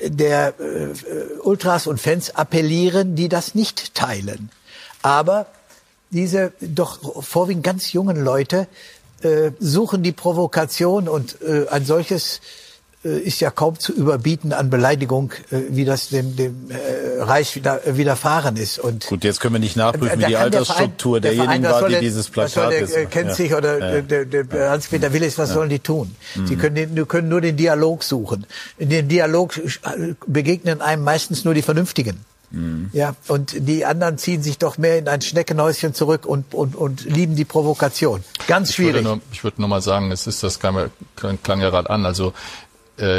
[0.00, 4.50] der äh, Ultras und Fans appellieren, die das nicht teilen.
[5.02, 5.46] Aber
[6.10, 8.68] diese doch vorwiegend ganz jungen Leute
[9.22, 11.36] äh, suchen die Provokation und
[11.70, 12.40] ein solches
[13.02, 17.80] ist ja kaum zu überbieten an Beleidigung, äh, wie das dem, dem äh, Reich wieder,
[17.84, 18.78] widerfahren ist.
[18.78, 22.00] Und Gut, jetzt können wir nicht nachprüfen, wie die Altersstruktur der derjenigen der war, die
[22.00, 23.10] dieses Plakat der, ist.
[23.10, 24.00] kennt sich oder ja.
[24.02, 25.54] der, der Hans-Peter Willis, was ja.
[25.54, 26.14] sollen die tun?
[26.34, 26.46] Mhm.
[26.46, 28.46] Sie können, den, können nur den Dialog suchen.
[28.78, 29.54] In dem Dialog
[30.26, 32.24] begegnen einem meistens nur die Vernünftigen.
[32.50, 32.90] Mhm.
[32.92, 37.04] Ja, und die anderen ziehen sich doch mehr in ein Schneckenhäuschen zurück und, und, und
[37.04, 38.22] lieben die Provokation.
[38.46, 38.96] Ganz schwierig.
[38.96, 41.90] Ich würde nur, ich würde nur mal sagen, es ist, das klang, klang ja gerade
[41.90, 42.32] an, also äh,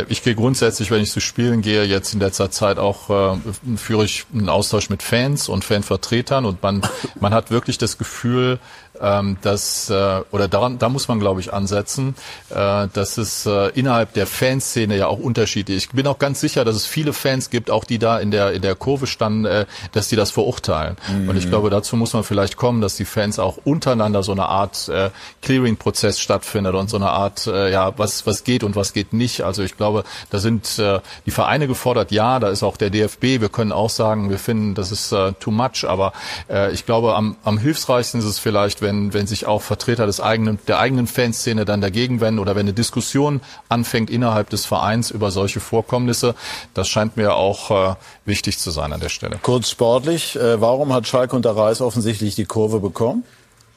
[0.09, 4.05] ich gehe grundsätzlich, wenn ich zu Spielen gehe, jetzt in letzter Zeit auch äh, führe
[4.05, 6.81] ich einen Austausch mit Fans und Fanvertretern und man
[7.19, 8.59] man hat wirklich das Gefühl,
[9.01, 12.15] ähm, dass äh, oder daran da muss man glaube ich ansetzen,
[12.49, 15.73] äh, dass es äh, innerhalb der Fanszene ja auch Unterschiede.
[15.73, 18.51] Ich bin auch ganz sicher, dass es viele Fans gibt, auch die da in der
[18.51, 20.97] in der Kurve standen, äh, dass die das verurteilen.
[21.11, 21.29] Mhm.
[21.29, 24.47] Und ich glaube, dazu muss man vielleicht kommen, dass die Fans auch untereinander so eine
[24.47, 25.09] Art äh,
[25.41, 29.41] Clearing-Prozess stattfindet und so eine Art äh, ja was was geht und was geht nicht.
[29.41, 33.41] Also ich glaube, da sind äh, die Vereine gefordert, ja, da ist auch der DFB.
[33.41, 36.13] Wir können auch sagen, wir finden, das ist äh, too much, aber
[36.49, 40.21] äh, ich glaube, am, am hilfreichsten ist es vielleicht, wenn, wenn sich auch Vertreter des
[40.21, 45.11] eigenen, der eigenen Fanszene dann dagegen wenden oder wenn eine Diskussion anfängt innerhalb des Vereins
[45.11, 46.35] über solche Vorkommnisse.
[46.73, 47.95] Das scheint mir auch äh,
[48.25, 49.39] wichtig zu sein an der Stelle.
[49.41, 53.23] Kurz sportlich, äh, warum hat Schalke unter Reis offensichtlich die Kurve bekommen?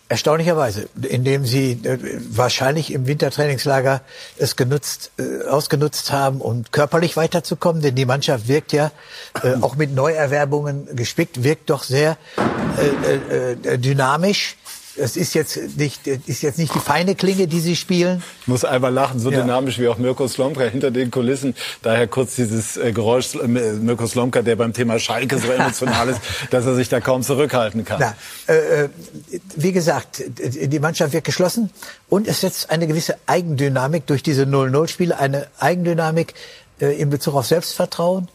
[0.09, 1.99] Erstaunlicherweise, indem sie äh,
[2.31, 4.01] wahrscheinlich im Wintertrainingslager
[4.39, 8.91] es genutzt, äh, ausgenutzt haben, um körperlich weiterzukommen, denn die Mannschaft wirkt ja
[9.43, 12.16] äh, auch mit Neuerwerbungen gespickt, wirkt doch sehr
[12.77, 14.57] äh, äh, dynamisch
[15.01, 18.23] es ist jetzt nicht, ist jetzt nicht die feine Klinge, die sie spielen.
[18.43, 19.41] Ich muss einmal lachen, so ja.
[19.41, 21.55] dynamisch wie auch Mirko Slomka hinter den Kulissen.
[21.83, 26.21] Daher kurz dieses äh, Geräusch, äh, Mirko Slomka, der beim Thema Schalke so emotional ist,
[26.51, 28.01] dass er sich da kaum zurückhalten kann.
[28.01, 28.15] Na,
[28.53, 28.89] äh, äh
[29.57, 31.71] wie gesagt, die Mannschaft wird geschlossen
[32.09, 36.35] und es setzt eine gewisse Eigendynamik durch diese 0-0-Spiele, eine Eigendynamik
[36.81, 38.29] äh, in Bezug auf Selbstvertrauen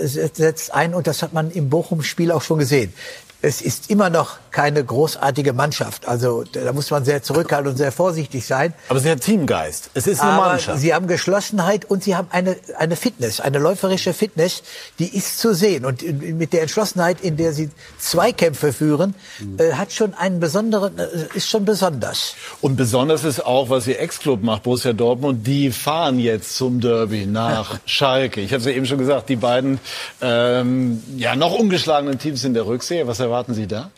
[0.00, 2.90] setzt ein und das hat man im Bochum-Spiel auch schon gesehen
[3.40, 6.08] es ist immer noch keine großartige Mannschaft.
[6.08, 8.74] Also da muss man sehr zurückhaltend und sehr vorsichtig sein.
[8.88, 9.90] Aber sie hat Teamgeist.
[9.94, 10.80] Es ist eine Aber Mannschaft.
[10.80, 14.64] Sie haben Geschlossenheit und sie haben eine, eine Fitness, eine läuferische Fitness,
[14.98, 15.84] die ist zu sehen.
[15.84, 16.02] Und
[16.36, 19.14] mit der Entschlossenheit, in der sie Zweikämpfe führen,
[19.58, 22.34] äh, hat schon einen besonderen, äh, ist schon besonders.
[22.60, 25.46] Und besonders ist auch, was ihr Ex-Club macht, Borussia Dortmund.
[25.46, 28.40] Die fahren jetzt zum Derby nach Schalke.
[28.40, 29.78] Ich habe es ja eben schon gesagt, die beiden
[30.20, 33.06] ähm, ja noch ungeschlagenen Teams in der Rückserie.
[33.06, 33.90] Was erwarten Sie da?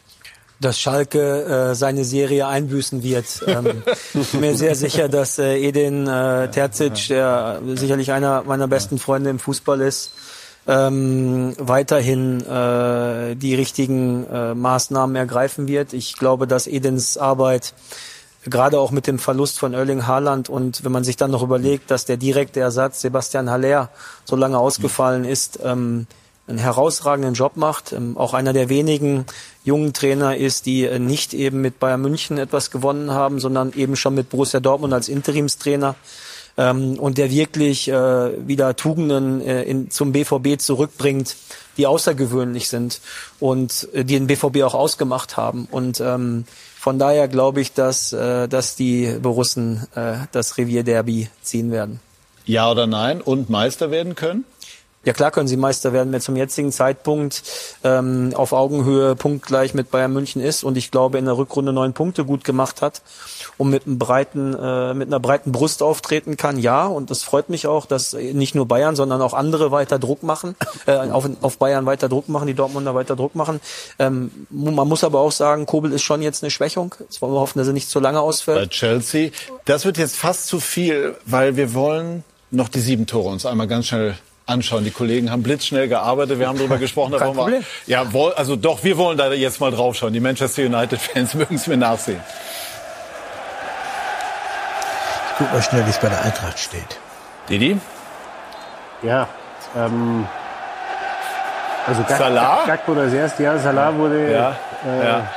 [0.60, 3.24] dass Schalke äh, seine Serie einbüßen wird.
[3.46, 3.82] Ähm,
[4.12, 9.30] bin mir sehr sicher, dass äh, Edin äh, Terzic, der sicherlich einer meiner besten Freunde
[9.30, 10.12] im Fußball ist,
[10.66, 15.94] ähm, weiterhin äh, die richtigen äh, Maßnahmen ergreifen wird.
[15.94, 17.72] Ich glaube, dass Edins Arbeit
[18.44, 21.90] gerade auch mit dem Verlust von Erling Haaland und wenn man sich dann noch überlegt,
[21.90, 23.90] dass der direkte Ersatz Sebastian Haller
[24.24, 26.06] so lange ausgefallen ist, ähm,
[26.50, 29.24] einen herausragenden Job macht, ähm, auch einer der wenigen
[29.64, 33.96] jungen Trainer ist, die äh, nicht eben mit Bayern München etwas gewonnen haben, sondern eben
[33.96, 35.94] schon mit Borussia Dortmund als Interimstrainer
[36.58, 41.36] ähm, und der wirklich äh, wieder Tugenden äh, zum BVB zurückbringt,
[41.76, 43.00] die außergewöhnlich sind
[43.38, 45.66] und die den BVB auch ausgemacht haben.
[45.70, 46.44] Und ähm,
[46.76, 49.86] von daher glaube ich, dass, dass die Borussen
[50.32, 52.00] das Revierderby ziehen werden.
[52.46, 53.20] Ja oder nein?
[53.20, 54.44] Und Meister werden können?
[55.02, 57.42] Ja klar können sie Meister werden, wer zum jetzigen Zeitpunkt
[57.84, 61.94] ähm, auf Augenhöhe punktgleich mit Bayern München ist und ich glaube in der Rückrunde neun
[61.94, 63.00] Punkte gut gemacht hat
[63.56, 66.86] und mit einem breiten, äh, mit einer breiten Brust auftreten kann, ja.
[66.86, 70.54] Und das freut mich auch, dass nicht nur Bayern, sondern auch andere weiter Druck machen,
[70.86, 73.60] äh, auf, auf Bayern weiter Druck machen, die Dortmunder weiter Druck machen.
[73.98, 76.94] Ähm, man muss aber auch sagen, Kobel ist schon jetzt eine Schwächung.
[77.00, 78.58] Jetzt wollen wir hoffen, dass er nicht zu lange ausfällt.
[78.58, 79.30] Bei Chelsea,
[79.64, 83.66] das wird jetzt fast zu viel, weil wir wollen noch die sieben Tore uns einmal
[83.66, 84.16] ganz schnell
[84.50, 84.84] anschauen.
[84.84, 86.38] Die Kollegen haben blitzschnell gearbeitet.
[86.38, 87.16] Wir haben darüber gesprochen.
[87.16, 87.64] Kein Problem.
[87.86, 88.04] Wir, ja,
[88.36, 90.12] also doch, wir wollen da jetzt mal draufschauen.
[90.12, 92.20] Die Manchester United-Fans mögen es mir nachsehen.
[95.32, 96.98] Ich guck mal schnell, wie es bei der Eintracht steht.
[97.48, 97.78] Didi?
[99.02, 99.26] Ja,
[99.74, 100.26] ähm,
[101.86, 102.66] also Gag, Salah?
[102.66, 104.56] Gagbo das erste Jahr, Salah wurde, ja,
[104.86, 105.28] äh, ja.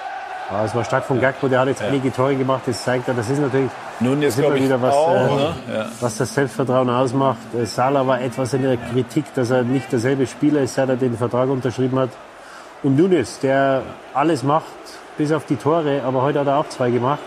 [0.51, 1.87] Ja, es war stark von Gagbo, der hat jetzt Ja.
[1.87, 5.39] einige Tore gemacht, das zeigt ja, das ist natürlich Nun jetzt, immer wieder was, auch,
[5.69, 5.73] äh?
[5.73, 5.85] Ja.
[5.99, 7.37] was das Selbstvertrauen ausmacht.
[7.59, 10.95] Äh, Salah war etwas in der Kritik, dass er nicht derselbe Spieler ist, seit er
[10.97, 12.09] den Vertrag unterschrieben hat.
[12.83, 13.81] Und Nunes, der
[14.13, 14.65] alles macht,
[15.17, 17.19] bis auf die Tore, aber heute hat er auch zwei gemacht.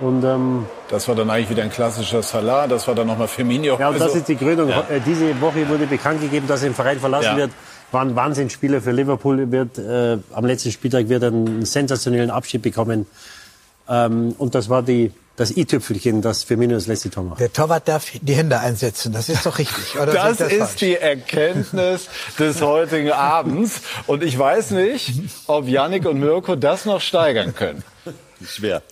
[0.00, 2.66] Und ähm, Das war dann eigentlich wieder ein klassischer Salah.
[2.66, 3.76] Das war dann nochmal Firmino.
[3.78, 4.68] ja, und das Also, ist die Krönung.
[4.68, 7.50] Äh, Diese Woche wurde bekannt gegeben, dass er den Verein verlassen wird.
[7.92, 9.50] War ein Wahnsinnsspieler für Liverpool.
[9.52, 13.06] Wird, äh, am letzten Spieltag wird er einen sensationellen Abschied bekommen.
[13.88, 17.40] Ähm, und das war die, das i-Tüpfelchen, das Firmino das letzte Tor macht.
[17.40, 19.12] Der Torwart darf die Hände einsetzen.
[19.12, 19.96] Das ist doch richtig.
[20.00, 20.74] Oder Das ich ist falsch?
[20.76, 22.08] die Erkenntnis
[22.38, 23.82] des heutigen Abends.
[24.08, 25.12] Und ich weiß nicht,
[25.46, 27.84] ob Yannick und Mirko das noch steigern können.
[28.44, 28.82] Schwer.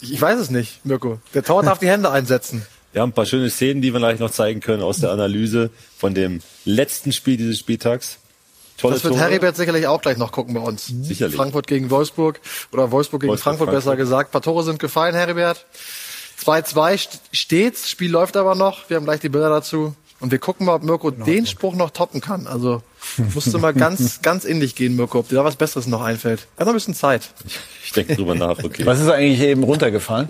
[0.00, 1.18] Ich weiß es nicht, Mirko.
[1.34, 2.66] Der Torwart darf die Hände einsetzen.
[2.92, 5.70] Wir haben ein paar schöne Szenen, die wir gleich noch zeigen können aus der Analyse
[5.96, 8.18] von dem letzten Spiel dieses Spieltags.
[8.78, 9.24] Tolle Das wird Tore.
[9.24, 10.86] Heribert sicherlich auch gleich noch gucken bei uns.
[11.02, 11.36] Sicherlich.
[11.36, 12.40] Frankfurt gegen Wolfsburg
[12.72, 13.98] oder Wolfsburg gegen Wolfsburg, Frankfurt, besser Frankfurt.
[13.98, 14.30] gesagt.
[14.30, 15.66] Ein paar Tore sind gefallen, Heribert.
[16.44, 17.90] 2-2 st- steht's.
[17.90, 18.88] Spiel läuft aber noch.
[18.88, 19.94] Wir haben gleich die Bilder dazu.
[20.18, 22.46] Und wir gucken mal, ob Mirko den Spruch noch toppen kann.
[22.46, 22.82] Also
[23.34, 26.46] musste mal ganz, ganz in dich gehen, Mirko, ob dir da was Besseres noch einfällt.
[26.56, 27.30] Er hat noch ein bisschen Zeit.
[27.84, 28.84] Ich denke drüber nach, okay.
[28.84, 30.28] Was ist eigentlich eben runtergefallen?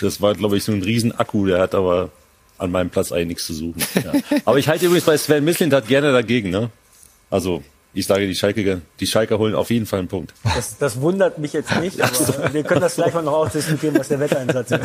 [0.00, 2.10] Das war, glaube ich, so ein Riesenakku, der hat aber
[2.58, 3.82] an meinem Platz eigentlich nichts zu suchen.
[3.94, 4.12] Ja.
[4.44, 6.70] Aber ich halte übrigens bei Sven Mislint hat gerne dagegen, ne?
[7.30, 7.62] Also,
[7.92, 10.34] Ich sage, die Schalke, die Schalke holen auf jeden Fall einen Punkt.
[10.54, 14.08] Das, das wundert mich jetzt nicht, aber wir können das gleich mal noch ausdiskutieren, was
[14.08, 14.82] der Wetteinsatz ist.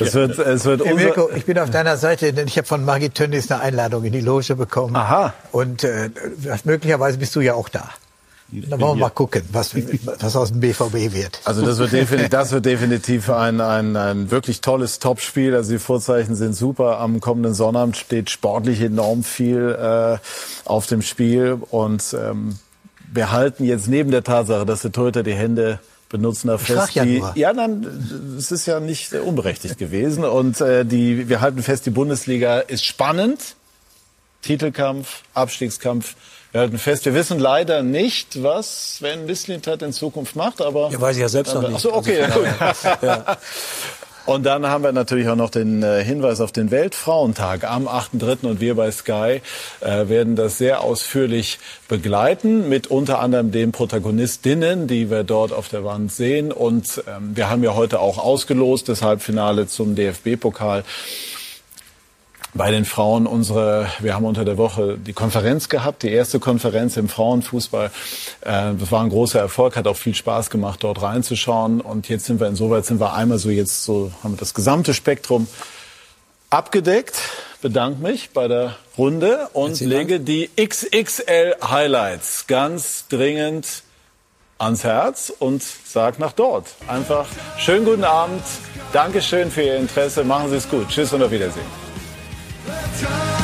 [0.00, 2.84] Es wird, es wird Hey, Mirko, ich bin auf deiner Seite, denn ich habe von
[2.84, 4.96] Margit Tönnies eine Einladung in die Loge bekommen.
[4.96, 5.34] Aha.
[5.52, 6.10] Und äh,
[6.64, 7.90] möglicherweise bist du ja auch da.
[8.62, 9.74] Dann wollen wir mal gucken, was,
[10.20, 11.40] was aus dem BVB wird.
[11.44, 15.54] Also das wird definitiv, das wird definitiv ein, ein, ein wirklich tolles Topspiel.
[15.54, 17.00] Also die Vorzeichen sind super.
[17.00, 20.18] Am kommenden Sonnabend steht sportlich enorm viel äh,
[20.64, 21.58] auf dem Spiel.
[21.70, 22.58] Und ähm,
[23.12, 26.94] wir halten jetzt neben der Tatsache, dass der Torhüter die Hände benutzen da fest.
[26.94, 30.24] ja die, ja, dann, es ist ja nicht unberechtigt gewesen.
[30.24, 33.56] Und äh, die, wir halten fest, die Bundesliga ist spannend.
[34.42, 36.14] Titelkampf, Abstiegskampf.
[36.54, 40.88] Wir halten fest, wir wissen leider nicht, was Sven Mislintat in Zukunft macht, aber...
[40.92, 41.74] Ja, weiß ich ja selbst noch nicht.
[41.74, 42.44] Ach so, okay, Also
[43.02, 43.36] ja.
[44.26, 48.46] Und dann haben wir natürlich auch noch den äh, Hinweis auf den Weltfrauentag am 8.3.
[48.46, 49.42] und wir bei Sky
[49.80, 51.58] äh, werden das sehr ausführlich
[51.88, 56.52] begleiten mit unter anderem den Protagonistinnen, die wir dort auf der Wand sehen.
[56.52, 60.84] Und ähm, wir haben ja heute auch ausgelost, das Halbfinale zum DFB-Pokal
[62.54, 66.96] bei den Frauen unsere, wir haben unter der Woche die Konferenz gehabt, die erste Konferenz
[66.96, 67.90] im Frauenfußball.
[68.42, 71.80] Äh, das war ein großer Erfolg, hat auch viel Spaß gemacht, dort reinzuschauen.
[71.80, 74.94] Und jetzt sind wir insoweit, sind wir einmal so jetzt so, haben wir das gesamte
[74.94, 75.48] Spektrum
[76.50, 77.16] abgedeckt.
[77.60, 83.82] Bedanke mich bei der Runde und lege die XXL Highlights ganz dringend
[84.58, 86.66] ans Herz und sag nach dort.
[86.86, 87.26] Einfach
[87.58, 88.42] schönen guten Abend.
[88.92, 90.22] Dankeschön für Ihr Interesse.
[90.22, 90.88] Machen Sie es gut.
[90.88, 91.83] Tschüss und auf Wiedersehen.
[92.66, 93.43] Let's go!